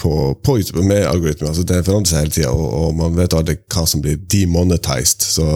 på, 0.00 0.14
på 0.44 0.56
YouTube 0.60 0.84
med 0.84 1.06
algoritmer, 1.08 1.50
altså 1.50 1.64
det 1.68 1.84
forandrer 1.86 2.10
seg 2.10 2.24
hele 2.24 2.34
tida, 2.36 2.50
og, 2.52 2.66
og 2.80 2.98
man 2.98 3.16
vet 3.16 3.36
aldri 3.36 3.56
hva 3.72 3.86
som 3.88 4.02
blir 4.04 4.18
demonetized. 4.34 5.24
Så 5.24 5.46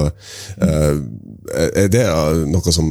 eh, 0.64 1.02
er 1.68 1.90
det 1.92 2.06
noe 2.48 2.74
som, 2.74 2.88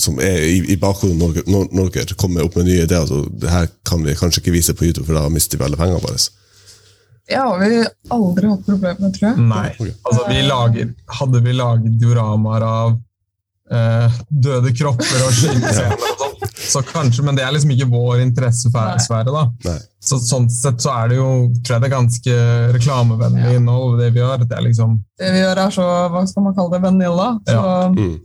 som 0.00 0.20
er 0.24 0.46
i, 0.48 0.62
i 0.72 0.78
bakhodet 0.80 1.18
når, 1.20 1.42
når, 1.68 1.92
dere 1.98 2.16
kommer 2.16 2.46
opp 2.46 2.56
med 2.56 2.70
nye 2.70 2.86
ideer? 2.86 3.04
Altså, 3.04 3.26
det 3.42 3.52
her 3.52 3.68
kan 3.86 4.06
vi 4.06 4.16
kanskje 4.16 4.44
ikke 4.44 4.56
vise 4.56 4.76
på 4.76 4.88
YouTube, 4.88 5.04
for 5.10 5.18
da 5.18 5.28
mister 5.32 5.60
vi 5.60 5.68
alle 5.68 5.80
pengene 5.80 6.00
våre. 6.00 6.16
Det 7.30 7.38
har 7.38 7.60
vi 7.60 7.84
aldri 8.16 8.48
hatt 8.50 8.66
problemer 8.66 9.04
med, 9.04 9.14
tror 9.18 9.28
jeg. 9.28 9.46
Nei. 9.52 9.92
Altså, 10.08 10.24
vi 10.32 10.40
lager, 10.48 10.90
hadde 11.20 11.44
vi 11.44 11.56
laget 11.60 12.00
dioramaer 12.00 12.64
av 12.66 12.96
eh, 13.70 14.20
døde 14.28 14.72
kropper 14.74 15.28
og 15.28 15.36
sånn, 15.44 16.29
så 16.70 16.82
kanskje, 16.86 17.24
men 17.26 17.36
det 17.38 17.44
er 17.44 17.52
liksom 17.54 17.70
ikke 17.74 17.88
vår 17.92 18.20
interessesfære. 18.24 19.30
da. 19.34 19.44
Nei. 19.66 19.78
Så 20.00 20.16
sånn 20.24 20.46
sett 20.50 20.80
så 20.80 20.92
er 20.96 21.10
det 21.12 21.16
jo 21.18 21.28
tror 21.60 21.74
jeg 21.74 21.82
det 21.82 21.88
er 21.90 21.96
ganske 21.96 22.36
reklamevennlig 22.76 23.56
innhold, 23.58 23.98
det 24.00 24.12
vi 24.14 24.22
gjør. 24.22 24.44
Det 24.46 24.56
er 24.56 24.64
liksom 24.68 24.94
Det 25.20 25.32
vi 25.34 25.42
gjør 25.42 25.60
er 25.66 25.74
så, 25.76 25.88
hva 26.14 26.22
skal 26.30 26.46
man 26.46 26.54
kalle 26.56 26.76
det, 26.76 26.82
vanilla. 26.86 27.32
Så, 27.48 27.64
Mm. 27.96 28.20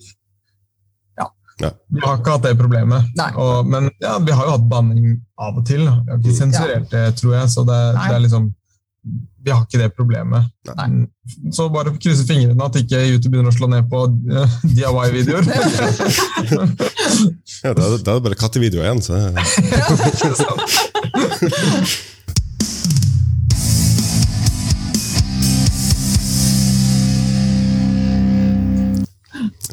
Vi 1.87 2.01
har 2.03 2.17
ikke 2.19 2.33
hatt 2.33 2.43
det 2.43 2.57
problemet. 2.59 3.05
Nei. 3.15 3.29
Og, 3.39 3.67
men 3.71 3.85
ja, 4.03 4.17
vi 4.19 4.33
har 4.35 4.43
jo 4.43 4.55
hatt 4.57 4.65
banning 4.67 5.13
av 5.39 5.55
og 5.55 5.63
til. 5.67 5.85
Vi 5.85 6.11
har 6.11 6.17
ikke 6.19 6.33
sensurert 6.35 6.89
det, 6.91 7.03
tror 7.15 7.37
jeg. 7.37 7.51
Så 7.53 7.63
det, 7.63 7.77
det 7.95 8.15
er 8.17 8.23
liksom 8.25 8.49
Vi 9.45 9.51
har 9.53 9.61
ikke 9.61 9.77
det 9.77 9.91
problemet. 9.93 10.47
Nei. 10.73 11.05
Så 11.53 11.67
bare 11.69 11.93
krysse 12.01 12.25
fingrene 12.25 12.65
at 12.65 12.75
ikke 12.79 12.97
YouTube 13.05 13.35
begynner 13.35 13.53
å 13.53 13.55
slå 13.55 13.67
ned 13.69 13.85
på 13.91 13.99
eh, 14.33 14.49
DIY-videoer. 14.73 15.45
Ja, 17.65 17.71
da, 17.73 17.81
da 17.81 18.11
er 18.11 18.17
det 18.19 18.25
bare 18.25 18.37
kattevideo 18.37 18.81
igjen. 18.83 19.01
Så. 19.01 19.13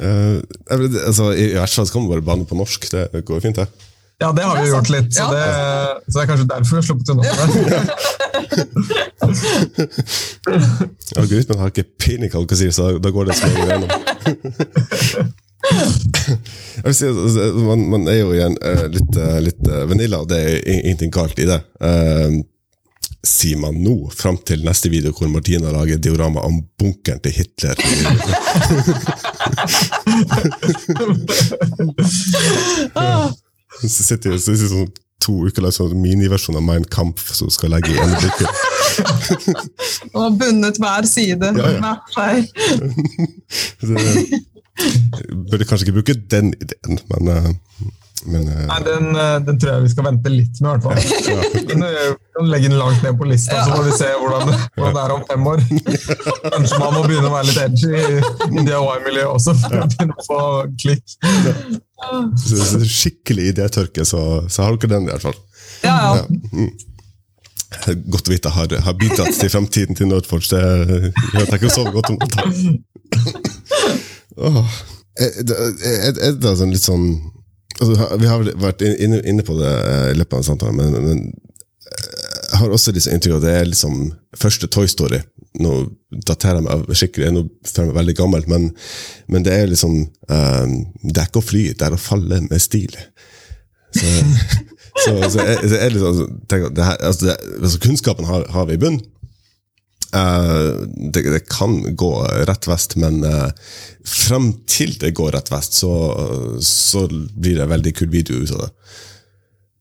uh, 0.01 0.39
altså, 0.71 1.33
I 1.33 1.57
hvert 1.57 1.75
fall 1.75 1.91
kan 1.93 2.05
man 2.05 2.13
bare 2.13 2.29
banne 2.29 2.47
på 2.49 2.57
norsk. 2.57 2.81
Det 2.93 3.25
går 3.29 3.41
fint, 3.45 3.59
det. 3.61 3.92
Ja, 4.23 4.29
det 4.37 4.43
har 4.47 4.55
vi 4.57 4.61
Det 4.63 4.69
er 4.69 4.73
gjort 4.73 4.87
sant. 4.87 4.97
litt, 4.97 5.11
så, 5.15 5.19
Ja. 5.23 5.27
det, 5.35 5.45
så 6.07 6.15
det 6.15 6.21
er 6.23 6.29
kanskje 6.31 6.47
derfor 6.53 6.71
vi 6.71 6.77
har 6.81 6.87
sluppet 6.89 7.09
unna 7.13 7.23
det. 7.23 7.29
Algoritmen 11.23 11.59
har 11.59 11.67
ikke 11.73 11.89
pinnacle, 11.99 12.73
så 12.73 12.83
da 13.03 13.09
går 13.11 13.25
det 13.31 13.35
som 13.39 13.51
gjennom. 13.57 13.91
Jeg 15.63 16.85
vil 16.85 16.95
si, 16.97 17.07
at, 17.07 17.17
altså, 17.27 17.43
man, 17.67 17.81
man 17.93 18.03
er 18.11 18.19
jo 18.21 18.33
igjen 18.35 18.57
eh, 18.67 18.87
litt, 18.93 19.17
eh, 19.19 19.39
litt 19.47 19.65
eh, 19.69 19.85
vanilla, 19.91 20.17
og 20.25 20.29
det 20.33 20.39
er 20.43 20.57
ingenting 20.79 21.11
galt 21.15 21.39
i 21.43 21.47
det. 21.51 21.61
Sier 23.23 23.59
man 23.63 23.75
nå, 23.79 23.95
fram 24.19 24.39
til 24.47 24.65
neste 24.67 24.89
video 24.91 25.13
hvor 25.15 25.29
Martina 25.31 25.71
lager 25.71 25.99
diorama 26.03 26.41
om 26.49 26.57
bunkeren 26.81 27.21
til 27.23 27.33
Hitler. 27.37 27.77
Så 33.81 34.05
sitter 34.05 34.35
jeg 34.35 34.43
så 34.43 34.55
sitter 34.55 34.73
sånn 34.73 34.93
to 35.23 35.35
uker 35.47 35.63
lang 35.63 35.75
sånn 35.75 35.95
miniversjon 36.03 36.59
av 36.59 36.65
Mein 36.67 36.85
Kampf 36.91 37.31
som 37.37 37.51
skal 37.53 37.71
legge 37.77 37.93
i 37.95 37.99
ene 38.03 38.19
blikket. 38.19 38.51
og 40.19 40.39
bundet 40.41 40.81
hver 40.83 41.07
side. 41.09 41.53
Ja, 41.59 41.71
ja. 41.77 41.93
Hver 42.13 42.43
seg. 43.87 44.35
Burde 45.51 45.69
kanskje 45.69 45.87
ikke 45.87 45.99
bruke 46.01 46.17
den 46.33 46.53
ideen, 46.59 46.99
men, 47.13 47.31
eh, 47.31 47.51
men 48.25 48.45
uh, 48.49 48.59
Nei, 48.69 48.79
den, 48.87 49.09
eh, 49.19 49.37
den 49.47 49.59
tror 49.61 49.73
jeg 49.73 49.85
vi 49.87 49.91
skal 49.93 50.07
vente 50.07 50.33
litt 50.33 50.61
med, 50.63 50.69
i 50.69 50.73
hvert 50.73 50.85
fall. 50.87 51.49
Vi 51.57 51.63
kan, 51.69 51.83
eh, 51.87 52.45
legge 52.49 52.69
den 52.71 52.79
langt 52.79 53.03
ned 53.05 53.19
på 53.19 53.29
lista, 53.29 53.65
så 53.65 53.77
får 53.77 53.89
vi 53.89 53.97
se 53.99 54.11
hvordan 54.19 54.47
det, 54.49 54.59
hvordan 54.77 54.95
det 54.97 55.03
er 55.03 55.15
om 55.15 55.25
fem 55.29 55.49
år. 55.53 55.65
Kanskje 56.55 56.79
man 56.81 56.95
må 56.97 57.03
begynne 57.07 57.29
å 57.29 57.35
være 57.35 57.49
litt 57.51 57.61
edgy 57.65 57.91
i 57.93 58.65
DIY-miljøet 58.69 59.33
også, 59.33 59.57
for 59.63 59.83
å 59.83 59.89
begynne 59.91 60.17
å 60.17 60.27
få 60.29 60.41
klikk. 60.85 61.17
så, 62.45 62.63
så 62.71 62.81
skikkelig 62.87 63.51
idétørke, 63.53 64.07
så, 64.09 64.23
så 64.49 64.67
har 64.67 64.79
dere 64.79 64.95
den 64.95 65.11
i 65.11 65.13
hvert 65.13 65.27
fall. 65.29 65.39
Ja, 65.83 65.99
ja. 65.99 66.23
Ja. 66.23 66.25
Mm. 66.55 66.73
Godt 68.13 68.29
å 68.29 68.33
vite 68.33 68.51
jeg 68.51 68.57
har, 68.57 68.73
har 68.87 68.97
bidratt 69.01 69.37
til 69.39 69.51
fremtiden 69.53 69.99
til 69.99 70.11
Nerdforge. 70.11 70.63
Det 71.33 71.45
jeg 71.47 71.61
ikke 71.61 71.73
så 71.73 71.87
godt 71.91 72.13
om 72.13 72.19
Det. 72.33 72.81
Åh. 74.41 74.65
Er, 75.21 75.33
er, 75.45 76.13
er 76.17 76.37
det 76.41 76.53
sånn 76.57 76.73
litt 76.73 76.85
sånn 76.85 77.07
altså, 77.81 78.09
Vi 78.21 78.31
har 78.31 78.45
vært 78.61 78.85
inne, 78.87 79.23
inne 79.29 79.45
på 79.47 79.57
det 79.59 79.73
eh, 79.73 80.09
i 80.13 80.19
løpet 80.19 80.39
av 80.41 80.47
samtalen, 80.47 80.79
men, 80.79 80.97
men 81.07 81.23
eh, 81.89 82.33
jeg 82.53 82.61
har 82.61 82.75
også 82.75 82.95
disse 82.95 83.13
intervjuene. 83.15 83.45
det 83.47 83.55
er 83.59 83.71
liksom 83.71 84.03
første 84.39 84.69
Toy 84.73 84.91
Story. 84.91 85.23
Nå 85.63 85.75
daterer 86.29 86.61
jeg 86.61 86.67
meg 86.67 86.97
skikkelig, 86.97 87.31
nå 87.33 87.45
føler 87.69 87.87
jeg 87.87 87.93
meg 87.93 88.01
veldig 88.01 88.17
gammel, 88.19 88.49
men, 88.49 88.69
men 89.33 89.47
det 89.47 89.57
er 89.57 89.73
liksom 89.73 89.99
eh, 90.03 90.77
Det 91.05 91.17
er 91.17 91.31
ikke 91.31 91.43
å 91.43 91.51
fly, 91.51 91.65
det 91.77 91.89
er 91.89 91.97
å 91.97 92.01
falle 92.01 92.43
med 92.49 92.63
stil. 92.63 92.97
Så, 93.93 94.09
så, 95.05 95.17
så, 95.29 95.45
jeg, 95.45 95.59
så 95.69 95.81
jeg 95.81 95.97
liksom, 95.97 96.39
tenker, 96.49 96.85
her, 96.85 97.01
altså 97.01 97.35
altså 97.37 97.83
Kunnskapen 97.83 98.29
har, 98.29 98.47
har 98.53 98.69
vi 98.69 98.79
i 98.79 98.85
bunn. 98.85 99.01
Eh, 100.13 100.73
det, 101.13 101.23
det 101.33 101.47
kan 101.49 101.79
gå 101.97 102.11
rett 102.49 102.67
vest, 102.69 102.97
men 103.01 103.23
uh, 103.25 103.49
frem 104.05 104.51
til 104.69 104.93
det 105.01 105.15
går 105.17 105.33
rett 105.33 105.49
vest, 105.53 105.79
så, 105.81 105.93
så 106.61 107.07
blir 107.09 107.57
det 107.63 107.71
veldig 107.71 107.95
kul 107.97 108.11
video 108.13 108.43
ut 108.43 108.53
av 108.53 108.67
det. 108.67 108.73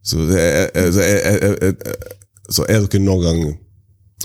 Så, 0.07 0.21
er, 0.31 0.71
er- 0.71 1.01
er, 1.03 1.35
er, 1.35 1.57
er, 1.67 1.75
er 2.63 2.87
dere 2.87 3.03
noen 3.03 3.25
gang 3.27 3.43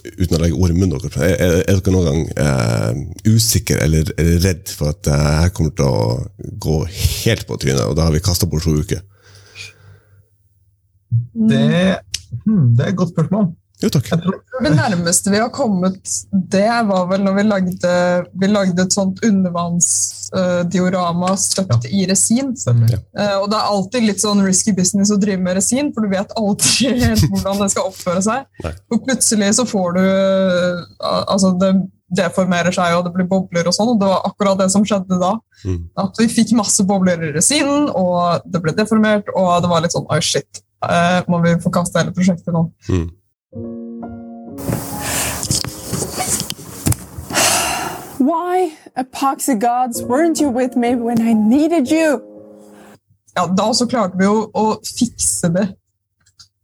uten 0.06 0.36
å 0.36 0.38
legge 0.38 0.54
ord 0.60 0.70
i 0.70 0.76
munnen 0.76 0.94
deres, 0.94 1.16
er, 1.18 1.34
er, 1.42 1.58
er 1.66 1.80
dere 1.80 1.96
noen 1.96 2.06
gang 2.06 2.22
uh, 2.38 3.02
usikker 3.26 3.82
eller, 3.82 4.14
eller 4.14 4.38
redd 4.46 4.70
for 4.70 4.94
at 4.94 5.02
det 5.08 5.18
her 5.18 5.50
kommer 5.56 5.74
til 5.74 5.90
å 5.90 6.54
gå 6.62 6.78
helt 6.94 7.46
på 7.50 7.58
trynet, 7.58 7.82
og 7.82 7.98
da 7.98 8.06
har 8.06 8.14
vi 8.14 8.22
kasta 8.22 8.46
bort 8.46 8.62
to 8.68 8.76
uker? 8.78 9.02
Det 11.50 11.64
Hmm, 12.46 12.74
det 12.76 12.84
er 12.84 12.90
et 12.90 12.98
godt 12.98 13.14
spørsmål. 13.14 13.46
Jo 13.82 13.88
takk. 13.92 14.06
Jeg 14.08 14.22
tror, 14.24 14.36
Det 14.64 14.70
nærmeste 14.72 15.30
vi 15.32 15.36
har 15.40 15.50
kommet 15.52 15.98
det, 16.32 16.68
var 16.88 17.06
vel 17.10 17.22
når 17.26 17.34
vi 17.36 17.42
lagde, 17.44 17.90
vi 18.40 18.46
lagde 18.48 18.82
et 18.86 18.92
sånt 18.94 19.20
undervannsdiorama 19.26 21.34
støpt 21.36 21.84
i 21.90 22.06
resin. 22.08 22.54
stemmer. 22.56 22.88
Ja. 22.94 22.98
Eh, 23.20 23.36
og 23.42 23.50
det 23.52 23.58
er 23.58 23.72
alltid 23.74 24.06
litt 24.08 24.22
sånn 24.24 24.40
risky 24.46 24.72
business 24.76 25.12
å 25.12 25.18
drive 25.20 25.42
med 25.44 25.58
resin, 25.60 25.92
for 25.92 26.00
du 26.06 26.10
vet 26.14 26.32
aldri 26.40 26.94
helt 27.04 27.26
hvordan 27.28 27.60
det 27.60 27.68
skal 27.74 27.90
oppføre 27.90 28.22
seg. 28.24 28.40
Og 28.92 29.04
plutselig 29.04 29.50
så 29.60 29.64
får 29.68 29.88
du 29.98 30.02
eh, 30.06 30.80
Altså, 31.26 31.48
det 31.60 31.70
deformerer 32.16 32.72
seg, 32.74 32.94
og 32.96 33.04
det 33.06 33.12
blir 33.16 33.26
bobler 33.28 33.66
og 33.66 33.74
sånn, 33.74 33.88
og 33.92 33.98
det 34.00 34.08
var 34.08 34.20
akkurat 34.28 34.58
det 34.60 34.68
som 34.72 34.84
skjedde 34.86 35.16
da. 35.20 35.32
Mm. 35.66 35.80
At 35.98 36.18
vi 36.22 36.28
fikk 36.30 36.52
masse 36.56 36.82
bobler 36.86 37.18
i 37.28 37.32
resinen, 37.34 37.88
og 37.90 38.40
det 38.46 38.60
ble 38.62 38.72
deformert, 38.78 39.26
og 39.34 39.62
det 39.64 39.70
var 39.72 39.82
litt 39.84 39.94
sånn 39.96 40.06
oh 40.08 40.20
shit. 40.22 40.62
eh, 40.86 41.20
må 41.28 41.36
vi 41.44 41.56
forkaste 41.64 41.98
hele 42.00 42.14
prosjektet 42.14 42.54
nå? 42.54 42.62
Mm. 42.88 43.08
Why, 48.18 48.72
epoxy 48.96 49.54
gods, 49.60 50.02
weren't 50.02 50.40
you 50.40 50.48
with 50.50 50.76
me 50.76 50.94
when 50.94 51.20
I 51.20 51.32
needed 51.34 51.90
you? 51.90 52.20
Ja, 53.36 53.46
da 53.46 53.74
så 53.74 53.86
klarte 53.86 54.16
vi 54.18 54.24
jo 54.24 54.46
å 54.56 54.68
fikse 54.84 55.50
det, 55.52 55.66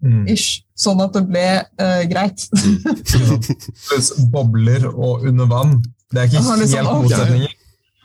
Mm. 0.03 0.25
ish, 0.27 0.65
sånn 0.75 0.99
at 1.05 1.13
det 1.15 1.21
ble 1.29 1.43
uh, 1.79 2.01
greit. 2.11 2.49
Pluss 3.87 4.09
bobler 4.35 4.89
og 4.91 5.23
under 5.29 5.47
vann. 5.47 5.77
Det 6.11 6.19
er 6.19 6.27
ikke 6.27 6.41
Aha, 6.41 6.57
helt 6.57 6.65
liksom, 6.65 6.89
ok. 6.91 7.05
motsetninger. 7.05 7.53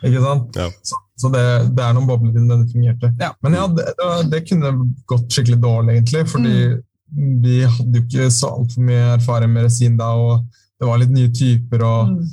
Ikke 0.05 0.21
sant? 0.21 0.59
Ja. 0.61 0.67
Så, 0.85 0.99
så 1.17 1.31
det, 1.33 1.41
det 1.73 1.83
er 1.87 1.95
noen 1.97 2.05
bobler 2.11 2.29
i 2.29 2.35
den, 2.37 2.45
den 2.51 2.67
fungerte. 2.69 3.09
Ja. 3.17 3.31
Men 3.41 3.57
ja, 3.57 3.63
det, 3.73 3.87
det, 3.97 4.11
det 4.35 4.43
kunne 4.51 4.75
gått 5.09 5.33
skikkelig 5.33 5.57
dårlig, 5.63 5.95
egentlig. 5.97 6.27
Fordi 6.35 6.53
Mm. 6.67 6.83
Vi 7.15 7.61
hadde 7.63 7.99
jo 7.99 8.03
ikke 8.05 8.27
så 8.33 8.49
altfor 8.57 8.83
mye 8.87 9.13
erfaring 9.15 9.53
med 9.53 9.63
resin 9.69 9.95
da, 9.97 10.09
og 10.15 10.43
det 10.79 10.87
var 10.89 10.99
litt 11.01 11.13
nye 11.15 11.29
typer. 11.33 11.81
og 11.83 12.09
Mm. 12.17 12.27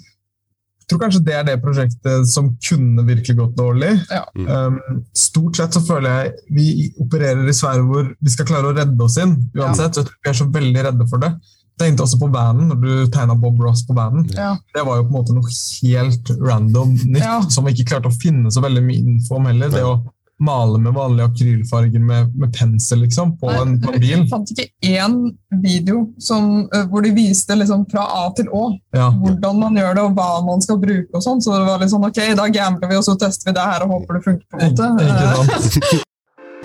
Jeg 0.84 0.98
tror 0.98 1.00
kanskje 1.00 1.24
det 1.24 1.32
er 1.32 1.44
det 1.48 1.62
prosjektet 1.62 2.26
som 2.28 2.50
kunne 2.60 3.06
virkelig 3.06 3.36
gått 3.38 3.54
dårlig. 3.56 3.94
Ja. 4.12 4.20
Um, 4.36 4.74
stort 5.16 5.56
sett 5.56 5.72
så 5.72 5.80
føler 5.80 6.10
jeg 6.10 6.32
vi 6.52 6.92
opererer 7.00 7.48
i 7.48 7.54
sfærer 7.56 7.86
hvor 7.88 8.10
vi 8.20 8.28
skal 8.34 8.44
klare 8.50 8.68
å 8.68 8.74
redde 8.76 9.00
oss 9.00 9.16
inn. 9.16 9.32
uansett. 9.56 9.96
ja. 9.96 10.02
Vi 10.04 10.28
er 10.28 10.36
så 10.36 10.44
veldig 10.52 10.84
redde 10.84 11.06
for 11.08 11.18
det. 11.24 11.30
Jeg 11.74 11.78
tenkte 11.80 12.04
også 12.04 12.18
på 12.20 12.28
vanen, 12.30 12.68
når 12.68 12.82
du 12.84 13.06
tegna 13.10 13.34
Bob 13.34 13.58
Ross 13.64 13.80
på 13.88 13.96
vanen. 13.96 14.28
Ja. 14.36 14.58
Det 14.76 14.84
var 14.84 15.00
jo 15.00 15.06
på 15.08 15.14
en 15.14 15.16
måte 15.16 15.34
noe 15.34 15.48
helt 15.80 16.30
random 16.44 16.92
nytt, 17.00 17.24
Ja. 17.24 17.40
som 17.48 17.64
vi 17.64 17.72
ikke 17.72 17.88
klarte 17.94 18.12
å 18.12 18.20
finne 18.20 18.52
så 18.52 18.60
veldig 18.60 18.84
mye 18.84 19.00
info 19.08 19.36
om 19.40 19.46
heller. 19.46 19.70
Det 19.72 19.82
å 19.82 19.96
male 20.40 20.78
med 20.82 20.92
vanlige 20.94 21.26
akrylfarger 21.30 22.00
med, 22.00 22.32
med 22.36 22.52
pensel 22.56 22.98
liksom, 23.04 23.36
på, 23.38 23.50
en, 23.50 23.76
på 23.80 23.92
en 23.94 24.00
bil. 24.00 24.10
Jeg 24.18 24.28
fant 24.30 24.50
ikke 24.50 24.66
én 24.82 25.14
video 25.62 26.08
som, 26.18 26.68
hvor 26.90 27.02
de 27.06 27.12
viste 27.14 27.54
liksom 27.56 27.84
fra 27.90 28.06
A 28.24 28.24
til 28.36 28.48
Å 28.52 28.64
Ja. 28.96 29.10
hvordan 29.10 29.58
man 29.60 29.74
gjør 29.78 29.94
det 29.94 30.02
og 30.02 30.14
hva 30.18 30.44
man 30.46 30.60
skal 30.60 30.78
bruke. 30.82 31.08
og 31.14 31.22
sånn, 31.22 31.40
Så 31.42 31.54
det 31.54 31.66
var 31.66 31.78
litt 31.78 31.90
sånn, 31.90 32.04
ok, 32.08 32.34
da 32.36 32.48
gambler 32.48 32.88
vi 32.90 32.96
og 32.96 33.04
så 33.04 33.14
tester 33.18 33.50
vi 33.50 33.54
det 33.54 33.62
her 33.62 33.84
og 33.86 33.90
håper 33.94 34.14
det 34.18 34.24
funker. 34.24 34.46
på 34.50 34.60
en 34.60 34.74
måte. 34.74 34.90
Ikke 35.04 35.94
Eh? 35.94 36.00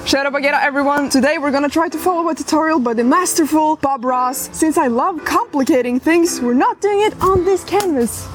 Shut 0.05 0.25
up, 0.25 0.33
Agata, 0.33 0.57
everyone! 0.63 1.09
Today 1.09 1.37
we're 1.37 1.51
gonna 1.51 1.69
try 1.69 1.89
to 1.89 1.97
follow 1.97 2.29
a 2.29 2.33
tutorial 2.33 2.79
by 2.79 2.93
the 2.95 3.03
masterful 3.03 3.75
Bob 3.81 4.03
Ross. 4.05 4.49
Since 4.53 4.77
I 4.77 4.87
love 4.87 5.23
complicating 5.25 5.99
things, 5.99 6.39
we're 6.41 6.53
not 6.57 6.81
doing 6.81 7.01
it 7.05 7.13
on 7.21 7.43
this 7.45 7.63
canvas. 7.65 8.25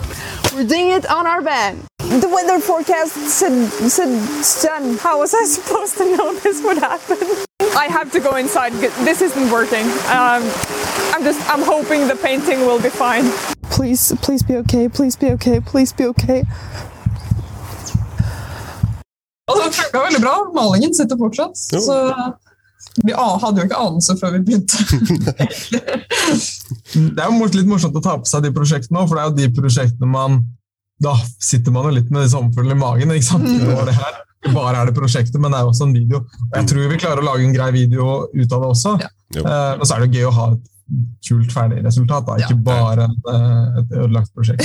We're 0.55 0.69
doing 0.69 0.91
it 0.93 1.07
on 1.11 1.27
our 1.27 1.41
van. 1.43 1.81
The 2.21 2.29
weather 2.29 2.61
forecast 2.61 3.15
said, 3.29 3.69
said 3.91 4.21
sun. 4.45 4.99
How 4.99 5.19
was 5.19 5.35
I 5.35 5.45
supposed 5.47 5.97
to 5.99 6.05
know 6.17 6.33
this 6.35 6.63
would 6.63 6.79
happen? 6.79 7.19
I 7.77 7.87
have 7.87 8.13
to 8.13 8.21
go 8.21 8.37
inside. 8.37 8.73
This 9.05 9.21
isn't 9.21 9.51
working. 9.51 9.85
Um, 10.07 10.43
I'm 11.13 11.25
just, 11.25 11.41
I'm 11.51 11.63
hoping 11.63 12.07
the 12.07 12.15
painting 12.15 12.61
will 12.61 12.81
be 12.81 12.89
fine. 12.89 13.25
Please, 13.69 14.15
please 14.23 14.45
be 14.45 14.55
okay. 14.59 14.89
Please 14.89 15.17
be 15.17 15.33
okay. 15.33 15.61
Please 15.61 15.93
be 15.93 16.05
okay. 16.07 16.45
Det 19.47 19.75
funka 19.75 20.03
veldig 20.05 20.21
bra. 20.21 20.51
Malingen 20.55 20.95
sitter 20.95 21.17
fortsatt. 21.17 21.53
Jo. 21.73 21.81
Så 21.81 22.15
vi 23.03 23.13
hadde 23.13 23.61
jo 23.61 23.65
ikke 23.65 23.77
anelse 23.77 24.17
før 24.21 24.31
vi 24.31 24.39
begynte. 24.39 24.77
Det 26.95 27.23
er 27.23 27.27
jo 27.27 27.47
litt 27.53 27.67
morsomt 27.69 27.97
å 27.99 28.01
ta 28.01 28.15
på 28.23 28.29
seg 28.29 28.47
de 28.47 28.53
prosjektene 28.55 29.03
òg, 29.03 29.09
for 29.11 29.19
det 29.19 29.25
er 29.25 29.31
jo 29.31 29.37
de 29.41 29.49
prosjektene 29.61 30.09
man 30.09 30.45
Da 31.05 31.15
sitter 31.43 31.75
man 31.75 31.89
jo 31.89 31.95
litt 31.99 32.11
med 32.15 32.25
disse 32.25 32.39
omfølgene 32.41 32.77
i 32.79 32.81
magen. 32.81 33.13
ikke 33.17 33.29
sant? 33.29 33.45
Mm. 33.45 33.73
Er 33.77 33.91
det 33.91 33.97
her. 34.01 34.21
Bare 34.55 34.77
er 34.83 34.91
det 34.91 34.95
prosjektet, 34.97 35.39
men 35.41 35.53
det 35.55 35.59
er 35.63 35.69
også 35.71 35.87
en 35.89 35.95
video. 35.97 36.19
Og 36.51 36.57
jeg 36.59 36.67
tror 36.69 36.91
vi 36.93 36.99
klarer 37.01 37.23
å 37.23 37.25
lage 37.31 37.47
en 37.47 37.55
grei 37.57 37.71
video 37.73 38.05
ut 38.29 38.53
av 38.53 38.61
det 38.65 38.69
også. 38.75 38.93
Ja. 39.01 39.09
Eh, 39.41 39.77
Men 39.79 39.87
så 39.89 39.97
er 39.97 40.05
det 40.05 40.19
gøy 40.19 40.27
å 40.29 40.33
ha 40.37 40.47
et 40.53 40.71
kult 41.25 41.53
ferdig 41.55 41.79
resultat, 41.87 42.27
da. 42.29 42.35
ikke 42.37 42.57
Ja. 42.59 42.65
bare 42.67 43.07
en, 43.09 43.15
eh, 43.33 43.79
et 43.81 43.95
ødelagt 44.03 44.35
prosjekt. 44.37 44.61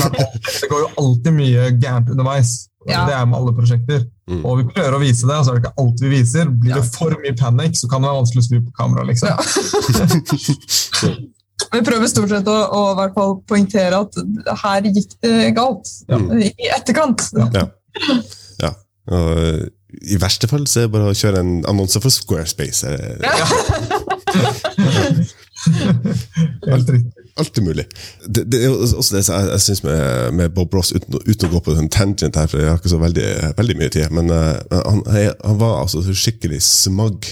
Det 0.60 0.70
går 0.72 0.80
jo 0.86 0.88
alltid 1.02 1.32
mye 1.36 1.66
gærent 1.76 2.08
underveis. 2.14 2.54
Ja. 2.88 3.04
Det 3.06 3.12
er 3.18 3.26
med 3.28 3.36
alle 3.42 3.52
prosjekter. 3.52 4.06
Mm. 4.30 4.40
Og 4.46 4.56
vi 4.62 4.64
prøver 4.72 4.96
å 4.96 5.00
vise 5.02 5.26
det, 5.28 5.36
og 5.36 5.44
så 5.44 5.52
er 5.52 5.58
det 5.58 5.66
ikke 5.66 5.84
alt 5.84 6.00
vi 6.00 6.08
viser. 6.14 6.48
Blir 6.48 6.74
det 6.80 6.86
for 6.94 7.12
mye 7.20 7.36
panikk, 7.36 7.76
så 7.76 7.90
kan 7.92 8.00
det 8.00 8.08
være 8.08 8.20
vanskelig 8.22 8.40
å 8.40 8.48
snu 8.48 8.60
på 8.64 8.72
kamera. 8.80 9.04
liksom. 9.04 9.28
Vi 11.72 11.82
prøver 11.86 12.10
stort 12.10 12.32
sett 12.32 12.48
å, 12.50 12.56
å 12.76 12.80
i 12.92 12.96
hvert 13.00 13.16
fall 13.16 13.36
poengtere 13.48 14.00
at 14.04 14.16
her 14.62 14.88
gikk 14.88 15.16
det 15.24 15.52
galt. 15.58 15.90
Ja. 16.10 16.20
I 16.40 16.70
etterkant. 16.76 17.26
Ja. 17.54 17.66
Ja. 18.62 18.72
Og, 19.10 19.68
I 19.90 20.16
verste 20.22 20.46
fall 20.50 20.66
så 20.70 20.82
er 20.82 20.86
det 20.86 20.94
bare 20.94 21.10
å 21.10 21.16
kjøre 21.16 21.42
en 21.42 21.54
annonse 21.70 22.00
for 22.02 22.14
Squarespace. 22.14 22.86
Helt 26.70 26.92
riktig. 26.94 27.20
Alt 27.40 27.58
er 27.58 27.64
mulig. 27.64 27.86
Det, 28.26 28.44
det 28.52 28.64
er 28.64 28.72
også 28.74 29.16
det 29.16 29.22
jeg, 29.22 29.48
jeg 29.52 29.60
synes 29.64 29.82
med, 29.86 30.00
med 30.36 30.54
Bob 30.54 30.74
Ross, 30.74 30.92
uten, 30.92 31.20
uten 31.26 31.48
å 31.48 31.52
gå 31.54 31.60
på 31.64 31.76
en 31.78 31.92
tangent 31.92 32.36
her, 32.36 32.48
for 32.50 32.60
jeg 32.60 32.68
har 32.68 32.80
ikke 32.80 32.92
så 32.92 33.00
veldig, 33.00 33.28
veldig 33.58 33.76
mye 33.80 33.92
tid, 33.92 34.10
men 34.14 34.32
uh, 34.32 34.58
han, 34.72 35.02
han, 35.06 35.30
han 35.44 35.60
var 35.60 35.80
altså 35.84 36.02
så 36.04 36.16
skikkelig 36.16 36.60
smag. 36.66 37.30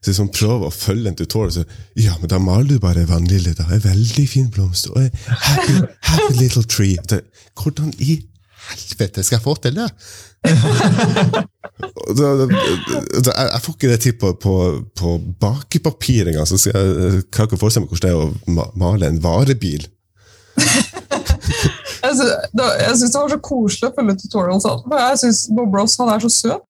Så 0.00 0.10
liksom 0.14 0.30
prøver 0.32 0.66
å 0.70 0.72
følge 0.72 1.10
en 1.12 1.16
tutorial, 1.18 1.52
så 1.52 1.64
ja, 2.00 2.14
men 2.22 2.30
da 2.32 2.38
maler 2.40 2.70
du 2.70 2.78
bare 2.80 3.02
vannlille, 3.08 3.52
da. 3.58 3.66
En 3.74 3.82
veldig 3.84 4.24
fin 4.32 4.46
blomst. 4.54 4.86
Og 4.94 4.96
en 5.02 5.10
happy, 5.28 5.74
happy 6.08 6.38
little 6.38 6.64
tree. 6.64 6.96
Hvordan 7.60 7.92
i 8.00 8.16
helvete 8.70 9.22
skal 9.26 9.36
jeg 9.38 9.44
få 9.44 9.54
til 9.64 9.76
det? 9.76 9.90
Jeg, 12.10 13.32
jeg 13.34 13.60
får 13.64 13.74
ikke 13.74 13.88
det 13.90 13.98
til 14.04 14.14
på, 14.20 14.30
på, 14.42 14.54
på 14.98 15.12
bakepapir 15.40 16.28
engang. 16.30 16.46
Så 16.48 16.58
skal 16.60 16.74
jeg, 16.76 16.96
jeg 17.14 17.22
kan 17.32 17.46
ikke 17.48 17.58
forestille 17.60 17.84
meg 17.86 17.92
hvordan 17.92 18.08
det 18.08 18.12
er 18.12 18.20
å 18.64 18.66
male 18.80 19.08
en 19.10 19.20
varebil. 19.24 19.86
Jeg 22.00 22.14
sy- 22.16 22.26
jeg 22.56 22.94
syns 22.96 23.12
det 23.12 23.20
var 23.20 23.28
så 23.32 23.36
koselig 23.44 23.88
å 23.90 23.94
følge 23.96 24.14
tutorials. 24.22 24.64
for 24.64 24.96
Jeg 25.02 25.18
syns 25.20 25.40
Bob 25.56 25.74
Ross 25.76 25.98
han 26.00 26.08
er 26.14 26.22
så 26.24 26.30
søt. 26.32 26.62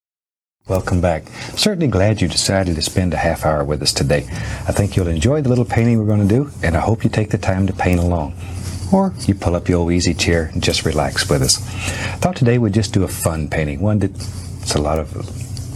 Welcome 0.67 1.01
back. 1.01 1.23
I'm 1.49 1.57
certainly 1.57 1.87
glad 1.87 2.21
you 2.21 2.27
decided 2.27 2.75
to 2.75 2.81
spend 2.83 3.13
a 3.13 3.17
half 3.17 3.45
hour 3.45 3.63
with 3.63 3.81
us 3.81 3.91
today. 3.91 4.27
I 4.67 4.71
think 4.71 4.95
you'll 4.95 5.07
enjoy 5.07 5.41
the 5.41 5.49
little 5.49 5.65
painting 5.65 5.97
we're 5.97 6.05
going 6.05 6.27
to 6.27 6.33
do, 6.35 6.51
and 6.63 6.77
I 6.77 6.79
hope 6.79 7.03
you 7.03 7.09
take 7.09 7.31
the 7.31 7.37
time 7.39 7.65
to 7.67 7.73
paint 7.73 7.99
along. 7.99 8.35
Or 8.93 9.11
you 9.25 9.33
pull 9.33 9.55
up 9.55 9.67
your 9.67 9.79
old 9.79 9.91
easy 9.91 10.13
chair 10.13 10.51
and 10.53 10.61
just 10.61 10.85
relax 10.85 11.27
with 11.29 11.41
us. 11.41 11.57
I 12.13 12.17
thought 12.17 12.35
today 12.35 12.59
we'd 12.59 12.73
just 12.73 12.93
do 12.93 13.03
a 13.03 13.07
fun 13.07 13.49
painting, 13.49 13.81
one 13.81 13.99
that's 13.99 14.75
a 14.75 14.79
lot 14.81 14.99
of. 14.99 15.11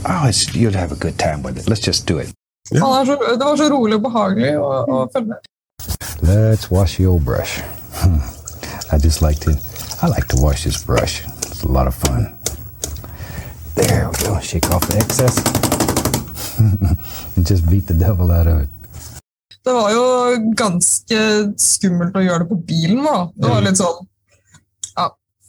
Oh, 0.08 0.28
it's, 0.28 0.54
you'll 0.56 0.74
have 0.74 0.92
a 0.92 0.96
good 0.96 1.18
time 1.18 1.42
with 1.42 1.58
it. 1.58 1.68
Let's 1.68 1.82
just 1.82 2.06
do 2.06 2.20
it. 2.20 2.32
Han 2.80 3.06
det 3.06 3.46
var 3.46 3.58
så 3.58 3.70
rolig 3.70 3.96
og 3.96 4.02
behagelig 4.06 4.56
å, 4.58 4.70
å 4.90 5.02
følge. 5.14 5.38
Let's 6.22 6.70
wash 6.72 7.00
your 7.00 7.20
brush. 7.20 7.62
Hmm. 7.94 8.22
I 8.92 8.98
just 8.98 9.22
like 9.22 9.40
to, 9.42 9.52
I 10.02 10.08
like 10.08 10.28
to 10.30 10.38
wash 10.42 10.64
this 10.64 10.84
brush. 10.84 11.24
It's 11.26 11.64
a 11.64 11.68
lot 11.68 11.88
of 11.88 11.96
fun. 11.96 12.38
There 13.76 14.10
we 14.10 14.28
go. 14.28 14.40
Shake 14.40 14.72
off 14.72 14.88
the 14.88 14.98
excess. 14.98 15.36
and 17.36 17.48
just 17.50 17.70
beat 17.70 17.88
the 17.88 17.94
devil 17.94 18.32
out 18.32 18.48
of 18.48 18.62
it. 18.62 18.70
Det 19.66 19.74
var 19.74 19.92
jo 19.92 20.04
ganske 20.54 21.20
skummelt 21.58 22.16
å 22.16 22.22
gjøre 22.22 22.44
det 22.44 22.50
på 22.52 22.58
bilen. 22.68 23.02
Da. 23.04 23.16
Det 23.34 23.50
var 23.50 23.64
litt 23.66 23.80
sånn 23.80 24.04
ja, 24.96 25.08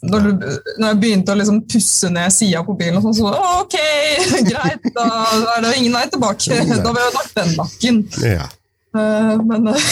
når, 0.09 0.25
du, 0.25 0.47
når 0.79 0.87
jeg 0.87 0.99
begynte 1.03 1.33
å 1.35 1.37
liksom 1.37 1.59
pusse 1.69 2.09
ned 2.13 2.33
sida 2.33 2.63
på 2.65 2.73
bilen, 2.79 2.97
så 3.01 3.13
sånn, 3.13 3.19
så 3.19 3.33
«Å, 3.33 3.51
ok, 3.61 3.77
greit, 4.51 4.89
da 4.95 5.05
er 5.55 5.67
det 5.67 5.75
ingen 5.77 5.97
vei 5.99 6.05
tilbake. 6.11 6.57
Da 6.81 6.93
vil 6.95 7.03
jeg 7.03 7.15
lagt 7.19 7.37
den 7.37 7.53
nakken. 7.59 8.01
Ja. 8.25 8.49
Eh, 8.97 9.43
Men 9.47 9.69
eh, 9.71 9.87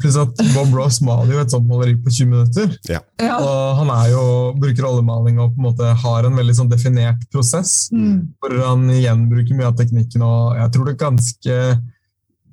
Pluss 0.00 0.18
at, 0.20 0.44
Bob 0.54 0.74
Ross 0.74 1.00
maler 1.04 1.34
jo 1.36 1.42
et 1.42 1.52
sånt 1.54 1.68
maleri 1.68 1.96
på 2.02 2.12
20 2.12 2.30
minutter. 2.30 2.70
ja. 2.90 3.00
ja. 3.22 3.36
Og 3.40 3.80
han 3.80 3.90
er 3.94 4.12
jo, 4.12 4.22
bruker 4.60 4.88
oljemaling 4.88 5.40
og 5.42 5.54
på 5.54 5.62
en 5.62 5.68
måte 5.68 5.90
har 6.04 6.28
en 6.28 6.38
veldig 6.38 6.56
sånn 6.60 6.70
definert 6.72 7.26
prosess. 7.32 7.88
Mm. 7.94 8.22
Hvor 8.40 8.56
han 8.62 8.86
igjen 8.94 9.26
bruker 9.30 9.58
mye 9.58 9.70
av 9.70 9.76
teknikken. 9.78 10.24
og 10.26 10.56
jeg 10.60 10.74
tror 10.74 10.88
det 10.88 10.96
er 10.96 11.04
ganske 11.06 11.58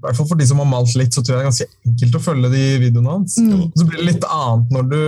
i 0.03 0.05
hvert 0.05 0.17
fall 0.19 0.27
For 0.27 0.39
de 0.39 0.45
som 0.49 0.59
har 0.59 0.67
malt 0.67 0.97
litt, 0.99 1.15
så 1.15 1.21
tror 1.23 1.37
jeg 1.37 1.39
det 1.39 1.43
er 1.43 1.47
ganske 1.47 1.67
enkelt 1.87 2.17
å 2.17 2.23
følge 2.25 2.49
de 2.51 2.63
videoene 2.81 3.13
hans. 3.13 3.37
Mm. 3.39 3.69
Så 3.71 3.85
blir 3.87 4.01
det 4.01 4.09
litt 4.09 4.25
annet 4.27 4.73
når 4.75 4.89
du, 4.89 5.03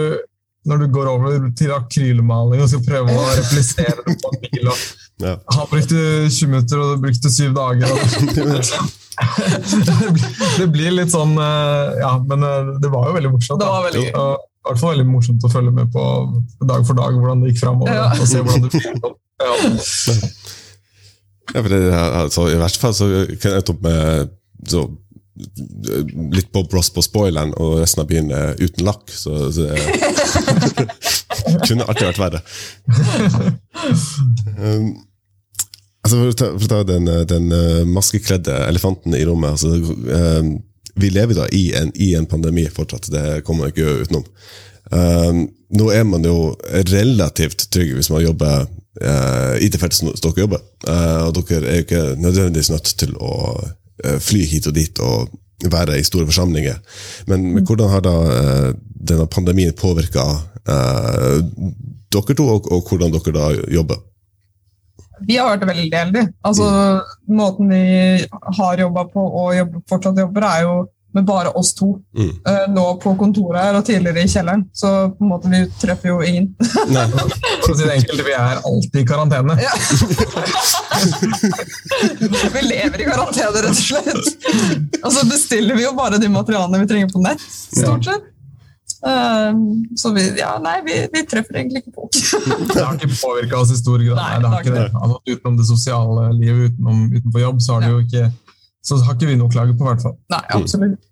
når 0.71 0.79
du 0.81 0.85
går 0.95 1.09
over 1.11 1.49
til 1.59 1.73
akrylmaling 1.75 2.63
og 2.63 2.71
skal 2.71 2.85
prøve 2.85 3.11
å 3.11 3.25
replisere 3.33 4.05
det 4.05 4.15
på 4.21 4.31
en 4.31 4.39
bil. 4.45 4.69
og 4.71 4.85
Ja. 5.23 5.37
Han 5.45 5.67
brukte 5.71 5.95
20 6.29 6.49
minutter, 6.51 6.81
og 6.81 6.95
du 6.95 7.03
brukte 7.05 7.31
7 7.31 7.53
dager. 7.55 7.87
det, 8.35 8.43
blir, 8.43 8.65
det 10.59 10.67
blir 10.73 10.97
litt 10.97 11.13
sånn 11.13 11.37
eh, 11.39 11.93
Ja, 12.01 12.17
men 12.19 12.43
eh, 12.43 12.73
det 12.83 12.91
var 12.91 13.09
jo 13.09 13.15
veldig 13.15 13.31
morsomt. 13.37 13.61
Det 13.61 13.69
var 13.69 13.87
veldig 13.87 14.03
gøy. 14.09 14.11
I 14.65 14.67
hvert 14.71 14.81
fall 14.81 14.95
veldig 14.95 15.07
morsomt 15.07 15.45
å 15.45 15.53
følge 15.53 15.71
med 15.71 15.91
på 15.93 16.03
dag 16.65 16.83
for 16.87 16.97
dag 16.97 17.15
hvordan 17.15 17.43
det 17.43 17.53
gikk 17.53 17.61
framover. 17.61 17.93
Ja. 17.95 18.09
Og 18.17 18.27
se 18.29 18.43
hvordan 18.43 18.67
det. 18.67 18.83
Ja. 19.35 19.51
Ja, 21.51 21.59
for 21.59 21.67
det, 21.67 21.79
altså, 21.93 22.45
I 22.47 22.59
verste 22.59 22.79
fall 22.79 22.93
så 22.95 23.07
kan 23.35 23.51
jeg 23.51 23.65
ta 23.67 23.73
opp 23.73 23.81
med 23.83 24.31
så, 24.65 24.85
litt 26.31 26.51
Bob 26.55 26.71
Ross 26.73 26.89
på 26.95 27.03
spoileren, 27.03 27.51
og 27.59 27.81
resten 27.81 28.01
av 28.03 28.07
byen 28.09 28.31
er 28.33 28.55
uten 28.61 28.87
lakk. 28.87 29.11
Så, 29.11 29.51
så 29.53 29.67
kunne 31.63 31.87
alltid 31.87 32.11
vært 32.11 32.23
verre. 32.25 32.41
Um, 34.55 34.85
altså 35.99 36.15
for, 36.15 36.29
å 36.31 36.35
ta, 36.39 36.47
for 36.55 36.63
å 36.65 36.69
ta 36.71 36.77
den, 36.87 37.09
den 37.27 37.49
eh, 37.53 37.81
maskekledde 37.89 38.55
elefanten 38.69 39.13
i 39.17 39.25
rommet 39.27 39.51
altså, 39.51 39.75
um, 39.75 40.53
Vi 40.95 41.09
lever 41.11 41.37
da 41.37 41.45
i 41.53 41.65
en, 41.75 41.91
i 41.99 42.13
en 42.15 42.25
pandemi 42.29 42.63
fortsatt, 42.71 43.09
det 43.11 43.43
kommer 43.45 43.65
man 43.65 43.73
ikke 43.73 44.05
utenom. 44.05 44.23
Um, 44.93 45.41
nå 45.75 45.89
er 45.91 46.05
man 46.07 46.25
jo 46.25 46.53
relativt 46.93 47.67
trygg 47.73 47.95
hvis 47.97 48.11
man 48.13 48.23
jobber 48.23 48.67
uh, 49.01 49.55
i 49.59 49.69
det 49.71 49.81
feltet 49.81 50.21
dere 50.23 50.45
jobber. 50.45 50.61
Uh, 50.87 51.27
og 51.27 51.39
dere 51.39 51.71
er 51.71 51.81
jo 51.81 51.87
ikke 51.87 52.03
nødvendigvis 52.21 52.71
nødt 52.73 52.93
til 53.01 53.15
å 53.17 53.33
uh, 53.59 54.17
fly 54.21 54.45
hit 54.51 54.69
og 54.69 54.77
dit 54.77 55.03
og 55.03 55.33
være 55.71 55.97
i 55.99 56.05
store 56.05 56.29
forsamlinger. 56.29 56.79
Men, 57.31 57.49
men 57.55 57.65
hvordan 57.65 57.91
har 57.91 58.03
da 58.05 58.15
denne 59.05 59.27
pandemien 59.31 59.73
påvirka 59.77 60.25
dere 60.65 62.35
to, 62.35 62.45
og, 62.47 62.67
og 62.71 62.89
hvordan 62.89 63.13
dere 63.13 63.33
da 63.35 63.47
jobber? 63.73 64.01
Vi 65.27 65.37
har 65.37 65.53
vært 65.53 65.69
veldig 65.69 65.99
heldige. 65.99 66.31
Altså, 66.43 66.65
Måten 67.31 67.71
vi 67.71 67.83
har 68.57 68.81
jobba 68.81 69.05
på 69.13 69.23
og 69.23 69.55
jobber, 69.55 69.85
fortsatt 69.89 70.19
jobber, 70.19 70.47
er 70.49 70.65
jo 70.65 70.75
med 71.15 71.23
bare 71.23 71.49
oss 71.55 71.73
to. 71.73 71.93
Mm. 72.17 72.31
Eh, 72.47 72.65
nå 72.75 72.83
på 72.99 73.13
kontoret 73.15 73.61
her 73.63 73.77
og 73.77 73.85
tidligere 73.87 74.25
i 74.25 74.31
kjelleren. 74.33 74.65
Så 74.75 74.89
på 75.15 75.23
en 75.23 75.29
måte 75.31 75.51
vi 75.53 75.61
treffer 75.79 76.11
jo 76.11 76.17
ingen. 76.27 76.49
Nei. 76.91 77.05
For 77.63 77.71
å 77.71 77.77
si 77.77 77.85
det 77.85 77.95
enkelt, 78.01 78.25
vi 78.27 78.35
er 78.35 78.59
alltid 78.59 78.99
i 78.99 79.05
karantene. 79.07 79.55
Ja. 79.63 79.71
vi 82.57 82.65
lever 82.67 83.05
i 83.05 83.07
karantene, 83.07 83.63
rett 83.63 83.71
og 83.71 83.79
slett. 83.79 84.47
Og 84.99 85.15
så 85.15 85.23
bestiller 85.31 85.79
vi 85.79 85.87
jo 85.87 85.95
bare 85.95 86.19
de 86.19 86.27
materialene 86.35 86.83
vi 86.83 86.91
trenger 86.91 87.15
på 87.15 87.23
nett, 87.23 87.47
stort 87.47 88.11
sett. 88.11 88.31
Eh, 89.05 89.53
så 89.95 90.11
vi, 90.13 90.39
ja, 90.39 90.55
nei, 90.63 90.79
vi, 90.85 90.95
vi 91.13 91.23
treffer 91.29 91.59
egentlig 91.59 91.83
ikke 91.83 91.95
folk. 91.99 92.15
Det 92.73 92.81
har 92.81 92.95
ikke 92.97 93.11
påvirka 93.13 93.59
oss 93.61 93.73
i 93.75 93.77
stor 93.77 94.01
grad. 94.01 94.17
Nei, 94.17 94.37
det 94.41 94.53
har 94.53 94.63
ikke 94.63 94.77
det. 94.77 94.87
Altså, 94.93 95.19
utenom 95.29 95.59
det 95.59 95.67
sosiale 95.69 96.29
livet 96.39 96.71
utenom, 96.71 97.03
utenfor 97.13 97.43
jobb, 97.43 97.59
så 97.61 97.75
har, 97.75 97.85
det 97.85 97.91
jo 97.93 97.99
ikke, 98.05 98.29
så 98.85 99.01
har 99.05 99.17
ikke 99.17 99.29
vi 99.29 99.35
noe 99.41 99.51
å 99.51 99.53
klage 99.57 99.75
på. 99.75 99.85
i 99.85 99.91
hvert 99.91 100.07
fall. 100.07 100.17
Nei, 100.33 100.41
absolutt. 100.57 101.03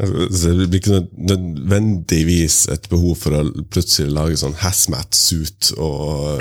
Så 0.00 0.52
Det 0.56 0.68
blir 0.70 0.78
ikke 0.80 1.02
nødvendigvis 1.28 2.62
et 2.72 2.86
behov 2.88 3.18
for 3.20 3.36
å 3.36 3.42
plutselig 3.68 4.14
lage 4.14 4.38
sånn 4.40 4.56
hazmat-suit 4.62 5.74
og 5.76 6.40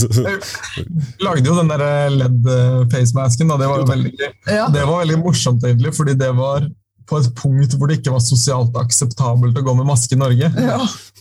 lagde 1.24 1.46
jo 1.46 1.56
den 1.56 1.72
der 1.72 1.84
LED-facemasken, 2.18 3.54
og 3.54 3.62
det 3.62 3.70
var 3.70 3.80
jo 3.80 3.88
veldig. 3.88 4.12
Ja. 4.44 4.68
Det 4.74 4.84
var 4.84 5.00
veldig 5.06 5.18
morsomt, 5.22 5.64
egentlig, 5.64 5.94
fordi 5.96 6.18
det 6.20 6.30
var 6.36 6.68
på 7.10 7.18
et 7.18 7.26
punkt 7.36 7.74
hvor 7.76 7.86
det 7.90 7.98
ikke 7.98 8.12
var 8.14 8.22
sosialt 8.22 8.76
akseptabelt 8.78 9.58
å 9.58 9.62
gå 9.66 9.72
med 9.80 9.86
maske 9.88 10.14
i 10.14 10.18
Norge. 10.20 10.46
Ja. 10.54 10.78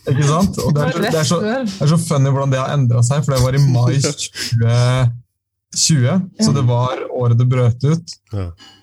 Ikke 0.10 0.26
sant? 0.28 0.58
Og 0.64 0.76
det, 0.76 0.82
er 0.86 0.92
så, 0.92 1.00
det, 1.02 1.10
er 1.10 1.24
så, 1.28 1.38
det 1.42 1.84
er 1.86 1.90
så 1.92 1.98
funny 2.02 2.30
hvordan 2.34 2.52
det 2.54 2.60
har 2.62 2.70
endra 2.76 3.00
seg, 3.06 3.18
for 3.26 3.32
det 3.36 3.42
var 3.44 3.54
i 3.58 3.62
mai 3.64 3.96
2020, 4.00 6.22
så 6.46 6.50
det 6.56 6.66
var 6.70 6.94
året 7.20 7.38
det 7.40 7.48
brøt 7.50 7.82
ut. 7.86 8.08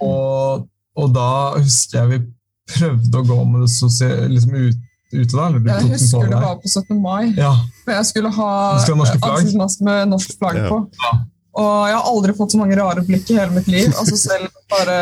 Og, 0.05 0.67
og 0.97 1.07
da 1.15 1.31
husker 1.61 1.97
jeg 2.03 2.09
vi 2.13 2.19
prøvde 2.77 3.17
å 3.23 3.25
gå 3.27 3.39
med 3.47 3.59
det 3.67 3.73
sosiale 3.75 4.29
liksom 4.33 4.55
ut, 4.59 4.79
ute 5.15 5.33
da. 5.33 5.43
Eller 5.47 5.61
Jeg 5.71 5.83
husker 5.95 6.25
det 6.33 6.41
var 6.43 6.57
på 6.63 6.69
17. 6.73 6.99
mai. 6.99 7.25
Ja, 7.39 7.55
For 7.85 7.93
jeg 7.95 8.05
skulle 8.11 8.31
ha 8.35 8.51
ansiktsmaske 8.83 9.83
med 9.87 9.99
norsk 10.13 10.31
flagg 10.41 10.57
på. 10.67 10.77
Ja. 11.07 11.13
Og 11.57 11.89
jeg 11.89 11.97
har 11.97 12.05
aldri 12.11 12.35
fått 12.37 12.53
så 12.53 12.59
mange 12.61 12.77
rare 12.77 13.01
blikk 13.07 13.31
i 13.33 13.37
hele 13.39 13.49
mitt 13.55 13.69
liv. 13.73 13.89
Altså 13.97 14.13
selv 14.21 14.45
bare, 14.69 14.97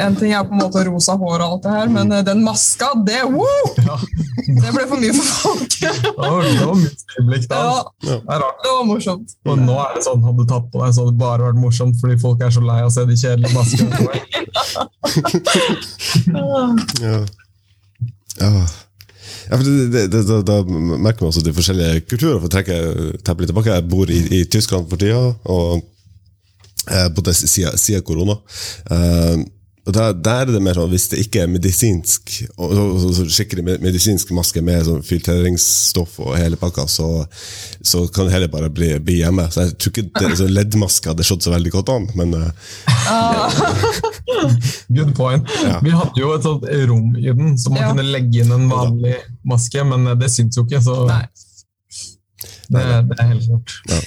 En 0.00 0.16
ting 0.16 0.32
er 0.32 0.46
på 0.48 0.54
en 0.56 0.62
måte 0.62 0.80
rosa 0.88 1.12
hår, 1.20 1.42
og 1.44 1.46
alt 1.48 1.62
det 1.66 1.72
her, 1.74 1.88
men 1.92 2.08
eh, 2.14 2.22
den 2.24 2.40
maska, 2.46 2.88
det 3.04 3.20
woo! 3.28 3.44
ja. 3.84 3.98
Det 4.44 4.70
ble 4.74 4.84
for 4.88 4.98
mye 5.02 5.12
for 5.16 5.24
folk. 5.42 5.72
Det 5.84 5.90
var, 6.16 6.42
det 6.46 6.64
var 6.64 6.74
mye 6.78 6.90
øyeblikk 7.18 7.44
da. 7.50 7.56
Ja, 7.60 7.66
Det 8.04 8.16
det 8.64 8.70
var 8.70 8.84
morsomt. 8.88 9.28
Og 9.44 9.54
nå 9.60 9.74
er 9.82 9.90
det 9.96 10.02
sånn, 10.06 10.22
hadde 10.24 10.40
du 10.40 10.44
tatt 10.48 10.66
på 10.72 10.76
deg, 10.80 10.90
så 10.94 10.98
hadde 11.04 11.14
det 11.14 11.20
bare 11.20 11.46
vært 11.48 11.60
morsomt, 11.60 11.96
fordi 12.00 12.16
folk 12.22 12.38
er 12.44 12.50
så 12.54 12.62
lei 12.64 12.78
av 12.80 12.86
å 12.88 12.94
se 12.94 13.02
de 13.08 13.16
kjedelige 13.20 13.54
maskene. 13.56 13.94
Ja. 17.04 17.16
Ja. 18.40 18.50
Ja, 19.50 19.58
det, 19.60 19.88
det, 19.92 20.04
det, 20.12 20.36
da, 20.48 20.60
merker 20.64 21.24
man 21.24 21.32
også 21.32 21.42
de 21.44 21.54
forskjellige 21.56 22.04
kulturer. 22.08 22.38
For 22.38 22.48
å 22.48 22.52
trekke 22.54 22.78
teppet 23.20 23.44
litt 23.44 23.52
tilbake, 23.52 23.74
Jeg 23.74 23.88
bor 23.90 24.12
i, 24.12 24.20
i 24.40 24.44
Tyskland 24.50 24.88
for 24.90 25.00
tida, 25.00 25.34
og 25.44 25.84
jeg 26.84 27.12
bodde 27.16 27.34
siden, 27.36 27.78
siden 27.80 28.04
korona. 28.04 28.38
Eh, 28.92 29.44
og 29.84 29.92
der, 29.92 30.14
der 30.16 30.46
er 30.46 30.48
det 30.48 30.60
mer 30.64 30.78
sånn, 30.78 30.88
Hvis 30.94 31.08
det 31.12 31.18
ikke 31.26 31.42
er 31.44 31.50
medisinsk 31.52 32.30
og, 32.56 32.70
og, 32.72 33.02
og 33.10 33.18
skikkelig 33.28 33.64
medisinsk 33.84 34.30
maske 34.32 34.62
med 34.64 34.86
sånn 34.86 35.02
filtreringsstoff 35.04 36.14
og 36.24 36.38
hele 36.40 36.56
pakka, 36.56 36.86
så, 36.88 37.08
så 37.84 38.06
kan 38.08 38.24
det 38.28 38.32
heller 38.32 38.48
bare 38.52 38.70
bli, 38.72 38.94
bli 39.04 39.18
hjemme. 39.20 39.44
Så 39.52 39.66
Jeg 39.66 39.76
tror 39.76 39.92
ikke 39.92 40.06
det, 40.22 40.30
så 40.40 40.48
leddmaske 40.48 41.12
hadde 41.12 41.26
slått 41.28 41.44
så 41.44 41.52
veldig 41.52 41.74
godt 41.74 41.92
an, 41.92 42.08
men 42.16 42.32
uh, 42.32 42.48
Good 44.88 45.12
point. 45.18 45.48
Ja. 45.64 45.78
Vi 45.84 45.92
hadde 45.94 46.20
jo 46.22 46.32
et 46.36 46.46
sånt 46.48 46.64
rom 46.88 47.12
i 47.20 47.28
den, 47.28 47.54
så 47.60 47.70
man 47.74 47.82
Ja. 47.84 47.92
kunne 47.92 48.08
legge 48.08 48.40
inn 48.44 48.52
en 48.56 48.68
vanlig 48.72 49.16
maske, 49.44 49.84
men 49.84 50.08
det 50.20 50.30
syns 50.32 50.56
jo 50.56 50.64
ikke, 50.64 50.80
så 50.84 51.02
Nei. 51.10 51.22
det, 52.72 52.84
det 53.10 53.18
er 53.20 53.32
helt 53.34 53.48
klart. 53.50 53.76
Eh, 53.90 54.04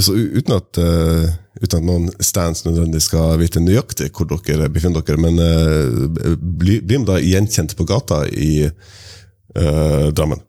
så 0.00 0.14
uten 0.14 0.54
at, 0.56 0.78
uh, 0.80 1.28
uten 1.60 1.78
at 1.78 1.84
noen 1.84 2.08
stands 2.24 2.64
nødvendigvis 2.64 3.08
skal 3.10 3.36
vite 3.40 3.60
nøyaktig 3.60 4.08
hvor 4.16 4.28
dere 4.30 4.70
befinner 4.72 5.04
dere, 5.04 5.20
men 5.20 5.40
uh, 5.40 6.36
blir, 6.40 6.80
blir 6.80 7.02
man 7.02 7.08
da 7.10 7.20
gjenkjent 7.20 7.76
på 7.76 7.86
gata 7.88 8.24
i 8.30 8.66
eh, 8.66 10.06
Drammen? 10.16 10.40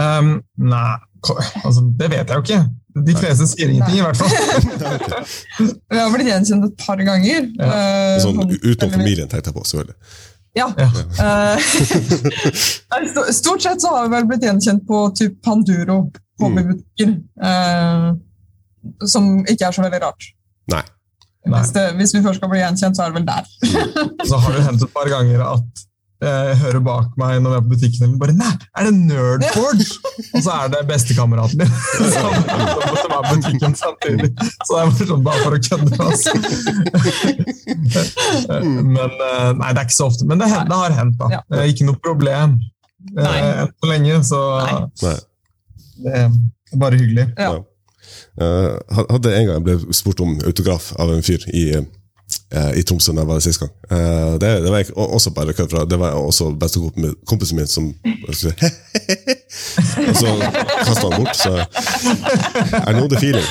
Um, 0.00 0.38
nei, 0.56 0.92
altså, 1.64 1.84
det 2.00 2.08
vet 2.14 2.32
jeg 2.32 2.38
jo 2.38 2.44
ikke. 2.46 2.62
De 3.06 3.14
fleste 3.16 3.46
sier 3.48 3.70
ingenting, 3.72 4.00
i 4.00 4.04
hvert 4.04 4.16
fall. 4.16 4.32
Vi 5.92 6.00
har 6.00 6.12
blitt 6.12 6.28
gjenkjent 6.28 6.66
et 6.68 6.76
par 6.80 7.00
ganger. 7.00 7.48
Ja. 7.56 7.70
Sånn, 8.20 8.40
utenom 8.52 8.92
familien, 8.98 9.28
tenkte 9.28 9.48
jeg 9.48 9.56
på. 9.56 9.64
selvfølgelig. 9.68 9.96
Ja. 10.54 10.68
Ja. 10.76 10.90
Eh, 11.24 11.58
Stort 13.32 13.62
sett 13.62 13.80
så 13.80 13.88
har 13.88 14.08
vi 14.08 14.16
vel 14.16 14.26
blitt 14.28 14.44
gjenkjent 14.44 14.84
på 14.88 15.06
typ 15.16 15.38
Panduro 15.44 16.02
hobbybutikker. 16.46 17.14
eh, 17.48 18.10
som 19.06 19.30
ikke 19.46 19.68
er 19.68 19.76
så 19.76 19.84
veldig 19.84 20.02
rart. 20.02 20.28
Nei. 20.72 20.82
Hvis, 21.42 21.70
det, 21.74 21.88
hvis 21.98 22.12
vi 22.14 22.20
først 22.22 22.38
skal 22.38 22.50
bli 22.52 22.60
gjenkjent, 22.62 22.96
så 22.98 23.02
er 23.02 23.10
det 23.10 23.16
vel 23.20 23.26
der. 23.26 23.44
Så 24.30 24.38
har 24.38 24.52
det 24.54 24.62
hendt 24.66 24.84
et 24.86 24.92
par 24.94 25.08
ganger 25.10 25.42
at 25.42 25.82
jeg 26.22 26.54
hører 26.60 26.78
bak 26.86 27.16
meg 27.18 27.40
når 27.42 27.50
vi 27.50 27.56
er 27.56 27.62
på 27.64 27.70
butikken, 27.72 28.12
og 28.14 28.20
bare 28.22 28.34
Nei, 28.38 28.50
er 28.78 28.86
det 28.86 28.92
Nerdforge? 28.94 29.86
Og 30.36 30.44
så 30.44 30.52
er 30.54 30.68
det 30.70 30.82
bestekameraten 30.86 31.58
min 31.58 31.72
som, 32.14 32.36
som 32.36 33.16
er 33.16 33.24
på 33.26 33.32
butikken 33.32 33.74
samtidig. 33.80 34.30
Så 34.62 34.68
det 34.70 34.78
er 34.78 34.92
bare 34.92 35.08
sånn 35.10 35.24
bare 35.26 35.42
for 35.42 35.56
å 35.56 35.60
kødde 35.66 35.86
med 35.90 35.98
oss. 36.06 36.22
Men 38.62 39.10
eh, 39.18 39.50
Nei, 39.58 39.72
det 39.72 39.82
er 39.82 39.86
ikke 39.88 39.98
så 39.98 40.08
ofte. 40.12 40.28
Men 40.30 40.38
det, 40.42 40.52
det 40.70 40.78
har 40.84 40.96
hendt, 41.00 41.18
da. 41.18 41.42
Det 41.42 41.58
er 41.64 41.72
Ikke 41.74 41.88
noe 41.90 41.98
problem 42.02 42.56
eh, 43.18 43.42
enn 43.64 43.74
så 43.74 43.90
lenge, 43.90 44.22
så 44.30 44.40
Nei. 44.62 45.16
Det 46.02 46.12
er 46.18 46.78
bare 46.80 46.98
hyggelig. 47.00 47.28
Ja. 47.38 47.56
Uh, 48.40 48.78
hadde 49.12 49.34
en 49.36 49.48
gang 49.48 49.58
jeg 49.58 49.64
ble 49.66 49.94
spurt 49.94 50.20
om 50.24 50.38
autograf 50.48 50.92
av 51.00 51.12
en 51.12 51.24
fyr 51.24 51.44
i, 51.52 51.64
uh, 51.76 52.70
i 52.76 52.82
Tromsø 52.88 53.12
da 53.12 53.22
jeg 53.22 53.28
var 53.28 53.38
der 53.38 53.44
sist 53.44 53.62
gang. 53.62 53.72
Uh, 53.90 54.38
det, 54.40 54.52
det 54.64 54.72
var 54.72 54.82
jeg 54.82 54.94
også 54.96 55.34
bare 55.36 55.54
kødd 55.56 55.70
fra 55.72 55.84
Det 55.88 55.98
var 56.00 56.16
også 56.16 56.50
bestekompisen 56.58 57.60
min 57.60 57.68
som 57.70 57.90
Og 58.28 58.34
så 58.36 60.32
kasta 60.86 61.04
han 61.06 61.18
bort. 61.18 61.36
Så 61.36 61.52
I 61.60 62.96
know 62.96 63.08
the 63.08 63.20
feeling. 63.20 63.50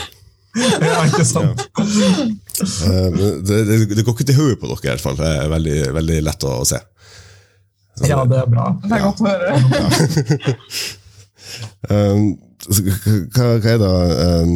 Ja, 0.81 1.05
ikke 1.07 1.23
sant? 1.23 1.61
Ja. 1.79 2.95
det, 3.15 3.27
det, 3.47 3.77
det 3.95 4.03
går 4.03 4.17
ikke 4.17 4.25
til 4.27 4.35
hodet 4.35 4.57
på 4.59 4.67
dere, 4.67 4.81
i 4.83 4.89
hvert 4.89 5.03
fall. 5.05 5.15
Det 5.15 5.29
er 5.29 5.47
veldig, 5.53 5.77
veldig 5.95 6.17
lett 6.27 6.43
å, 6.43 6.57
å 6.59 6.65
se. 6.67 6.81
Ja, 8.03 8.23
det 8.27 8.41
er 8.41 8.49
bra. 8.51 8.65
Det 8.83 8.97
er 8.97 9.05
godt 9.05 9.21
å 9.21 9.29
høre. 9.29 9.53
Um, 11.89 12.35
hva, 12.69 13.47
hva 13.57 13.73
er 13.73 13.81
da 13.81 13.91
um, 14.41 14.55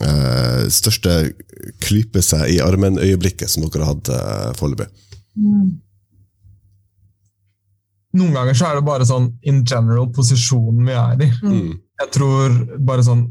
uh, 0.00 0.64
største 0.70 1.16
klype 1.82 2.22
seg 2.24 2.54
i 2.54 2.60
armen-øyeblikket 2.64 3.50
som 3.50 3.66
dere 3.66 3.84
har 3.84 3.94
hatt 3.94 4.12
uh, 4.14 4.50
foreløpig? 4.58 4.88
Noen 8.10 8.34
ganger 8.34 8.56
så 8.58 8.70
er 8.70 8.78
det 8.78 8.86
bare 8.86 9.06
sånn 9.06 9.30
in 9.46 9.62
general 9.62 10.08
posisjonen 10.14 10.86
vi 10.86 10.96
er 10.98 11.26
i. 11.26 11.30
Mm. 11.46 11.76
Jeg 12.00 12.14
tror 12.16 12.56
bare 12.78 13.04
sånn 13.06 13.28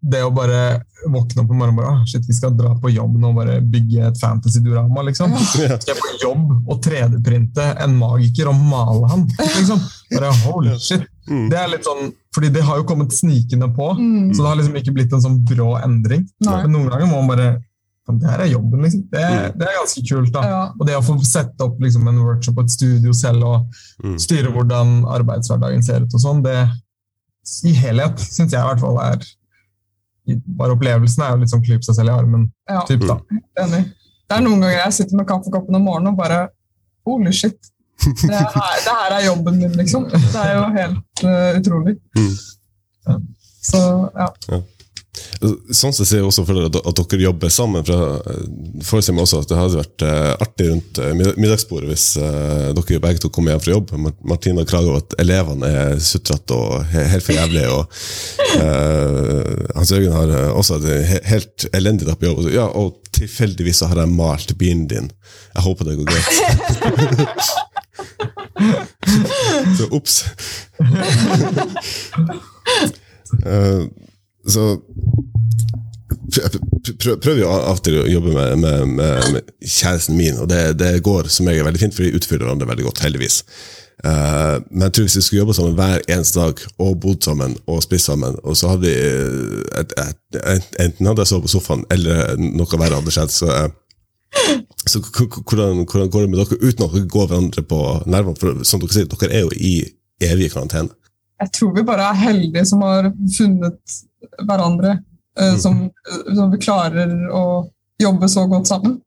det 0.00 0.22
å 0.24 0.30
bare 0.32 0.80
våkne 1.12 1.42
opp 1.42 1.50
om 1.52 1.58
morgenen 1.60 1.76
bare, 1.76 1.90
ah, 1.92 2.04
shit, 2.08 2.24
vi 2.24 2.32
skal 2.36 2.54
dra 2.56 2.72
på 2.80 2.92
jobb 2.92 3.18
nå 3.20 3.32
og 3.32 3.40
bare 3.40 3.58
bygge 3.60 4.06
et 4.08 4.20
fantasy-diorama, 4.20 5.04
liksom. 5.10 5.34
Ja. 5.60 5.76
Skal 5.76 5.92
jeg 5.92 6.00
på 6.00 6.12
jobb 6.22 6.54
og 6.56 6.80
3D-printe 6.84 7.66
en 7.84 7.96
magiker 8.00 8.48
og 8.48 8.62
male 8.70 9.10
han? 9.12 9.26
Liksom. 9.58 9.82
Bare, 10.14 10.32
holy 10.46 10.76
shit. 10.80 11.04
Mm. 11.28 11.48
Det 11.50 11.58
er 11.58 11.68
litt 11.68 11.84
sånn, 11.84 12.12
fordi 12.34 12.48
det 12.52 12.62
har 12.64 12.76
jo 12.78 12.84
kommet 12.84 13.12
snikende 13.12 13.68
på, 13.76 13.90
Mm. 13.98 14.30
så 14.34 14.42
det 14.42 14.48
har 14.48 14.56
liksom 14.56 14.76
ikke 14.76 14.94
blitt 14.94 15.12
en 15.12 15.20
sånn 15.20 15.44
brå 15.44 15.76
endring. 15.84 16.24
Nei. 16.40 16.62
Men 16.62 16.72
noen 16.72 16.88
ganger 16.90 17.06
må 17.06 17.20
man 17.24 17.36
bare 17.36 17.50
Det 18.10 18.26
her 18.26 18.40
er 18.40 18.48
jobben, 18.50 18.80
liksom. 18.82 19.02
Det, 19.12 19.20
Mm. 19.22 19.58
det 19.58 19.68
er 19.68 19.74
ganske 19.78 20.02
kult. 20.08 20.32
da. 20.32 20.40
Ja. 20.42 20.72
Og 20.80 20.84
det 20.86 20.96
å 20.96 21.02
få 21.04 21.14
sette 21.24 21.60
opp 21.60 21.78
liksom, 21.80 22.08
en 22.08 22.18
workshop 22.18 22.54
på 22.56 22.62
et 22.64 22.70
studio 22.70 23.12
selv 23.12 23.44
og 23.44 23.66
Mm. 24.02 24.16
styre 24.18 24.50
hvordan 24.52 25.04
arbeidshverdagen 25.06 25.82
ser 25.84 26.00
ut 26.02 26.12
og 26.14 26.20
sånn, 26.20 26.42
det 26.42 26.68
i 27.64 27.72
helhet 27.72 28.16
syns 28.18 28.50
jeg 28.50 28.58
i 28.60 28.66
hvert 28.66 28.80
fall 28.80 28.98
er 28.98 29.18
Bare 30.46 30.72
opplevelsen 30.76 31.22
er 31.24 31.30
jo 31.32 31.36
litt 31.38 31.48
sånn 31.50 31.64
klype 31.64 31.82
seg 31.84 31.94
selv 31.96 32.08
i 32.08 32.18
armen. 32.18 32.52
Ja, 32.68 32.82
Typ, 32.86 33.00
da. 33.06 33.16
enig. 33.58 33.84
Det 34.28 34.36
er 34.38 34.40
noen 34.42 34.60
ganger 34.60 34.84
jeg 34.84 34.92
sitter 34.92 35.16
med 35.16 35.26
kaffekoppen 35.26 35.74
om 35.74 35.82
morgenen 35.84 36.08
og 36.08 36.16
bare 36.18 36.48
Holy 37.06 37.32
shit. 37.32 37.58
Det 38.00 38.32
her, 38.32 38.80
det 38.84 38.96
her 38.96 39.14
er 39.18 39.24
jobben 39.26 39.60
min, 39.60 39.76
liksom. 39.76 40.08
Det 40.10 40.40
er 40.40 40.54
jo 40.56 40.66
helt 40.76 41.24
uh, 41.24 41.60
utrolig. 41.60 41.96
Mm. 42.16 42.36
Så 43.62 43.80
ja. 44.16 44.60
Sånn 45.40 45.92
sett 45.92 46.06
ser 46.08 46.20
jeg 46.20 46.26
også 46.28 46.44
for 46.46 46.56
dere 46.56 46.80
at, 46.86 47.00
dere 47.00 47.24
jobber 47.24 47.50
sammen. 47.52 47.84
For 47.84 49.00
jeg 49.00 49.14
meg 49.16 49.24
også 49.24 49.40
at 49.42 49.50
det 49.50 49.58
hadde 49.58 49.80
vært 49.80 50.04
eh, 50.06 50.44
artig 50.44 50.66
rundt 50.68 51.00
eh, 51.02 51.14
middagsbordet 51.16 51.88
hvis 51.90 52.04
dere 52.16 53.00
begge 53.02 53.22
to 53.24 53.30
kom 53.32 53.48
hjem 53.50 53.62
fra 53.64 53.74
jobb. 53.74 53.94
Martina 54.28 54.64
klager 54.68 54.92
over 54.92 55.02
at 55.02 55.16
elevene 55.22 55.70
er 55.80 55.96
sutrete 56.04 56.56
og 56.56 56.84
helt 56.94 57.26
for 57.26 57.36
jævlige. 57.36 57.72
Og 57.72 57.82
uh, 58.60 59.74
Hans 59.76 59.92
Jørgen 59.92 60.14
har 60.14 60.54
også 60.54 60.78
et 60.78 61.08
he 61.10 61.18
helt 61.32 61.66
elendig 61.76 62.08
dag 62.08 62.20
på 62.20 62.30
jobb. 62.30 62.46
Ja, 62.54 62.68
og 62.68 63.00
tilfeldigvis 63.16 63.82
så 63.82 63.90
har 63.90 64.04
jeg 64.04 64.14
malt 64.14 64.54
bilen 64.60 64.86
din. 64.90 65.10
Jeg 65.56 65.66
håper 65.66 65.90
det 65.90 65.98
går 66.00 66.14
greit. 66.14 67.50
så 69.78 69.88
ops. 69.96 70.20
uh, 73.46 73.82
så 74.54 74.64
pr- 76.32 76.48
pr- 76.48 76.96
prø- 76.98 77.18
prøver 77.20 77.42
jo 77.42 77.50
av 77.50 77.74
og 77.74 77.82
til 77.84 78.00
å 78.00 78.06
jobbe 78.08 78.32
med, 78.36 78.56
med, 78.62 78.86
med, 78.96 79.28
med 79.34 79.52
kjæresten 79.60 80.16
min, 80.18 80.40
og 80.40 80.48
det, 80.50 80.62
det 80.80 80.96
går 81.06 81.28
som 81.32 81.48
regel 81.50 81.66
veldig 81.68 81.82
fint, 81.84 81.96
for 81.96 82.06
de 82.06 82.16
utfyller 82.16 82.46
hverandre 82.46 82.70
veldig 82.70 82.88
godt, 82.88 83.04
heldigvis. 83.06 83.42
Uh, 84.00 84.56
men 84.70 84.86
jeg 84.86 84.94
tror 84.96 85.04
hvis 85.06 85.18
vi 85.18 85.22
skulle 85.26 85.42
jobbe 85.42 85.54
sammen 85.58 85.76
hver 85.76 86.00
eneste 86.08 86.40
dag, 86.40 86.62
og 86.80 86.94
bodd 87.02 87.20
sammen, 87.26 87.56
og 87.68 87.82
spist 87.84 88.08
sammen, 88.08 88.38
og 88.44 88.56
så 88.56 88.72
hadde 88.72 88.88
vi 88.88 88.94
et, 89.82 89.92
et, 90.00 90.40
et, 90.40 90.70
Enten 90.86 91.10
hadde 91.10 91.26
jeg 91.26 91.32
sovet 91.34 91.48
på 91.48 91.52
sofaen, 91.58 91.84
eller 91.92 92.40
noe 92.40 92.80
verre 92.80 93.00
hadde 93.02 93.12
skjedd. 93.12 93.34
Så, 93.34 93.50
eh, 93.52 93.68
så 94.86 95.00
hvordan, 95.02 95.84
hvordan 95.84 96.10
går 96.10 96.20
det 96.24 96.30
med 96.30 96.38
dere 96.40 96.58
uten 96.62 96.84
at 96.86 96.94
dere 96.94 97.10
går 97.10 97.26
hverandre 97.30 97.62
på 97.66 97.80
nervene? 98.06 98.36
For 98.40 98.64
som 98.64 98.80
dere 98.82 98.94
sier, 98.96 99.08
dere 99.10 99.30
er 99.34 99.44
jo 99.46 99.50
i 99.56 99.74
evig 100.22 100.50
karantene. 100.52 100.92
Jeg 101.40 101.52
tror 101.56 101.72
vi 101.76 101.82
bare 101.88 102.10
er 102.10 102.18
heldige 102.20 102.66
som 102.68 102.82
har 102.84 103.10
funnet 103.36 104.00
hverandre. 104.44 104.98
Mm. 105.40 105.56
som, 105.62 105.76
som 106.36 106.50
vi 106.52 106.58
klarer 106.60 107.12
å 107.32 107.42
jobbe 108.02 108.28
så 108.28 108.42
godt 108.50 108.66
sammen. 108.68 108.98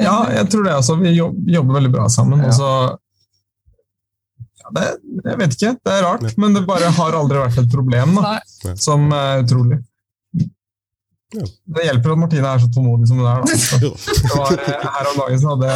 Ja, 0.00 0.22
jeg 0.32 0.46
tror 0.52 0.64
det. 0.64 0.72
altså. 0.78 0.94
Vi 0.96 1.10
jobber 1.12 1.74
veldig 1.76 1.90
bra 1.92 2.06
sammen. 2.08 2.40
Ja. 2.40 2.48
og 2.48 2.54
så 2.56 2.68
ja, 4.62 4.70
det, 4.76 4.84
Jeg 5.26 5.38
vet 5.42 5.56
ikke, 5.58 5.72
det 5.84 5.92
er 5.96 6.02
rart, 6.06 6.22
Ja. 6.24 6.32
men 6.40 6.54
det 6.56 6.62
bare 6.66 6.88
har 6.94 7.18
aldri 7.18 7.42
vært 7.42 7.58
et 7.60 7.70
problem. 7.74 8.14
da, 8.16 8.38
Nei. 8.64 8.74
Som 8.80 9.10
er 9.12 9.42
utrolig. 9.44 9.80
Ja. 11.32 11.46
Det 11.76 11.84
hjelper 11.88 12.12
at 12.12 12.18
Martine 12.24 12.48
er 12.54 12.58
så 12.64 12.68
tålmodig 12.74 13.08
som 13.08 13.20
hun 13.22 13.28
er. 13.30 13.40
da. 13.40 13.46
Det 13.82 14.34
var, 14.36 14.52
eh, 14.58 14.88
her 14.96 15.08
om 15.12 15.20
dagen 15.22 15.40
så 15.40 15.54
hadde 15.54 15.70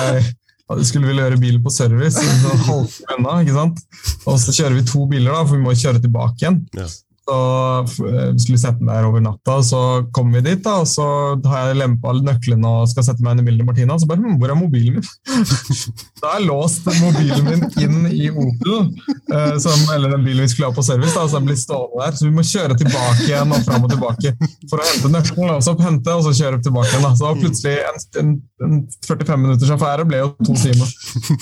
hadde- 0.68 0.84
skulle 0.88 1.06
vi 1.08 1.14
levere 1.16 1.38
bilen 1.40 1.62
på 1.64 1.70
service, 1.72 2.18
så 2.42 2.54
halvtime 2.66 3.16
unna, 3.20 3.36
ikke 3.44 3.54
sant? 3.54 3.78
og 4.26 4.38
så 4.42 4.52
kjører 4.56 4.74
vi 4.80 4.86
to 4.88 5.06
biler, 5.06 5.32
da, 5.32 5.44
for 5.46 5.56
vi 5.56 5.62
må 5.62 5.74
kjøre 5.78 6.02
tilbake 6.02 6.42
igjen. 6.42 6.60
Ja. 6.76 6.86
F- 7.26 7.98
eh, 8.06 8.32
skulle 8.38 8.58
sette 8.60 8.78
meg 8.86 8.94
der 9.00 9.06
over 9.08 9.20
natta, 9.24 9.56
og 9.58 9.64
så 9.66 9.80
kom 10.14 10.30
vi 10.34 10.40
dit, 10.46 10.60
da, 10.62 10.76
og 10.84 10.86
så 10.86 11.06
har 11.50 11.72
jeg 11.72 11.78
lempa 11.80 12.12
nøklene 12.22 12.70
og 12.82 12.86
skal 12.92 13.02
sette 13.08 13.24
meg 13.26 13.34
inn 13.34 13.42
i 13.42 13.46
bilen 13.48 13.58
til 13.62 13.66
Martina, 13.66 13.96
og 13.96 14.00
så 14.00 14.06
bare 14.06 14.22
hm, 14.22 14.36
'Hvor 14.38 14.52
er 14.54 14.58
mobilen 14.60 14.94
min?' 15.00 15.10
da 16.22 16.30
har 16.30 16.38
jeg 16.40 16.46
låst 16.48 16.86
mobilen 17.00 17.44
min 17.50 17.64
inn 17.82 18.06
i 18.14 18.30
Opel, 18.30 18.92
eh, 19.34 19.58
som, 19.58 19.74
eller 19.94 20.14
den 20.14 20.22
bilen 20.24 20.46
vi 20.46 20.48
skulle 20.54 20.70
ha 20.70 20.76
på 20.76 20.84
service, 20.86 21.14
da, 21.18 21.26
så 21.26 21.40
den 21.40 21.50
blir 21.50 21.58
stående 21.58 22.04
der. 22.04 22.16
Så 22.16 22.28
vi 22.28 22.34
må 22.38 22.46
kjøre 22.46 22.78
tilbake 22.78 23.26
igjen 23.26 23.52
og 23.52 23.64
fram 23.66 23.84
og 23.84 23.90
tilbake 23.90 24.32
for 24.70 24.78
å 24.78 24.86
hente 24.86 25.10
nøkkelen, 25.12 25.54
og 25.58 25.62
så 25.66 25.74
hente, 25.82 26.14
og 26.14 26.22
så 26.28 26.32
kjøre 26.38 26.62
tilbake 26.62 26.92
igjen. 26.94 27.06
Da. 27.08 27.12
Så 27.18 27.34
plutselig 27.42 27.76
en, 27.90 27.98
en, 28.22 28.32
en 28.62 28.78
45 29.06 29.42
minutters 29.42 29.70
affære 29.74 30.06
ble 30.08 30.22
jo 30.22 30.30
to 30.46 30.54
timer. 30.62 30.94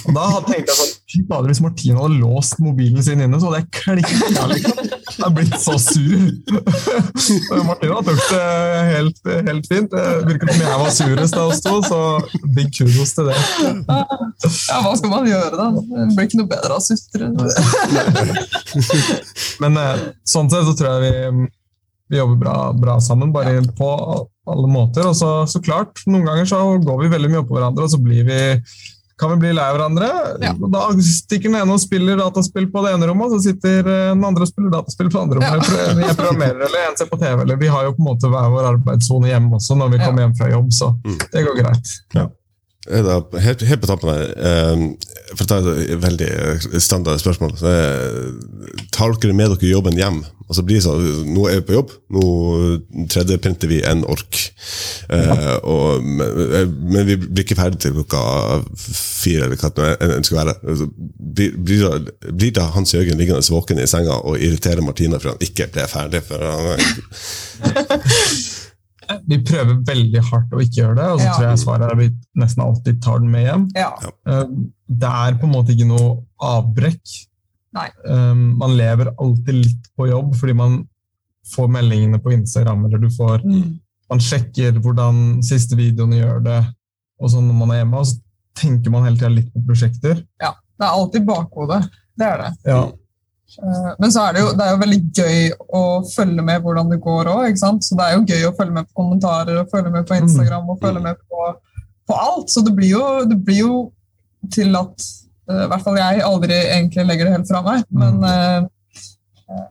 Og 0.09 0.12
da 0.16 0.28
hadde- 0.39 0.55
jeg 0.57 0.68
sånn 0.72 0.93
Fy 1.03 1.03
fader, 1.28 1.50
hvis 1.50 1.62
Martine 1.62 2.00
hadde 2.00 2.18
låst 2.20 2.58
mobilen 2.62 3.02
sin 3.04 3.22
inne, 3.22 3.38
så 3.40 3.50
hadde 3.50 3.60
jeg 3.62 3.70
klikka, 3.78 4.46
liksom. 4.50 4.76
Jeg 5.14 5.22
hadde 5.22 5.34
blitt 5.36 5.56
så 5.62 5.74
sur. 5.78 6.22
Martina 7.68 8.00
tok 8.06 8.20
det 8.32 8.42
helt, 8.90 9.20
helt 9.48 9.68
fint. 9.70 9.94
Det 9.94 10.04
virker 10.26 10.50
som 10.50 10.64
jeg 10.64 10.80
var 10.82 10.94
surest 10.98 11.38
av 11.38 11.52
oss 11.52 11.62
to, 11.64 11.74
så 11.86 12.00
big 12.56 12.72
kudos 12.74 13.14
til 13.16 13.30
det. 13.30 13.38
Ja, 13.94 14.80
hva 14.82 14.94
skal 14.98 15.12
man 15.12 15.28
gjøre, 15.30 15.54
da? 15.54 15.70
Det 15.74 16.08
blir 16.16 16.28
ikke 16.28 16.40
noe 16.42 16.50
bedre 16.50 16.78
av 16.78 16.82
sutre. 16.84 17.30
Men 19.62 19.78
eh, 19.80 20.06
sånn 20.28 20.50
sett 20.50 20.66
så 20.66 20.74
tror 20.78 20.90
jeg 20.96 21.02
vi, 21.04 21.48
vi 22.10 22.20
jobber 22.20 22.40
bra, 22.42 22.56
bra 22.76 22.98
sammen, 23.02 23.32
bare 23.34 23.60
på 23.78 23.90
alle 24.50 24.68
måter. 24.70 25.06
Og 25.08 25.16
så, 25.18 25.30
så 25.50 25.62
klart, 25.64 26.02
noen 26.08 26.26
ganger 26.26 26.48
så 26.50 26.60
går 26.82 27.04
vi 27.04 27.12
veldig 27.14 27.30
mye 27.32 27.44
oppå 27.44 27.58
hverandre, 27.58 27.86
og 27.86 27.94
så 27.94 28.02
blir 28.02 28.26
vi 28.28 28.40
kan 29.18 29.30
vi 29.30 29.36
bli 29.44 29.52
lei 29.54 29.66
hverandre. 29.76 30.08
Ja. 30.42 30.52
Da 30.74 30.84
stikker 30.98 31.50
den 31.52 31.60
ene 31.60 31.76
og 31.76 31.80
spiller 31.82 32.16
dataspill 32.18 32.66
på 32.72 32.82
det 32.84 32.94
ene 32.96 33.06
rommet, 33.10 33.30
og 33.30 33.38
så 33.38 33.50
sitter 33.52 33.78
eh, 33.86 34.08
den 34.14 34.24
andre 34.26 34.42
og 34.46 34.50
spiller 34.50 34.70
dataspill 34.74 35.10
på 35.12 35.18
det 35.18 35.22
andre 35.22 35.40
rommet. 35.40 35.52
Jeg 35.54 35.66
pro- 35.70 36.06
Jeg 36.08 36.16
programmerer, 36.18 36.64
eller 36.68 36.88
en 36.90 36.96
ser 36.98 37.10
på 37.12 37.18
TV, 37.22 37.42
eller 37.46 37.56
vi 37.60 37.68
har 37.70 37.84
jo 37.86 37.92
på 37.94 38.02
en 38.02 38.08
måte 38.10 38.30
hver 38.32 38.48
vår 38.56 38.70
arbeidssone 38.74 39.30
hjemme 39.30 39.54
også 39.60 39.76
når 39.78 39.92
vi 39.94 40.00
kommer 40.04 40.26
hjem 40.26 40.34
fra 40.40 40.50
jobb, 40.50 40.72
så 40.74 40.90
Mm. 41.04 41.18
det 41.32 41.44
går 41.46 41.60
greit. 41.62 41.94
Det, 42.14 42.26
helt, 42.91 43.62
helt 43.64 43.80
på 43.80 43.89
tampen 43.89 44.11
her, 44.12 44.30
eh, 44.37 44.82
for 45.35 45.45
å 45.45 45.49
ta 45.49 45.59
et 45.72 45.97
veldig 46.03 46.30
standard 46.82 47.22
spørsmål 47.22 47.55
så 47.59 47.70
er, 47.70 48.32
Tar 48.95 49.14
dere 49.18 49.37
med 49.37 49.55
dere 49.55 49.70
jobben 49.72 49.97
hjem? 49.99 50.22
Og 50.45 50.59
så 50.59 50.62
blir 50.66 50.76
det 50.76 50.85
sånn, 50.85 51.30
Nå 51.32 51.47
er 51.49 51.62
vi 51.62 51.66
på 51.70 51.76
jobb, 51.78 51.93
nå 52.12 52.24
3D-printer 53.09 53.70
vi 53.70 53.78
en 53.89 54.03
ork. 54.12 54.41
Eh, 55.09 55.55
og, 55.64 56.05
men, 56.05 56.74
men 56.93 57.09
vi 57.09 57.16
blir 57.22 57.45
ikke 57.47 57.57
ferdig 57.57 57.80
til 57.80 57.95
klokka 57.97 58.20
fire, 58.76 59.47
eller 59.47 59.57
hva 59.57 59.70
det 59.72 60.26
skal 60.28 60.43
være. 60.43 60.57
Altså, 60.68 60.91
Blir, 61.35 61.57
blir, 61.57 62.11
blir 62.28 62.53
det 62.55 62.66
Hans 62.74 62.93
Jørgen 62.95 63.18
liggende 63.18 63.55
våken 63.55 63.80
i 63.80 63.89
senga 63.91 64.20
og 64.20 64.37
irritere 64.37 64.85
Martina 64.85 65.18
for 65.18 65.32
han 65.32 65.43
ikke 65.43 65.70
ble 65.72 65.89
ferdig? 65.91 66.20
For 66.28 66.45
han, 66.45 66.85
Vi 69.28 69.38
prøver 69.44 69.78
veldig 69.84 70.22
hardt 70.30 70.50
å 70.57 70.61
ikke 70.62 70.80
gjøre 70.82 70.96
det, 70.96 71.09
og 71.12 71.18
så 71.20 71.24
Ja. 71.26 71.32
tror 71.36 71.48
jeg 71.50 71.59
svaret 71.64 71.82
er 71.86 71.92
at 71.92 71.98
vi 71.98 72.09
nesten 72.40 72.64
alltid 72.64 73.02
tar 73.02 73.18
den 73.20 73.30
med 73.30 73.46
hjem. 73.46 73.68
Ja. 73.76 73.92
Eh, 74.26 74.44
Det 74.88 75.09
er 75.09 75.34
på 75.40 75.44
en 75.48 75.52
måte 75.55 75.72
ikke 75.74 75.86
noe 75.88 76.22
avbrekk. 76.40 77.14
Nei. 77.74 77.88
Um, 78.07 78.57
man 78.59 78.76
lever 78.76 79.11
alltid 79.18 79.55
litt 79.55 79.88
på 79.98 80.07
jobb 80.11 80.34
fordi 80.36 80.55
man 80.55 80.76
får 81.55 81.68
meldingene 81.68 82.20
på 82.22 82.32
Instagram, 82.32 82.84
eller 82.86 82.98
du 82.98 83.09
får 83.09 83.42
Mm. 83.44 83.80
Man 84.11 84.18
sjekker 84.20 84.78
hvordan 84.80 85.42
siste 85.42 85.74
videoene 85.76 86.20
gjør 86.20 86.42
det, 86.44 86.61
og 87.20 87.30
sånn 87.30 87.48
når 87.48 87.55
man 87.59 87.70
er 87.70 87.80
hjemme. 87.84 87.94
Og 87.98 88.07
så 88.07 88.20
tenker 88.55 88.90
man 88.90 89.05
hele 89.05 89.16
tida 89.16 89.30
litt 89.30 89.52
på 89.55 89.64
prosjekter. 89.66 90.22
ja. 90.40 90.52
Det 90.78 90.86
er 90.88 90.90
alltid 90.90 91.24
bakhodet. 91.26 91.88
Det 92.18 92.26
er 92.26 92.36
det. 92.38 92.52
Ja. 92.66 92.92
Eh, 93.62 93.90
Men 93.99 94.12
så 94.12 94.24
er 94.26 94.36
det, 94.36 94.45
jo, 94.45 94.53
det 94.57 94.66
er 94.66 94.74
jo 94.74 94.82
veldig 94.82 95.01
gøy 95.14 95.40
å 95.78 95.82
følge 96.11 96.47
med 96.47 96.64
hvordan 96.64 96.92
det 96.92 97.01
går 97.05 97.30
òg. 97.32 97.59
Så 97.61 97.99
det 97.99 98.07
er 98.07 98.16
jo 98.16 98.24
gøy 98.28 98.47
å 98.49 98.55
følge 98.59 98.76
med 98.78 98.88
på 98.88 99.03
kommentarer 99.03 99.61
og 99.62 99.72
følge 99.72 99.92
med 99.95 100.09
på 100.09 100.18
Instagram 100.20 100.70
og 100.72 100.80
følge 100.82 101.03
med 101.05 101.20
på, 101.28 101.51
på 102.09 102.20
alt. 102.28 102.49
Så 102.53 102.64
det 102.66 102.74
blir, 102.76 102.95
jo, 102.97 103.05
det 103.30 103.40
blir 103.45 103.62
jo 103.62 103.74
til 104.53 104.76
at 104.76 105.09
eh, 105.51 105.64
i 105.64 105.68
hvert 105.72 105.84
fall 105.84 106.01
jeg 106.01 106.24
aldri 106.26 106.57
egentlig 106.62 107.09
legger 107.09 107.28
det 107.28 107.36
helt 107.38 107.51
fra 107.53 107.64
meg. 107.66 107.84
Men 107.95 108.22
eh, 108.30 108.62
eh, 109.51 109.68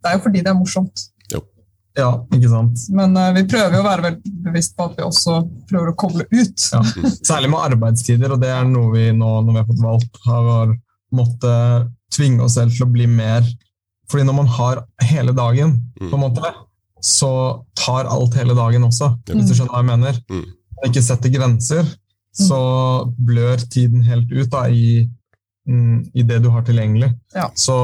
det 0.00 0.12
er 0.12 0.18
jo 0.18 0.26
fordi 0.28 0.44
det 0.44 0.52
er 0.52 0.60
morsomt. 0.60 1.08
ja, 1.98 2.12
ikke 2.32 2.48
sant. 2.48 2.84
Men 2.96 3.16
uh, 3.18 3.32
vi 3.34 3.42
prøver 3.50 3.74
jo 3.74 3.80
å 3.82 3.88
være 3.88 4.04
veldig 4.06 4.30
bevisst 4.46 4.76
på 4.78 4.86
at 4.86 4.94
vi 4.96 5.04
også 5.04 5.40
prøver 5.68 5.90
å 5.90 5.96
koble 5.98 6.24
ut. 6.30 6.68
Ja. 6.70 6.80
Særlig 7.18 7.50
med 7.50 7.64
arbeidstider, 7.66 8.32
og 8.32 8.40
det 8.40 8.52
er 8.54 8.68
noe 8.68 8.94
vi 8.94 9.08
nå 9.12 9.32
når 9.42 9.50
vi 9.50 9.58
har 9.58 9.66
fått 9.68 9.82
valgt, 9.84 10.20
har 10.24 10.70
måttet 11.18 11.90
tvinge 12.14 12.44
oss 12.44 12.56
selv 12.58 12.74
til 12.74 12.86
å 12.86 12.92
bli 12.92 13.06
mer 13.10 13.46
Fordi 14.10 14.24
når 14.26 14.34
man 14.34 14.48
har 14.50 14.80
hele 15.06 15.30
dagen, 15.30 15.76
på 16.00 16.16
en 16.16 16.22
måte, 16.24 16.50
så 16.98 17.62
tar 17.78 18.08
alt 18.10 18.34
hele 18.34 18.56
dagen 18.58 18.82
også, 18.82 19.12
hvis 19.28 19.46
du 19.46 19.52
skjønner 19.54 19.70
hva 19.70 19.82
jeg 19.84 19.86
mener. 19.86 20.16
Mm. 20.26 20.40
Når 20.50 20.80
man 20.80 20.90
ikke 20.90 21.04
setter 21.06 21.30
grenser, 21.30 21.92
så 22.34 22.58
blør 23.14 23.62
tiden 23.70 24.02
helt 24.02 24.32
ut 24.34 24.50
da, 24.50 24.64
i, 24.66 25.04
mm, 25.70 26.10
i 26.10 26.24
det 26.26 26.40
du 26.42 26.50
har 26.50 26.66
tilgjengelig. 26.66 27.12
Ja. 27.36 27.52
Så 27.54 27.76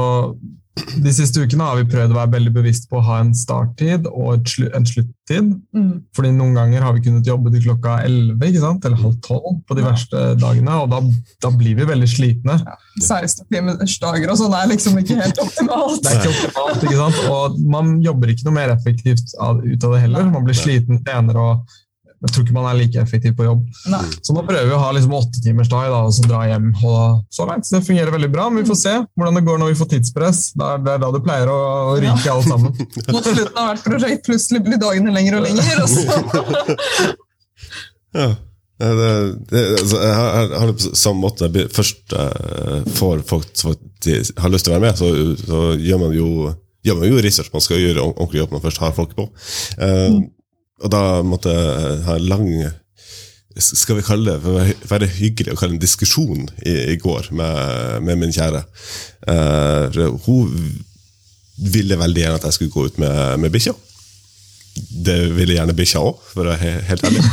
de 0.77 1.13
siste 1.15 1.41
ukene 1.41 1.65
har 1.65 1.79
vi 1.79 1.87
prøvd 1.89 2.13
å 2.13 2.19
være 2.19 2.33
veldig 2.35 2.51
bevisst 2.53 2.91
på 2.91 2.99
å 2.99 3.05
ha 3.07 3.21
en 3.23 3.31
starttid 3.37 4.09
og 4.11 4.35
et 4.35 4.51
slu, 4.53 4.67
en 4.77 4.85
sluttid. 4.89 5.55
Mm. 5.77 6.03
Fordi 6.17 6.33
noen 6.37 6.53
ganger 6.59 6.85
har 6.85 6.93
vi 6.97 7.05
kunnet 7.07 7.29
jobbe 7.29 7.53
til 7.55 7.65
klokka 7.65 7.95
11 8.05 8.45
eller 8.85 8.99
halv 9.01 9.15
tolv 9.25 9.63
på 9.67 9.79
de 9.79 9.87
verste 9.87 10.25
dagene, 10.41 10.77
og 10.83 10.93
da, 10.93 11.01
da 11.47 11.53
blir 11.55 11.79
vi 11.81 11.89
veldig 11.89 12.11
slitne. 12.13 12.59
16-timersdager 13.01 14.33
og 14.33 14.41
sånn 14.43 14.59
er 14.59 14.69
liksom 14.75 15.01
ikke 15.01 15.17
helt 15.23 15.41
optimalt. 15.47 16.05
Det 16.05 16.13
er 16.13 16.21
ikke 16.21 16.35
optimalt, 16.35 16.85
ikke 16.85 17.01
sant? 17.01 17.25
Og 17.33 17.59
man 17.77 17.97
jobber 18.05 18.35
ikke 18.35 18.49
noe 18.51 18.59
mer 18.61 18.77
effektivt 18.77 19.33
av, 19.41 19.65
ut 19.65 19.89
av 19.89 19.97
det 19.97 20.05
heller. 20.05 20.29
Man 20.33 20.45
blir 20.45 20.61
sliten 20.61 21.01
senere 21.07 21.51
og 21.55 21.77
jeg 22.17 22.33
tror 22.33 22.45
ikke 22.47 22.55
man 22.57 22.67
er 22.71 22.79
like 22.79 23.01
effektiv 23.01 23.35
på 23.37 23.45
jobb. 23.45 23.65
Nei. 23.93 24.01
Så 24.25 24.33
nå 24.33 24.43
prøver 24.47 24.71
vi 24.71 24.73
å 24.73 24.81
ha 24.81 24.89
liksom 24.97 25.13
åttetimersdag 25.19 25.93
og 25.99 26.15
så 26.17 26.25
dra 26.25 26.41
hjem. 26.49 26.71
Og 26.81 27.21
så 27.37 27.47
langt, 27.49 27.69
så 27.69 27.77
det 27.77 27.85
fungerer 27.89 28.15
veldig 28.15 28.31
bra, 28.33 28.49
men 28.49 28.65
vi 28.65 28.71
får 28.71 28.81
se 28.81 28.95
hvordan 29.05 29.37
det 29.37 29.45
går 29.47 29.61
når 29.61 29.73
vi 29.73 29.79
får 29.83 29.91
tidspress. 29.93 30.41
Det 30.57 30.71
er, 30.71 30.83
det 30.87 30.95
er 30.95 31.05
da 31.05 31.13
det 31.13 31.23
pleier 31.27 31.53
å, 31.53 31.61
å 31.93 31.95
ryke 32.01 32.33
alle 32.33 32.49
sammen. 32.49 32.83
Mot 33.15 33.29
slutten 33.29 33.63
av 33.63 33.71
hvert 33.71 33.87
prosjekt 33.91 34.29
plutselig 34.31 34.65
blir 34.65 34.81
dagene 34.81 35.15
lenger 35.17 35.41
og 35.41 35.49
lenger. 35.49 35.85
Og. 35.85 37.17
Ja. 38.17 38.31
Det, 38.77 38.89
det, 39.51 39.61
altså, 39.81 39.99
jeg 40.01 40.15
har, 40.17 40.27
jeg 40.37 40.59
har 40.61 40.71
det 40.71 40.75
på 40.77 40.99
samme 41.01 41.21
måte. 41.21 41.49
Jeg 41.53 41.73
først 41.73 42.13
eh, 42.17 42.89
får 42.97 43.23
folk 43.29 43.49
som 43.57 43.73
har 43.73 44.53
lyst 44.53 44.69
til 44.69 44.73
å 44.73 44.77
være 44.77 44.85
med, 44.85 45.01
så, 45.01 45.11
så 45.41 45.61
gjør 45.81 46.01
man 46.01 46.17
jo 46.17 46.29
gjør 46.87 46.99
man 47.01 47.11
jo 47.11 47.23
research. 47.25 47.51
Man 47.53 47.65
skal 47.65 47.81
gjøre 47.83 48.05
ordentlig 48.05 48.43
jobb 48.43 48.53
når 48.53 48.61
man 48.61 48.67
først 48.69 48.83
har 48.85 48.97
folk 48.97 49.15
på. 49.17 49.27
Eh, 49.83 50.19
Og 50.85 50.93
da 50.93 51.05
måtte 51.25 51.53
jeg 51.55 52.03
ha 52.07 52.19
en 52.19 52.29
lang 52.29 52.51
skal 53.57 53.97
vi 53.97 54.05
kalle 54.05 54.35
det 54.35 54.43
for 54.45 54.61
å 54.61 54.91
være 54.91 55.09
hyggelig 55.17 55.55
å 55.55 55.57
kalle 55.57 55.77
en 55.77 55.81
diskusjon 55.81 56.45
i, 56.61 56.75
i 56.93 56.97
går 57.01 57.31
med, 57.33 58.03
med 58.05 58.21
min 58.21 58.35
kjære. 58.35 58.61
Uh, 59.25 60.13
hun 60.27 60.53
ville 61.57 61.97
veldig 61.97 62.21
gjerne 62.21 62.41
at 62.41 62.45
jeg 62.51 62.59
skulle 62.59 62.75
gå 62.75 62.87
ut 62.91 62.99
med, 63.01 63.17
med 63.41 63.55
bikkja. 63.55 63.73
Det 64.77 65.17
ville 65.33 65.57
gjerne 65.57 65.73
bikkja 65.77 66.03
òg, 66.05 66.19
for 66.35 66.45
å 66.45 66.53
være 66.53 66.83
helt 66.91 67.07
ærlig. 67.09 67.25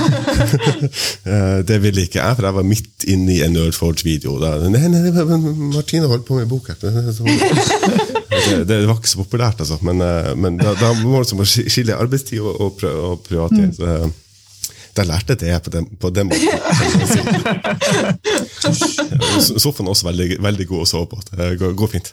Eh, 1.24 1.60
det 1.66 1.78
ville 1.80 2.04
ikke 2.04 2.20
jeg, 2.20 2.36
for 2.36 2.46
jeg 2.46 2.56
var 2.58 2.66
midt 2.68 3.06
inne 3.10 3.32
i 3.32 3.42
en 3.46 3.54
Nerdforge-video. 3.56 4.36
Nei, 4.72 4.82
nei, 4.92 5.12
Martine 5.72 6.10
holdt 6.12 6.26
på 6.28 6.36
med 6.36 6.50
bok 6.52 6.68
her. 6.72 6.80
Det, 8.44 8.68
det 8.68 8.88
var 8.88 8.98
ikke 8.98 9.10
så 9.12 9.24
populært, 9.24 9.60
altså. 9.64 9.78
Men, 9.86 10.02
eh, 10.04 10.34
men 10.36 10.58
da, 10.60 10.74
da 10.80 10.94
må 11.00 11.10
man 11.16 11.22
liksom 11.24 11.46
skille 11.48 11.96
arbeidstid 11.96 12.40
og, 12.44 12.60
og, 12.60 12.84
og 12.84 13.20
privattid. 13.28 13.74
Så, 13.78 13.84
eh, 13.88 14.08
da 14.94 15.02
lærte 15.10 15.34
jeg 15.34 15.40
det 15.42 15.58
på 15.66 15.72
den, 15.74 15.86
på 15.98 16.08
den 16.14 16.28
måten. 16.30 16.50
si. 17.10 17.20
Sofaen 19.64 19.88
er 19.88 19.92
også 19.96 20.06
veldig, 20.12 20.28
veldig 20.44 20.66
god 20.70 20.82
å 20.84 20.90
sove 20.90 21.08
på. 21.10 21.18
Det 21.32 21.58
går, 21.62 21.72
går 21.80 21.90
fint. 21.96 22.10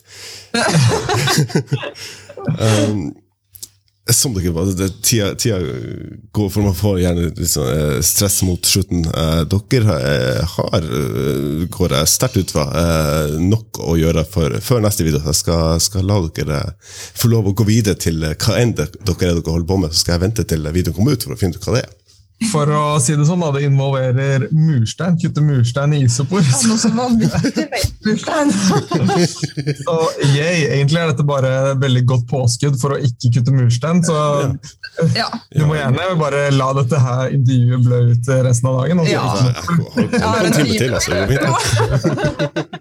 um, 2.64 3.00
som 4.16 4.34
dere 4.34 4.52
var, 4.54 4.70
tida, 5.02 5.34
tida 5.34 5.58
går, 6.32 6.48
for 6.50 6.64
man 6.64 6.76
får 6.76 7.00
gjerne 7.02 7.28
eh, 7.30 8.00
stress 8.06 8.40
mot 8.46 8.66
slutten. 8.66 9.04
Eh, 9.04 9.42
dere 9.50 9.96
eh, 9.98 10.54
har, 10.54 10.88
går 11.76 11.96
jeg 11.96 12.10
sterkt 12.12 12.40
ut 12.40 12.54
fra, 12.54 12.66
nok 13.40 13.80
å 13.84 13.96
gjøre 14.00 14.24
for, 14.28 14.56
før 14.64 14.82
neste 14.84 15.06
video. 15.06 15.22
Jeg 15.26 15.40
skal, 15.42 15.80
skal 15.82 16.08
la 16.08 16.20
dere 16.36 16.62
få 16.80 17.30
lov 17.32 17.50
å 17.50 17.56
gå 17.56 17.68
videre 17.68 17.98
til 18.00 18.22
hva 18.24 18.58
enn 18.60 18.76
dere 18.78 18.90
er 18.90 19.34
dere 19.36 19.46
holder 19.46 19.68
på 19.68 19.80
med. 19.84 19.94
Så 19.94 20.04
skal 20.04 20.16
jeg 20.16 20.26
vente 20.26 20.46
til 20.48 20.70
videoen 20.70 20.96
kommer 20.96 21.16
ut 21.16 21.26
for 21.26 21.36
å 21.36 21.40
finne 21.40 21.58
ut 21.58 21.66
hva 21.66 21.78
det 21.78 21.86
er. 21.86 21.96
For 22.48 22.70
å 22.72 22.96
si 23.04 23.12
det 23.20 23.26
sånn, 23.28 23.42
da, 23.44 23.50
det 23.52 23.66
involverer 23.68 24.46
murstein. 24.56 25.18
Kutte 25.20 25.42
murstein 25.44 25.92
i 25.92 25.98
isopor. 26.06 26.40
Noe 26.40 26.78
som 26.80 26.96
vektbursdag. 27.20 28.52
Så 29.84 29.96
yay, 30.32 30.62
egentlig 30.72 31.02
er 31.02 31.10
dette 31.12 31.26
bare 31.28 31.50
et 31.74 31.82
veldig 31.82 32.02
godt 32.08 32.24
påskudd 32.30 32.78
for 32.80 32.96
å 32.96 33.00
ikke 33.04 33.34
kutte 33.36 33.52
murstein. 33.52 34.00
Så 34.06 34.16
Ja. 35.14 35.28
du 35.52 35.66
må 35.68 35.76
gjerne 35.76 36.08
bare 36.20 36.46
la 36.56 36.70
dette 36.80 36.98
her 37.04 37.30
intervjuet 37.36 37.84
blø 37.84 38.00
ut 38.14 38.30
resten 38.48 38.70
av 38.72 38.80
dagen. 38.80 39.04
Ja. 39.10 39.24
Ja, 40.16 40.32
en 40.40 40.56
time 40.56 40.78
til, 40.80 40.96
altså. 40.96 41.12
Fint. 41.28 42.80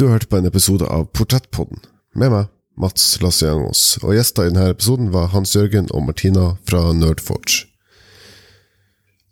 Du 0.00 0.06
har 0.06 0.14
hørt 0.16 0.30
på 0.30 0.38
en 0.38 0.46
episode 0.48 0.86
av 0.88 1.10
Portrettpodden 1.12 1.82
med 2.16 2.30
meg, 2.32 2.46
Mats 2.80 3.18
Lasse-Jangås. 3.20 3.98
Og 4.00 4.14
gjester 4.16 4.46
i 4.46 4.52
denne 4.54 4.70
episoden 4.72 5.10
var 5.12 5.28
Hans 5.34 5.52
Jørgen 5.58 5.90
og 5.92 6.06
Martina 6.06 6.54
fra 6.64 6.86
Nerdforge. 6.96 7.66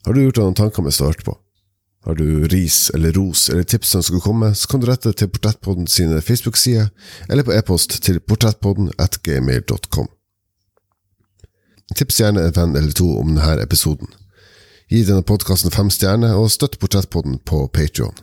Har 0.07 0.15
du 0.15 0.23
gjort 0.23 0.39
deg 0.39 0.47
noen 0.47 0.59
tanker 0.59 0.85
mens 0.85 0.99
du 0.99 1.05
har 1.05 1.13
hørt 1.13 1.27
på? 1.27 1.35
Har 2.07 2.15
du 2.15 2.47
ris 2.49 2.91
eller 2.95 3.13
ros 3.13 3.49
eller 3.51 3.63
tips 3.63 3.89
som 3.89 4.03
skulle 4.03 4.25
komme, 4.25 4.55
så 4.55 4.69
kan 4.71 4.81
du 4.81 4.87
rette 4.87 5.13
til 5.13 5.29
Portrettpodden 5.29 5.87
sine 5.91 6.21
Facebook-sider, 6.23 6.89
eller 7.29 7.45
på 7.45 7.53
e-post 7.53 7.99
til 8.03 8.21
portrettpodden 8.21 8.93
at 8.99 9.19
gmail.com. 9.27 10.09
Tips 11.97 12.21
gjerne 12.21 12.47
en 12.47 12.55
venn 12.57 12.77
eller 12.77 12.95
to 12.97 13.11
om 13.19 13.35
denne 13.35 13.63
episoden. 13.65 14.11
Gi 14.89 15.03
denne 15.05 15.25
podkasten 15.27 15.73
fem 15.75 15.91
stjerner, 15.93 16.37
og 16.37 16.53
støtt 16.53 16.79
Portrettpodden 16.81 17.41
på 17.45 17.67
Patreon. 17.75 18.17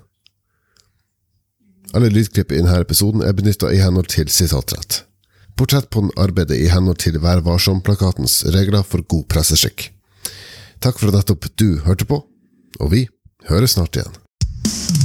Alle 1.93 2.09
lydklipp 2.09 2.51
i 2.51 2.61
denne 2.61 2.79
episoden 2.81 3.21
er 3.21 3.35
benytta 3.37 3.69
i 3.71 3.81
henhold 3.83 4.09
til 4.13 4.31
sitatrett. 4.33 5.03
Portrettpodden 5.55 6.15
arbeider 6.17 6.57
i 6.57 6.71
henhold 6.71 7.03
til 7.03 7.19
Vær 7.23 7.43
varsom-plakatens 7.45 8.41
regler 8.55 8.83
for 8.83 9.05
god 9.05 9.27
presseskikk. 9.31 9.91
Takk 10.83 10.99
for 10.99 11.11
at 11.11 11.19
nettopp 11.19 11.47
du 11.59 11.79
hørte 11.85 12.05
på, 12.09 12.21
og 12.79 12.91
vi 12.91 13.05
høres 13.49 13.77
snart 13.77 13.95
igjen. 13.97 15.04